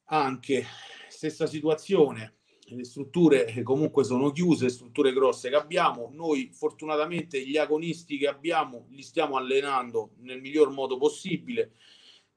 anche 0.06 0.64
stessa 1.08 1.46
situazione 1.46 2.36
le 2.74 2.84
strutture 2.84 3.62
comunque 3.62 4.02
sono 4.02 4.32
chiuse, 4.32 4.68
strutture 4.68 5.12
grosse 5.12 5.48
che 5.48 5.54
abbiamo. 5.54 6.10
Noi 6.12 6.50
fortunatamente 6.52 7.46
gli 7.46 7.56
agonisti 7.56 8.18
che 8.18 8.26
abbiamo 8.26 8.86
li 8.90 9.02
stiamo 9.02 9.36
allenando 9.36 10.14
nel 10.22 10.40
miglior 10.40 10.70
modo 10.70 10.96
possibile 10.96 11.72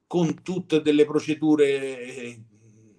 con 0.06 0.42
tutte 0.42 0.82
delle 0.82 1.04
procedure 1.04 2.00
eh, 2.00 2.42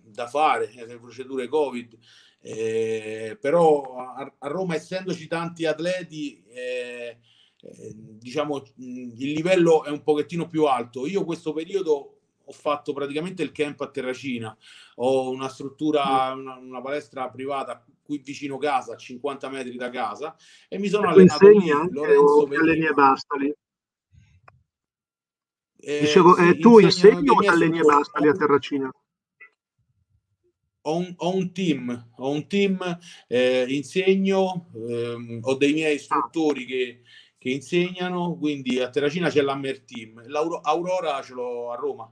da 0.04 0.28
fare, 0.28 0.72
le 0.74 0.98
procedure 0.98 1.48
Covid. 1.48 1.98
Eh, 2.42 3.38
però 3.40 3.98
a, 3.98 4.36
a, 4.40 4.48
Roma, 4.48 4.76
essendoci 4.76 5.28
tanti 5.28 5.66
atleti, 5.66 6.44
eh, 6.48 7.18
eh, 7.62 7.94
diciamo 7.94 8.64
il 8.78 9.32
livello 9.32 9.84
è 9.84 9.90
un 9.90 10.04
pochettino 10.04 10.48
più 10.48 10.66
alto. 10.66 11.06
Io 11.06 11.24
questo 11.24 11.54
periodo 11.54 12.11
ho 12.52 12.54
fatto 12.54 12.92
praticamente 12.92 13.42
il 13.42 13.54
camp 13.54 13.80
a 13.80 13.90
Terracina, 13.90 14.56
ho 14.96 15.32
una 15.32 15.48
struttura, 15.48 16.34
una, 16.34 16.58
una 16.58 16.82
palestra 16.82 17.30
privata 17.30 17.84
qui 18.04 18.18
vicino 18.18 18.58
casa, 18.58 18.94
a 18.94 18.98
50 18.98 19.50
metri 19.50 19.78
da 19.78 19.90
casa, 19.90 20.36
e 20.68 20.78
mi 20.78 20.90
sono 20.90 21.08
allenato 21.08 21.48
lì, 21.48 21.70
Lorenzo 21.90 22.48
alleni 22.52 22.86
e 22.86 22.94
basta 22.94 23.38
lì. 23.38 23.54
Eh, 25.84 26.00
Dicevo, 26.02 26.36
sì, 26.36 26.50
eh, 26.50 26.58
tu 26.60 26.80
insegni 26.80 27.30
o 27.30 27.38
alleni 27.48 27.80
e 27.80 27.84
basta 27.84 28.20
lì 28.20 28.28
a 28.28 28.34
Terracina? 28.34 28.92
Ho 30.84 30.98
un, 30.98 31.14
ho 31.16 31.36
un, 31.36 31.54
team, 31.54 32.12
ho 32.18 32.32
un 32.32 32.48
team, 32.48 33.00
eh, 33.28 33.66
insegno, 33.70 34.72
ehm, 34.74 35.40
ho 35.44 35.56
dei 35.56 35.74
miei 35.74 35.96
istruttori 35.96 36.66
che, 36.66 37.02
che, 37.38 37.50
insegnano, 37.50 38.36
quindi 38.36 38.80
a 38.80 38.90
Terracina 38.90 39.30
c'è 39.30 39.42
l'Hammer 39.42 39.84
Team, 39.84 40.28
l'Aurora 40.28 41.22
ce 41.22 41.34
l'ho 41.34 41.72
a 41.72 41.76
Roma. 41.76 42.12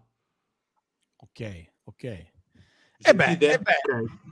Ok, 1.21 1.65
ok. 1.83 2.03
E 3.01 3.13
beh, 3.13 3.31
e 3.31 3.37
beh, 3.37 3.59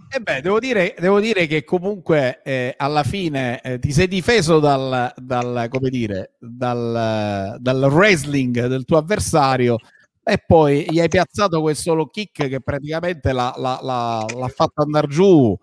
e 0.09 0.19
beh, 0.19 0.41
devo, 0.41 0.59
dire, 0.59 0.93
devo 0.99 1.21
dire 1.21 1.47
che 1.47 1.63
comunque 1.63 2.41
eh, 2.43 2.73
alla 2.75 3.03
fine 3.03 3.61
eh, 3.61 3.79
ti 3.79 3.93
sei 3.93 4.09
difeso 4.09 4.59
dal, 4.59 5.13
dal, 5.15 5.67
come 5.69 5.89
dire, 5.89 6.33
dal, 6.38 7.55
dal 7.59 7.83
wrestling 7.83 8.67
del 8.67 8.83
tuo 8.83 8.97
avversario 8.97 9.77
e 10.21 10.38
poi 10.45 10.85
gli 10.89 10.99
hai 10.99 11.07
piazzato 11.07 11.61
quel 11.61 11.77
solo 11.77 12.07
kick 12.07 12.49
che 12.49 12.59
praticamente 12.59 13.31
l'ha, 13.31 13.53
l'ha, 13.55 13.79
l'ha, 13.81 14.25
l'ha 14.35 14.47
fatto 14.49 14.81
andare 14.81 15.07
giù 15.07 15.57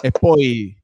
e 0.00 0.10
poi 0.12 0.76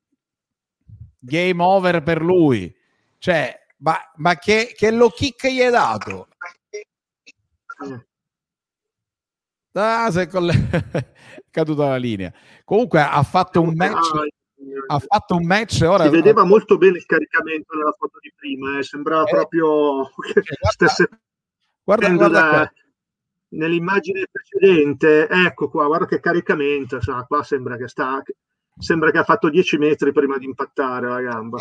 game 1.20 1.62
over 1.62 2.02
per 2.02 2.20
lui. 2.20 2.74
Cioè, 3.18 3.66
ma, 3.78 3.96
ma 4.16 4.34
che, 4.36 4.72
che 4.76 4.90
lo 4.90 5.08
kick 5.10 5.46
gli 5.46 5.60
hai 5.62 5.70
dato? 5.70 6.26
Ah, 9.72 10.10
se 10.10 10.26
con 10.26 10.46
le... 10.46 10.54
caduta 11.50 11.88
la 11.88 11.96
linea. 11.96 12.32
Comunque 12.64 13.00
ha 13.00 13.22
fatto 13.22 13.60
un 13.60 13.74
match. 13.74 14.10
Ha 14.86 14.98
fatto 14.98 15.36
un 15.36 15.46
match 15.46 15.82
ora. 15.82 16.04
Si 16.04 16.10
vedeva 16.10 16.44
molto 16.44 16.76
bene 16.76 16.98
il 16.98 17.06
caricamento 17.06 17.76
nella 17.76 17.94
foto 17.96 18.18
di 18.20 18.32
prima, 18.36 18.78
eh. 18.78 18.82
sembrava 18.82 19.24
eh, 19.24 19.30
proprio 19.30 20.04
che 20.20 20.42
guarda, 20.42 20.68
stesse 20.68 21.08
guarda, 21.82 22.08
guarda 22.10 22.40
da, 22.40 22.72
nell'immagine 23.50 24.26
precedente. 24.30 25.28
Ecco 25.28 25.70
qua, 25.70 25.86
guarda 25.86 26.06
che 26.06 26.20
caricamento. 26.20 27.00
Sa, 27.00 27.24
qua 27.26 27.42
sembra 27.42 27.76
che 27.76 27.88
sta 27.88 28.22
sembra 28.80 29.10
che 29.10 29.18
ha 29.18 29.24
fatto 29.24 29.50
10 29.50 29.76
metri 29.76 30.12
prima 30.12 30.38
di 30.38 30.46
impattare 30.46 31.06
la 31.06 31.20
gamba. 31.20 31.58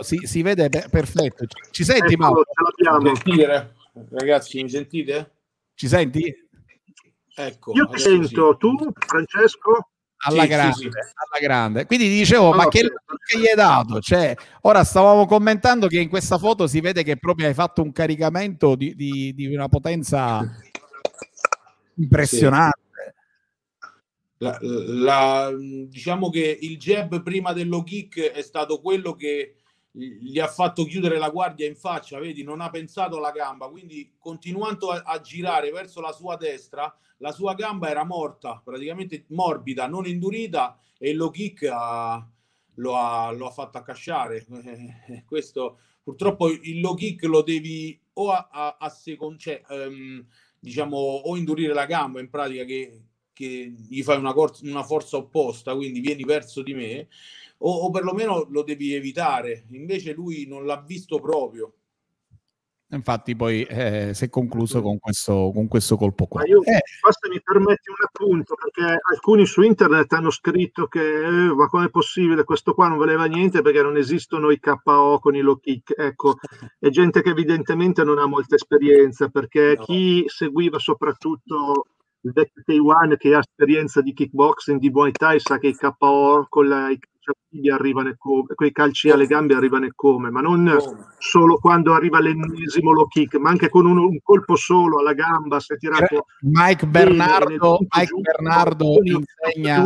Si, 0.00 0.18
si 0.24 0.42
vede 0.42 0.68
perfetto. 0.68 1.46
Ci 1.70 1.84
senti, 1.84 2.12
ecco, 2.12 2.22
Mauro? 2.22 2.42
Ce 2.44 2.84
l'abbiamo. 2.84 3.72
Ragazzi, 4.10 4.62
mi 4.62 4.68
sentite? 4.68 5.32
Ci 5.74 5.88
senti? 5.88 6.48
Ecco, 7.34 7.72
Io 7.74 7.86
ti 7.88 7.98
sento, 7.98 8.52
sì. 8.52 8.58
tu 8.58 8.76
Francesco? 9.06 9.88
Alla, 10.22 10.42
sì, 10.42 10.48
grande, 10.48 10.74
sì, 10.74 10.86
alla 10.86 11.40
grande, 11.40 11.86
Quindi 11.86 12.08
dicevo, 12.08 12.48
oh, 12.48 12.54
ma 12.54 12.68
che, 12.68 12.80
che 13.24 13.38
gli 13.38 13.46
hai 13.46 13.54
dato? 13.54 14.00
Cioè, 14.00 14.36
ora 14.62 14.84
stavamo 14.84 15.24
commentando 15.24 15.86
che 15.86 15.98
in 15.98 16.10
questa 16.10 16.36
foto 16.36 16.66
si 16.66 16.80
vede 16.80 17.02
che 17.02 17.16
proprio 17.16 17.46
hai 17.46 17.54
fatto 17.54 17.80
un 17.80 17.90
caricamento 17.90 18.74
di, 18.74 18.94
di, 18.94 19.32
di 19.34 19.46
una 19.54 19.68
potenza 19.68 20.44
impressionante. 21.94 22.78
La, 24.42 24.58
la, 24.60 25.52
diciamo 25.86 26.28
che 26.28 26.58
il 26.60 26.78
jab 26.78 27.22
prima 27.22 27.52
dello 27.52 27.82
kick 27.82 28.20
è 28.20 28.42
stato 28.42 28.80
quello 28.80 29.14
che 29.14 29.56
gli 29.92 30.38
ha 30.38 30.46
fatto 30.46 30.84
chiudere 30.84 31.18
la 31.18 31.30
guardia 31.30 31.66
in 31.66 31.76
faccia, 31.76 32.18
vedi, 32.18 32.42
non 32.42 32.60
ha 32.60 32.70
pensato 32.70 33.16
alla 33.16 33.32
gamba, 33.32 33.68
quindi 33.68 34.14
continuando 34.18 34.90
a, 34.90 35.02
a, 35.04 35.20
girare 35.20 35.70
verso 35.70 36.00
la 36.00 36.12
sua 36.12 36.36
destra, 36.36 36.94
la 37.20 37.32
sua 37.32 37.54
gamba 37.54 37.88
era 37.88 38.04
morta, 38.04 38.60
praticamente 38.62 39.24
morbida, 39.28 39.86
non 39.86 40.06
indurita 40.06 40.78
e 40.98 41.10
il 41.10 41.16
low 41.16 41.30
kick 41.30 41.68
ha, 41.70 42.26
lo, 42.74 42.96
ha, 42.96 43.30
lo 43.30 43.46
ha 43.46 43.50
fatto 43.50 43.78
accasciare. 43.78 44.46
Questo 45.26 45.78
purtroppo 46.02 46.48
il 46.48 46.80
low 46.80 46.94
kick 46.94 47.24
lo 47.24 47.42
devi 47.42 47.98
o 48.14 48.30
a, 48.30 48.48
a, 48.50 48.76
a 48.78 48.88
second, 48.88 49.38
cioè, 49.38 49.62
um, 49.68 50.26
diciamo, 50.58 50.96
o 50.96 51.36
indurire 51.36 51.72
la 51.72 51.86
gamba 51.86 52.20
in 52.20 52.28
pratica 52.28 52.64
che, 52.64 53.04
che 53.32 53.74
gli 53.76 54.02
fai 54.02 54.18
una, 54.18 54.32
corsa, 54.32 54.66
una 54.66 54.82
forza 54.82 55.16
opposta, 55.16 55.74
quindi 55.74 56.00
vieni 56.00 56.24
verso 56.24 56.62
di 56.62 56.74
me 56.74 57.08
o, 57.58 57.70
o 57.70 57.90
perlomeno 57.90 58.46
lo 58.50 58.62
devi 58.62 58.94
evitare. 58.94 59.66
Invece 59.70 60.12
lui 60.12 60.46
non 60.46 60.64
l'ha 60.64 60.80
visto 60.80 61.18
proprio. 61.18 61.74
Infatti 62.92 63.36
poi 63.36 63.62
eh, 63.62 64.10
si 64.14 64.24
è 64.24 64.28
concluso 64.28 64.82
con 64.82 64.98
questo, 64.98 65.52
con 65.54 65.68
questo 65.68 65.96
colpo 65.96 66.26
qua. 66.26 66.40
Ma 66.40 66.46
io, 66.46 66.62
eh. 66.64 66.80
Basta 67.00 67.28
mi 67.28 67.40
permetti 67.40 67.88
un 67.88 67.96
appunto, 68.04 68.54
perché 68.56 68.98
alcuni 69.12 69.46
su 69.46 69.62
internet 69.62 70.12
hanno 70.12 70.30
scritto 70.30 70.86
che 70.86 71.24
eh, 71.24 71.54
ma 71.54 71.68
com'è 71.68 71.88
possibile, 71.88 72.42
questo 72.42 72.74
qua 72.74 72.88
non 72.88 72.98
valeva 72.98 73.26
niente 73.26 73.62
perché 73.62 73.82
non 73.82 73.96
esistono 73.96 74.50
i 74.50 74.58
KO 74.58 75.18
con 75.20 75.36
i 75.36 75.40
low 75.40 75.58
kick. 75.60 75.94
Ecco, 75.96 76.38
è 76.78 76.88
gente 76.88 77.22
che 77.22 77.30
evidentemente 77.30 78.02
non 78.02 78.18
ha 78.18 78.26
molta 78.26 78.56
esperienza, 78.56 79.28
perché 79.28 79.76
no. 79.78 79.84
chi 79.84 80.24
seguiva 80.26 80.80
soprattutto 80.80 81.86
il 82.22 82.32
vecchio 82.32 82.62
K1 82.66 83.16
che 83.16 83.34
ha 83.34 83.38
esperienza 83.38 84.00
di 84.00 84.12
kickboxing, 84.12 84.80
di 84.80 84.90
Muay 84.90 85.12
Thai, 85.12 85.38
sa 85.38 85.58
che 85.58 85.68
i 85.68 85.76
KO 85.76 86.46
con 86.48 86.68
la, 86.68 86.90
i 86.90 86.98
calci 87.22 87.68
arrivano 87.68 88.14
come, 88.16 88.54
quei 88.54 88.72
calci 88.72 89.10
alle 89.10 89.26
gambe 89.26 89.54
arrivano 89.54 89.86
e 89.86 89.92
come, 89.94 90.30
ma 90.30 90.40
non 90.40 90.76
solo 91.18 91.58
quando 91.58 91.94
arriva 91.94 92.20
l'ennesimo 92.20 92.92
low 92.92 93.06
kick, 93.06 93.36
ma 93.36 93.50
anche 93.50 93.68
con 93.68 93.86
un, 93.86 93.98
un 93.98 94.18
colpo 94.22 94.56
solo 94.56 94.98
alla 94.98 95.12
gamba, 95.12 95.60
si 95.60 95.74
è 95.74 95.76
tirato 95.76 96.26
Mike 96.40 96.86
Bernardo, 96.86 97.78
Mike 97.80 98.06
giù, 98.06 98.20
Bernardo 98.20 98.94
insegna 99.02 99.84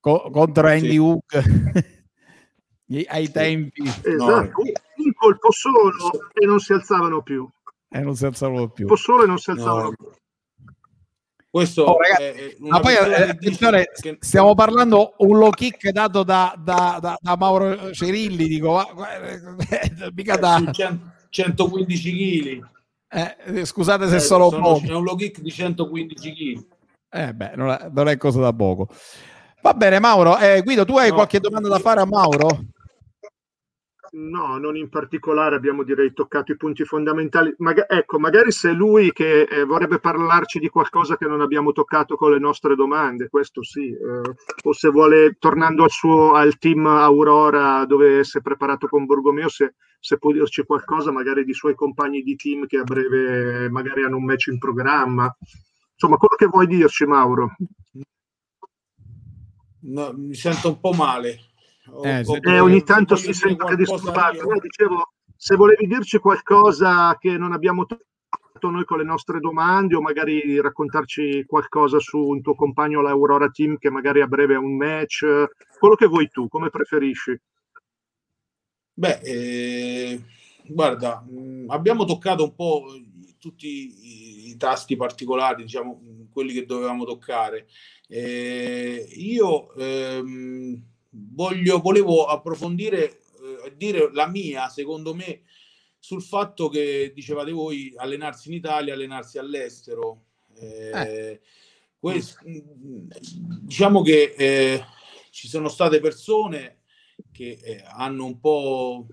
co- 0.00 0.30
contro 0.30 0.68
Andy 0.68 0.96
Hook 0.98 1.42
ai 3.08 3.30
tempi. 3.30 3.82
Esatto, 3.82 4.62
no. 4.62 5.04
un 5.04 5.12
colpo 5.14 5.50
solo 5.50 5.90
e 6.32 6.46
non 6.46 6.60
si 6.60 6.72
alzavano 6.72 7.22
più. 7.22 7.48
E 7.88 8.00
non 8.00 8.14
si 8.14 8.26
alzavano 8.26 8.68
più. 8.68 8.84
Un 8.84 8.90
colpo 8.90 9.02
solo 9.02 9.24
e 9.24 9.26
non 9.26 9.38
si 9.38 9.50
alzavano 9.50 9.82
no. 9.82 9.94
più. 9.96 10.08
Questo 11.56 11.84
oh, 11.84 11.96
ragazzi, 11.96 12.54
ma 12.58 12.80
poi 12.80 12.92
eh, 12.92 13.30
attenzione, 13.30 13.88
che... 13.98 14.18
stiamo 14.20 14.54
parlando 14.54 15.14
un 15.20 15.38
low 15.38 15.48
kick 15.48 15.88
dato 15.88 16.22
da, 16.22 16.54
da, 16.62 16.98
da, 17.00 17.16
da 17.18 17.36
Mauro 17.38 17.94
Cerilli, 17.94 18.46
dico, 18.46 18.86
mica 20.12 20.36
da 20.36 20.62
115 21.30 22.12
kg. 22.12 22.68
Eh, 23.08 23.64
scusate 23.64 24.06
se 24.06 24.16
eh, 24.16 24.20
sono, 24.20 24.50
sono 24.50 24.98
un 24.98 25.02
low 25.02 25.16
kick 25.16 25.40
di 25.40 25.50
115 25.50 26.34
kg. 26.34 26.64
Eh 27.10 27.32
beh, 27.32 27.52
non 27.54 27.70
è, 27.70 27.88
non 27.90 28.08
è, 28.08 28.18
cosa 28.18 28.40
da 28.40 28.52
poco. 28.52 28.88
Va 29.62 29.72
bene, 29.72 29.98
Mauro. 29.98 30.36
Eh, 30.36 30.60
Guido, 30.62 30.84
tu 30.84 30.98
hai 30.98 31.08
no, 31.08 31.14
qualche 31.14 31.40
domanda 31.40 31.68
da 31.68 31.78
fare 31.78 32.02
a 32.02 32.04
Mauro? 32.04 32.66
No, 34.16 34.56
non 34.56 34.76
in 34.76 34.88
particolare, 34.88 35.56
abbiamo 35.56 35.82
direi 35.82 36.14
toccato 36.14 36.50
i 36.50 36.56
punti 36.56 36.84
fondamentali. 36.86 37.54
Maga- 37.58 37.86
ecco, 37.86 38.18
magari 38.18 38.50
se 38.50 38.72
lui 38.72 39.12
che 39.12 39.42
eh, 39.42 39.64
vorrebbe 39.64 39.98
parlarci 39.98 40.58
di 40.58 40.70
qualcosa 40.70 41.18
che 41.18 41.26
non 41.26 41.42
abbiamo 41.42 41.72
toccato 41.72 42.16
con 42.16 42.30
le 42.30 42.38
nostre 42.38 42.74
domande, 42.74 43.28
questo 43.28 43.62
sì, 43.62 43.90
eh, 43.90 44.34
o 44.64 44.72
se 44.72 44.88
vuole, 44.88 45.36
tornando 45.38 45.82
al 45.82 45.90
suo 45.90 46.32
al 46.32 46.56
team 46.56 46.86
Aurora 46.86 47.84
dove 47.84 48.24
si 48.24 48.38
è 48.38 48.40
preparato 48.40 48.88
con 48.88 49.04
Borgomeo, 49.04 49.50
se, 49.50 49.74
se 50.00 50.16
può 50.16 50.32
dirci 50.32 50.64
qualcosa 50.64 51.12
magari 51.12 51.44
di 51.44 51.52
suoi 51.52 51.74
compagni 51.74 52.22
di 52.22 52.36
team 52.36 52.64
che 52.64 52.78
a 52.78 52.84
breve 52.84 53.68
magari 53.68 54.02
hanno 54.02 54.16
un 54.16 54.24
match 54.24 54.46
in 54.46 54.56
programma. 54.56 55.30
Insomma, 55.92 56.16
quello 56.16 56.36
che 56.36 56.46
vuoi 56.46 56.66
dirci, 56.66 57.04
Mauro. 57.04 57.54
No, 59.80 60.12
mi 60.16 60.34
sento 60.34 60.68
un 60.68 60.80
po' 60.80 60.92
male 60.92 61.50
eh, 62.02 62.22
o, 62.24 62.38
eh, 62.40 62.60
ogni 62.60 62.82
tanto 62.82 63.16
si 63.16 63.32
sente 63.32 63.76
disturbato. 63.76 64.36
Io... 64.36 64.60
dicevo, 64.60 65.12
se 65.36 65.56
volevi 65.56 65.86
dirci 65.86 66.18
qualcosa 66.18 67.16
che 67.18 67.36
non 67.36 67.52
abbiamo 67.52 67.86
toccato 67.86 68.70
noi 68.70 68.84
con 68.84 68.98
le 68.98 69.04
nostre 69.04 69.38
domande 69.38 69.94
o 69.94 70.00
magari 70.00 70.60
raccontarci 70.60 71.44
qualcosa 71.46 71.98
su 71.98 72.18
un 72.18 72.40
tuo 72.40 72.54
compagno 72.54 73.02
l'Aurora 73.02 73.48
Team 73.48 73.76
che 73.76 73.90
magari 73.90 74.20
a 74.22 74.26
breve 74.26 74.54
ha 74.54 74.58
un 74.58 74.76
match, 74.76 75.24
quello 75.78 75.94
che 75.94 76.06
vuoi 76.06 76.28
tu, 76.30 76.48
come 76.48 76.70
preferisci. 76.70 77.38
Beh, 78.94 79.20
eh, 79.22 80.22
guarda, 80.68 81.20
mh, 81.20 81.66
abbiamo 81.68 82.04
toccato 82.04 82.44
un 82.44 82.54
po' 82.54 82.84
tutti 83.38 83.66
i, 83.66 84.50
i, 84.50 84.56
tasti 84.56 84.96
particolari, 84.96 85.64
diciamo, 85.64 86.00
quelli 86.32 86.54
che 86.54 86.64
dovevamo 86.64 87.04
toccare. 87.04 87.66
Eh, 88.08 89.06
io 89.16 89.74
ehm, 89.74 90.82
voglio, 91.32 91.80
volevo 91.80 92.26
approfondire, 92.26 93.20
eh, 93.64 93.74
dire 93.76 94.10
la 94.12 94.26
mia, 94.28 94.68
secondo 94.68 95.14
me, 95.14 95.42
sul 95.98 96.22
fatto 96.22 96.68
che 96.68 97.12
dicevate 97.14 97.50
voi 97.50 97.92
allenarsi 97.96 98.48
in 98.48 98.54
Italia, 98.54 98.94
allenarsi 98.94 99.38
all'estero. 99.38 100.24
Eh, 100.54 100.90
eh. 100.90 101.40
Questo, 101.98 102.40
diciamo 102.44 104.02
che 104.02 104.34
eh, 104.36 104.84
ci 105.30 105.48
sono 105.48 105.68
state 105.68 105.98
persone 106.00 106.82
che 107.32 107.58
eh, 107.62 107.82
hanno 107.86 108.24
un 108.24 108.38
po' 108.38 109.06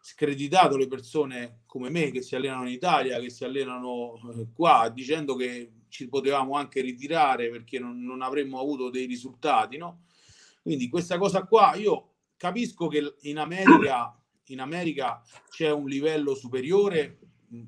screditato 0.00 0.76
le 0.76 0.88
persone 0.88 1.60
come 1.66 1.90
me 1.90 2.10
che 2.10 2.22
si 2.22 2.34
allenano 2.34 2.66
in 2.66 2.74
Italia, 2.74 3.20
che 3.20 3.30
si 3.30 3.44
allenano 3.44 4.14
eh, 4.34 4.48
qua, 4.54 4.90
dicendo 4.92 5.36
che 5.36 5.72
ci 5.88 6.08
potevamo 6.08 6.54
anche 6.54 6.80
ritirare 6.80 7.50
perché 7.50 7.78
non, 7.78 8.02
non 8.02 8.22
avremmo 8.22 8.60
avuto 8.60 8.90
dei 8.90 9.06
risultati, 9.06 9.76
no? 9.76 10.05
Quindi 10.66 10.88
questa 10.88 11.16
cosa 11.16 11.44
qua, 11.44 11.76
io 11.76 12.14
capisco 12.36 12.88
che 12.88 13.14
in 13.20 13.38
America, 13.38 14.20
in 14.46 14.58
America 14.58 15.22
c'è 15.48 15.70
un 15.70 15.86
livello 15.86 16.34
superiore 16.34 17.20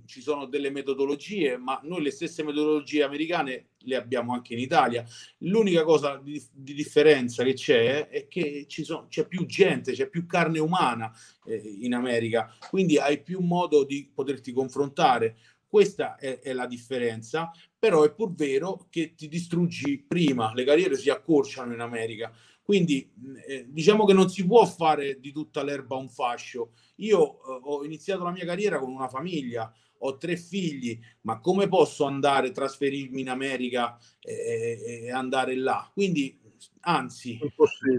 ci 0.05 0.21
sono 0.21 0.47
delle 0.47 0.71
metodologie, 0.71 1.57
ma 1.57 1.79
noi 1.85 2.03
le 2.03 2.11
stesse 2.11 2.43
metodologie 2.43 3.05
americane 3.05 3.69
le 3.83 3.95
abbiamo 3.95 4.33
anche 4.33 4.55
in 4.55 4.59
Italia. 4.59 5.07
L'unica 5.43 5.85
cosa 5.85 6.17
di, 6.17 6.45
di 6.53 6.75
differenza 6.75 7.45
che 7.45 7.53
c'è 7.53 8.09
è 8.09 8.27
che 8.27 8.67
sono, 8.69 9.07
c'è 9.07 9.29
più 9.29 9.47
gente, 9.47 9.93
c'è 9.93 10.09
più 10.09 10.27
carne 10.27 10.59
umana 10.59 11.13
eh, 11.47 11.77
in 11.79 11.95
America, 11.95 12.53
quindi 12.69 12.99
hai 12.99 13.23
più 13.23 13.39
modo 13.39 13.85
di 13.85 14.11
poterti 14.13 14.51
confrontare. 14.51 15.37
Questa 15.69 16.17
è, 16.17 16.41
è, 16.41 16.53
la 16.53 16.67
differenza, 16.67 17.53
però 17.79 18.03
è 18.03 18.13
pur 18.13 18.35
vero 18.35 18.89
che 18.91 19.15
ti 19.15 19.29
distruggi 19.29 19.99
prima, 19.99 20.53
le 20.53 20.65
carriere 20.65 20.97
si 20.97 21.11
accorciano 21.11 21.73
in 21.73 21.81
America. 21.81 22.33
Quindi 22.69 23.11
eh, 23.47 23.65
diciamo 23.67 24.05
che 24.05 24.13
non 24.13 24.29
si 24.29 24.45
può 24.45 24.67
fare 24.67 25.21
di 25.21 25.33
tutta 25.33 25.63
l'erba 25.63 25.97
un 25.97 26.11
fascio. 26.11 26.73
Io 26.97 27.39
eh, 27.39 27.61
ho 27.63 27.83
iniziato 27.83 28.25
la 28.25 28.31
mia 28.31 28.45
carriera 28.45 28.79
con 28.79 28.91
una 28.91 29.09
famiglia, 29.09 29.73
ho 30.01 30.19
tre 30.19 30.37
figli, 30.37 31.01
ma 31.23 31.41
come 31.41 31.67
posso 31.67 32.05
andare, 32.05 32.51
trasferirmi 32.51 33.23
in 33.23 33.31
America 33.31 33.97
e, 34.21 35.07
e 35.07 35.11
andare 35.11 35.57
là? 35.57 35.91
Quindi, 35.95 36.39
anzi, 36.81 37.39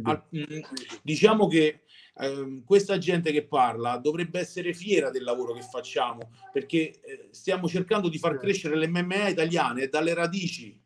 al, 0.04 0.24
mm, 0.38 0.60
diciamo 1.02 1.48
che 1.48 1.86
eh, 2.20 2.62
questa 2.64 3.00
gente 3.00 3.32
che 3.32 3.48
parla 3.48 3.98
dovrebbe 3.98 4.40
essere 4.40 4.76
fiera 4.76 5.10
del 5.10 5.24
lavoro 5.24 5.54
che 5.54 5.64
facciamo, 5.64 6.30
perché 6.52 7.00
eh, 7.02 7.30
stiamo 7.32 7.68
cercando 7.68 8.08
di 8.08 8.20
far 8.20 8.38
crescere 8.38 8.78
l'MMA 8.78 9.30
italiane 9.30 9.88
dalle 9.88 10.14
radici 10.14 10.80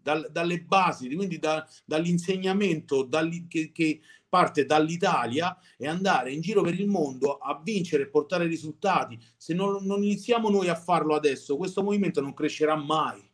dal, 0.00 0.28
dalle 0.30 0.60
basi, 0.60 1.14
quindi 1.14 1.38
da, 1.38 1.66
dall'insegnamento 1.84 3.02
dall, 3.02 3.46
che, 3.48 3.72
che, 3.72 4.00
parte 4.28 4.66
dall'Italia 4.66 5.56
e 5.76 5.88
andare 5.88 6.32
in 6.32 6.40
giro 6.40 6.62
per 6.62 6.78
il 6.78 6.86
mondo 6.86 7.38
a 7.38 7.60
vincere 7.62 8.04
e 8.04 8.08
portare 8.08 8.46
risultati. 8.46 9.18
Se 9.36 9.54
non, 9.54 9.84
non 9.84 10.02
iniziamo 10.02 10.50
noi 10.50 10.68
a 10.68 10.74
farlo 10.74 11.14
adesso, 11.14 11.56
questo 11.56 11.82
movimento 11.82 12.20
non 12.20 12.34
crescerà 12.34 12.76
mai. 12.76 13.27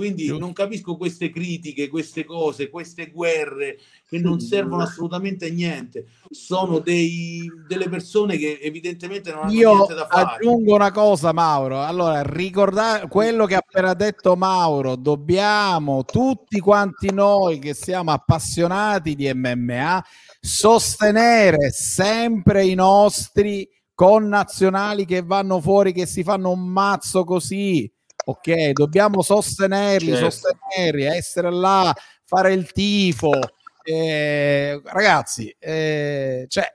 Quindi 0.00 0.34
non 0.38 0.54
capisco 0.54 0.96
queste 0.96 1.28
critiche, 1.28 1.90
queste 1.90 2.24
cose, 2.24 2.70
queste 2.70 3.10
guerre 3.10 3.76
che 4.08 4.18
non 4.18 4.40
servono 4.40 4.82
assolutamente 4.82 5.48
a 5.48 5.50
niente. 5.50 6.06
Sono 6.30 6.78
dei, 6.78 7.46
delle 7.68 7.86
persone 7.90 8.38
che 8.38 8.60
evidentemente 8.62 9.30
non 9.30 9.42
hanno 9.42 9.52
Io 9.52 9.74
niente 9.74 9.92
da 9.92 10.06
fare. 10.06 10.36
Aggiungo 10.36 10.74
una 10.74 10.90
cosa, 10.90 11.34
Mauro. 11.34 11.82
Allora, 11.82 12.22
ricordare 12.22 13.08
quello 13.08 13.44
che 13.44 13.56
ha 13.56 13.58
appena 13.58 13.92
detto 13.92 14.36
Mauro, 14.36 14.96
dobbiamo 14.96 16.06
tutti 16.06 16.60
quanti 16.60 17.12
noi 17.12 17.58
che 17.58 17.74
siamo 17.74 18.10
appassionati 18.10 19.14
di 19.14 19.30
MMA 19.34 20.02
sostenere 20.40 21.72
sempre 21.72 22.64
i 22.64 22.72
nostri 22.72 23.68
connazionali 23.92 25.04
che 25.04 25.20
vanno 25.20 25.60
fuori, 25.60 25.92
che 25.92 26.06
si 26.06 26.22
fanno 26.22 26.52
un 26.52 26.66
mazzo 26.66 27.22
così 27.24 27.92
ok? 28.24 28.70
Dobbiamo 28.70 29.22
sostenerli, 29.22 30.12
certo. 30.12 30.30
sostenerli, 30.30 31.04
essere 31.04 31.50
là, 31.50 31.94
fare 32.24 32.52
il 32.52 32.70
tifo. 32.72 33.32
Eh, 33.82 34.80
ragazzi, 34.84 35.54
eh, 35.58 36.44
cioè, 36.48 36.66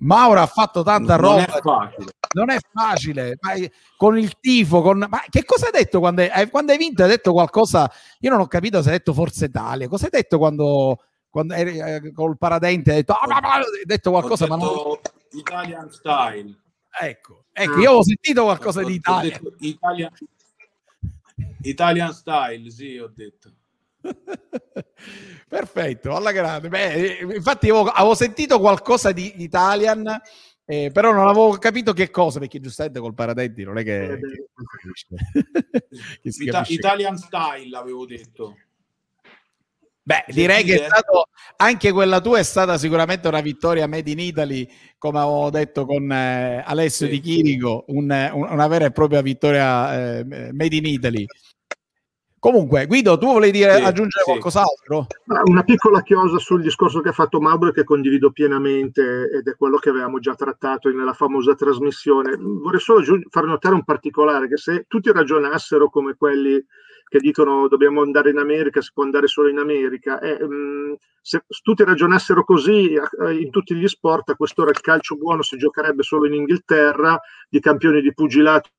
Mauro 0.00 0.40
ha 0.40 0.46
fatto 0.46 0.82
tanta 0.82 1.16
non 1.16 1.24
roba. 1.24 1.44
È 1.44 1.60
facile. 1.60 2.12
Non 2.30 2.50
è 2.50 2.58
facile, 2.72 3.38
ma 3.40 3.52
con 3.96 4.18
il 4.18 4.38
tifo, 4.38 4.82
con... 4.82 5.06
ma 5.08 5.22
che 5.30 5.44
cosa 5.44 5.66
hai 5.66 5.72
detto 5.72 5.98
quando 5.98 6.22
hai, 6.22 6.50
quando 6.50 6.72
hai 6.72 6.78
vinto? 6.78 7.02
Hai 7.02 7.08
detto 7.08 7.32
qualcosa? 7.32 7.90
Io 8.20 8.30
non 8.30 8.40
ho 8.40 8.46
capito 8.46 8.82
se 8.82 8.90
hai 8.90 8.96
detto 8.98 9.14
Forza 9.14 9.46
Italia. 9.46 9.88
Cosa 9.88 10.04
hai 10.04 10.10
detto 10.10 10.36
quando, 10.36 10.98
quando 11.30 11.54
eri 11.54 11.78
eh, 11.78 12.12
col 12.12 12.36
paradente? 12.36 12.90
Hai 12.90 12.96
detto, 12.98 13.14
ah, 13.14 13.26
ma, 13.26 13.40
ma, 13.40 13.54
hai 13.54 13.62
detto 13.84 14.10
qualcosa, 14.10 14.44
detto 14.44 14.56
ma 14.56 14.62
non... 14.62 14.98
Italian 15.32 15.90
style. 15.90 16.54
Ecco, 17.00 17.44
ecco, 17.52 17.74
ah. 17.74 17.80
io 17.80 17.92
ho 17.92 18.02
sentito 18.02 18.42
qualcosa 18.42 18.82
di 18.82 18.94
Italia. 18.94 19.40
Italia. 19.58 20.10
Italian 21.62 22.12
style, 22.12 22.70
sì, 22.70 22.98
ho 22.98 23.12
detto. 23.14 23.52
Perfetto, 25.48 26.14
alla 26.14 26.32
grande. 26.32 26.68
Beh, 26.68 27.18
infatti 27.34 27.70
avevo, 27.70 27.86
avevo 27.88 28.14
sentito 28.14 28.58
qualcosa 28.58 29.12
di 29.12 29.42
Italian, 29.42 30.20
eh, 30.64 30.90
però 30.92 31.12
non 31.12 31.28
avevo 31.28 31.56
capito 31.58 31.92
che 31.92 32.10
cosa, 32.10 32.38
perché 32.38 32.60
giustamente 32.60 33.00
col 33.00 33.14
Paradenti 33.14 33.62
non 33.64 33.78
è 33.78 33.84
che... 33.84 34.12
Eh, 34.12 34.20
che 36.20 36.28
Ita- 36.28 36.64
Italian 36.66 37.16
style 37.16 37.76
avevo 37.76 38.06
detto. 38.06 38.56
Beh, 40.08 40.24
direi 40.28 40.64
che 40.64 40.76
è 40.76 40.86
stato, 40.86 41.26
anche 41.56 41.92
quella 41.92 42.22
tua 42.22 42.38
è 42.38 42.42
stata 42.42 42.78
sicuramente 42.78 43.28
una 43.28 43.42
vittoria 43.42 43.86
made 43.86 44.10
in 44.10 44.18
Italy, 44.18 44.66
come 44.96 45.18
avevo 45.18 45.50
detto 45.50 45.84
con 45.84 46.10
eh, 46.10 46.62
Alessio 46.64 47.04
sì. 47.04 47.12
Di 47.12 47.20
Chirico, 47.20 47.84
un, 47.88 48.04
un, 48.32 48.48
una 48.50 48.66
vera 48.68 48.86
e 48.86 48.90
propria 48.90 49.20
vittoria 49.20 50.18
eh, 50.18 50.24
made 50.24 50.76
in 50.76 50.86
Italy. 50.86 51.26
Comunque, 52.38 52.86
Guido, 52.86 53.18
tu 53.18 53.26
volevi 53.26 53.58
dire, 53.58 53.76
sì, 53.76 53.82
aggiungere 53.82 54.24
sì. 54.24 54.30
qualcos'altro? 54.30 55.08
Una 55.44 55.62
piccola 55.62 56.00
chiosa 56.00 56.38
sul 56.38 56.62
discorso 56.62 57.00
che 57.00 57.10
ha 57.10 57.12
fatto 57.12 57.38
Mauro 57.38 57.70
che 57.70 57.84
condivido 57.84 58.30
pienamente 58.30 59.28
ed 59.30 59.46
è 59.46 59.56
quello 59.58 59.76
che 59.76 59.90
avevamo 59.90 60.20
già 60.20 60.34
trattato 60.34 60.88
nella 60.88 61.12
famosa 61.12 61.54
trasmissione. 61.54 62.34
Vorrei 62.38 62.80
solo 62.80 63.04
far 63.28 63.44
notare 63.44 63.74
un 63.74 63.84
particolare, 63.84 64.48
che 64.48 64.56
se 64.56 64.86
tutti 64.88 65.12
ragionassero 65.12 65.90
come 65.90 66.14
quelli 66.14 66.64
che 67.08 67.18
dicono 67.18 67.68
dobbiamo 67.68 68.02
andare 68.02 68.30
in 68.30 68.38
America, 68.38 68.80
si 68.80 68.90
può 68.92 69.02
andare 69.02 69.26
solo 69.26 69.48
in 69.48 69.58
America. 69.58 70.20
Eh, 70.20 70.44
mh, 70.46 70.54
mm, 70.54 70.92
se 71.20 71.44
tutti 71.62 71.84
ragionassero 71.84 72.44
così 72.44 72.92
in 72.92 73.50
tutti 73.50 73.74
gli 73.74 73.86
sport, 73.88 74.30
a 74.30 74.36
quest'ora 74.36 74.70
il 74.70 74.80
calcio 74.80 75.16
buono 75.16 75.42
si 75.42 75.56
giocherebbe 75.56 76.02
solo 76.02 76.26
in 76.26 76.34
Inghilterra, 76.34 77.18
di 77.48 77.60
campioni 77.60 78.00
di 78.00 78.14
pugilato 78.14 78.68
in 78.70 78.76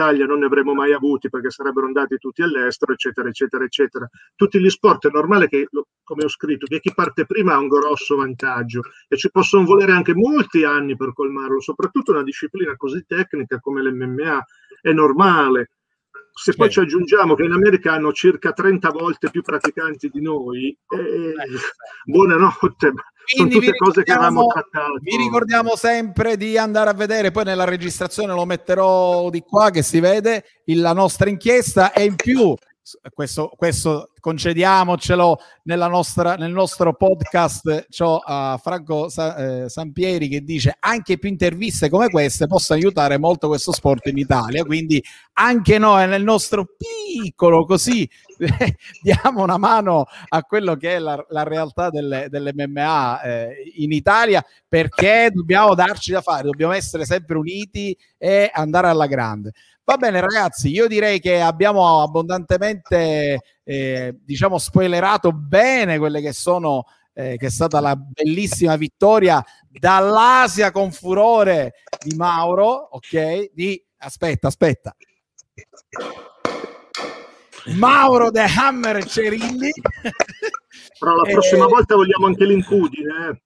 Italia 0.00 0.24
non 0.24 0.38
ne 0.38 0.46
avremmo 0.46 0.72
mai 0.72 0.94
avuti 0.94 1.28
perché 1.28 1.50
sarebbero 1.50 1.86
andati 1.86 2.16
tutti 2.16 2.40
all'estero, 2.40 2.92
eccetera, 2.92 3.28
eccetera, 3.28 3.64
eccetera. 3.64 4.08
Tutti 4.34 4.58
gli 4.58 4.70
sport 4.70 5.08
è 5.08 5.10
normale 5.10 5.46
che, 5.46 5.68
come 6.02 6.24
ho 6.24 6.28
scritto, 6.28 6.64
che 6.66 6.80
chi 6.80 6.94
parte 6.94 7.26
prima 7.26 7.52
ha 7.52 7.58
un 7.58 7.68
grosso 7.68 8.16
vantaggio 8.16 8.80
e 9.08 9.18
ci 9.18 9.30
possono 9.30 9.64
volere 9.64 9.92
anche 9.92 10.14
molti 10.14 10.64
anni 10.64 10.96
per 10.96 11.12
colmarlo, 11.12 11.60
soprattutto 11.60 12.12
una 12.12 12.22
disciplina 12.22 12.74
così 12.76 13.04
tecnica 13.06 13.60
come 13.60 13.82
l'MMA. 13.82 14.42
È 14.80 14.90
normale 14.92 15.68
se 16.32 16.54
poi 16.54 16.70
ci 16.70 16.80
aggiungiamo 16.80 17.34
che 17.34 17.44
in 17.44 17.52
America 17.52 17.92
hanno 17.92 18.12
circa 18.12 18.52
30 18.52 18.90
volte 18.90 19.30
più 19.30 19.42
praticanti 19.42 20.08
di 20.08 20.22
noi, 20.22 20.68
eh, 20.68 21.34
buonanotte. 22.04 22.92
Quindi 23.32 23.52
Sono 23.52 23.64
tutte 23.64 23.76
cose 23.76 24.02
che 24.02 24.12
avevamo 24.12 24.46
trattato. 24.46 24.98
Vi 25.00 25.16
ricordiamo 25.16 25.76
sempre 25.76 26.36
di 26.36 26.56
andare 26.58 26.90
a 26.90 26.94
vedere, 26.94 27.30
poi 27.30 27.44
nella 27.44 27.64
registrazione 27.64 28.32
lo 28.32 28.44
metterò 28.44 29.30
di 29.30 29.40
qua 29.40 29.70
che 29.70 29.82
si 29.82 30.00
vede 30.00 30.44
la 30.66 30.92
nostra 30.92 31.28
inchiesta 31.28 31.92
e 31.92 32.04
in 32.04 32.16
più 32.16 32.54
questo, 33.12 33.52
questo 33.56 34.10
concediamocelo 34.20 35.38
nostra, 35.64 36.34
nel 36.34 36.52
nostro 36.52 36.94
podcast. 36.94 37.86
C'ho 37.88 38.20
uh, 38.24 38.58
Franco 38.58 39.08
Sa, 39.08 39.64
eh, 39.64 39.68
Sampieri 39.68 40.28
che 40.28 40.42
dice 40.42 40.76
anche 40.78 41.18
più 41.18 41.28
interviste 41.28 41.88
come 41.88 42.08
queste 42.08 42.46
possono 42.46 42.78
aiutare 42.78 43.18
molto 43.18 43.48
questo 43.48 43.72
sport 43.72 44.06
in 44.06 44.18
Italia 44.18 44.64
quindi 44.64 45.02
anche 45.34 45.78
noi 45.78 46.06
nel 46.06 46.22
nostro 46.22 46.66
piccolo 46.76 47.64
così 47.64 48.08
diamo 49.02 49.42
una 49.42 49.58
mano 49.58 50.06
a 50.28 50.42
quello 50.42 50.76
che 50.76 50.94
è 50.94 50.98
la, 50.98 51.24
la 51.28 51.42
realtà 51.42 51.90
delle, 51.90 52.28
dell'MMA 52.28 53.22
eh, 53.22 53.72
in 53.76 53.92
Italia 53.92 54.44
perché 54.68 55.30
dobbiamo 55.32 55.74
darci 55.74 56.12
da 56.12 56.20
fare 56.20 56.44
dobbiamo 56.44 56.72
essere 56.72 57.04
sempre 57.04 57.36
uniti 57.36 57.96
e 58.18 58.50
andare 58.52 58.88
alla 58.88 59.06
grande 59.06 59.52
Va 59.90 59.96
bene, 59.96 60.20
ragazzi, 60.20 60.70
io 60.70 60.86
direi 60.86 61.18
che 61.18 61.40
abbiamo 61.40 62.00
abbondantemente, 62.00 63.40
eh, 63.64 64.16
diciamo, 64.22 64.56
spoilerato 64.56 65.32
bene 65.32 65.98
quelle 65.98 66.20
che 66.20 66.32
sono, 66.32 66.84
eh, 67.12 67.36
che 67.36 67.46
è 67.46 67.50
stata 67.50 67.80
la 67.80 67.96
bellissima 67.96 68.76
vittoria 68.76 69.44
dall'Asia 69.68 70.70
con 70.70 70.92
furore 70.92 71.72
di 72.04 72.14
Mauro, 72.14 72.68
ok? 72.92 73.50
Di, 73.52 73.84
aspetta, 73.96 74.46
aspetta. 74.46 74.94
Mauro 77.74 78.30
De 78.30 78.44
Hammer 78.44 79.04
Cerilli. 79.04 79.72
Però 81.00 81.16
la 81.16 81.32
prossima 81.32 81.64
eh, 81.64 81.68
volta 81.68 81.96
vogliamo 81.96 82.26
anche 82.26 82.44
l'incudine. 82.44 83.42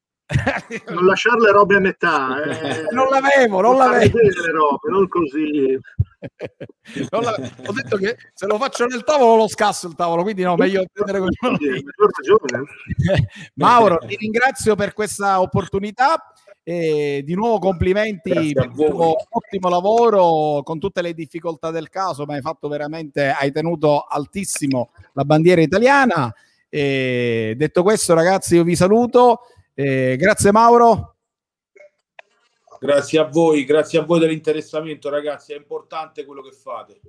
Non 0.87 1.05
lasciare 1.05 1.39
le 1.39 1.53
robe 1.53 1.77
a 1.77 1.81
metà 1.81 2.43
eh. 2.43 2.87
non 2.93 3.09
l'avevo 3.09 3.61
non 3.61 3.77
l'avevo 3.77 4.16
le 4.16 4.53
robe, 4.53 4.91
non 4.91 5.07
così 5.07 5.79
non 7.11 7.25
ho 7.66 7.72
detto 7.72 7.99
che 7.99 8.16
se 8.33 8.47
lo 8.47 8.57
faccio 8.57 8.87
nel 8.87 9.05
tavolo 9.05 9.37
lo 9.37 9.49
scasso 9.49 9.87
il 9.87 9.95
tavolo 9.95 10.22
quindi 10.22 10.43
no 10.43 10.57
meglio 10.57 10.83
prendere 10.91 11.18
con 11.18 11.29
Mauro 13.57 13.99
ti 13.99 14.16
ringrazio 14.16 14.75
per 14.77 14.95
questa 14.95 15.43
opportunità 15.43 16.33
E 16.66 17.20
di 17.22 17.35
nuovo 17.35 17.59
complimenti 17.59 18.53
per 18.55 18.64
il 18.64 18.72
tuo 18.75 19.16
ottimo 19.29 19.68
lavoro 19.68 20.62
con 20.62 20.79
tutte 20.79 21.03
le 21.03 21.12
difficoltà 21.12 21.70
del 21.70 21.91
caso, 21.91 22.25
ma 22.25 22.37
hai 22.37 22.41
fatto 22.41 22.68
veramente, 22.68 23.29
hai 23.29 23.53
tenuto 23.53 24.01
altissimo 24.01 24.89
la 25.12 25.27
bandiera 25.27 25.61
italiana. 25.61 26.35
E 26.70 27.53
detto 27.59 27.83
questo, 27.83 28.14
ragazzi, 28.14 28.55
io 28.55 28.64
vi 28.64 28.77
saluto. 28.77 29.41
E 29.75 30.16
grazie 30.16 30.53
Mauro. 30.53 31.16
Grazie 32.81 33.18
a 33.18 33.25
voi, 33.25 33.64
grazie 33.64 33.99
a 33.99 34.05
voi 34.05 34.20
dell'interessamento, 34.20 35.09
ragazzi. 35.09 35.53
È 35.53 35.57
importante 35.57 36.25
quello 36.25 36.43
che 36.43 36.53
fate. 36.53 37.01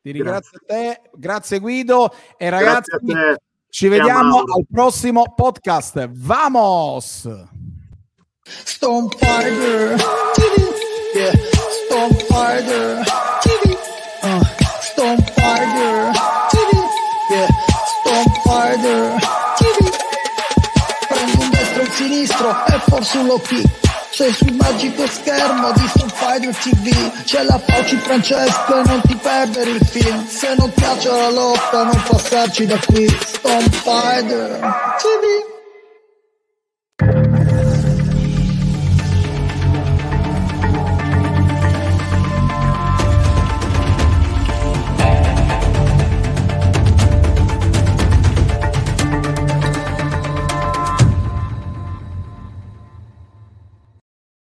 Ti 0.00 0.10
ringrazio 0.12 0.58
grazie. 0.64 0.88
a 0.88 1.00
te, 1.02 1.10
grazie 1.14 1.58
Guido 1.58 2.14
e 2.36 2.48
ragazzi 2.48 2.90
ci 3.68 3.88
vediamo 3.88 4.38
al 4.38 4.64
prossimo 4.70 5.34
podcast. 5.34 6.08
Vamos! 6.12 7.28
Stomp 8.44 9.14
harder, 9.20 9.98
yeah. 11.14 11.32
Stomp 11.84 12.30
harder, 12.30 13.04
sinistro 22.46 22.64
e 22.66 22.80
forse 22.88 23.18
un 23.18 23.26
low 23.26 23.42
sei 24.10 24.32
sul 24.32 24.52
magico 24.52 25.06
schermo 25.06 25.72
di 25.72 25.86
Street 25.88 26.12
Fighter 26.12 26.56
TV 26.56 27.22
C'è 27.24 27.42
la 27.42 27.58
Fauci 27.58 27.96
Francesco 27.96 28.78
e 28.78 28.82
non 28.86 29.00
ti 29.02 29.14
perdere 29.16 29.70
il 29.70 29.86
film. 29.86 30.26
Se 30.26 30.54
non 30.56 30.72
piace 30.72 31.08
la 31.08 31.30
lotta 31.30 31.82
non 31.82 32.02
passarci 32.08 32.66
da 32.66 32.78
qui. 32.86 33.06
Stone 33.08 33.70
Fighter 33.70 34.58
TV 34.96 35.55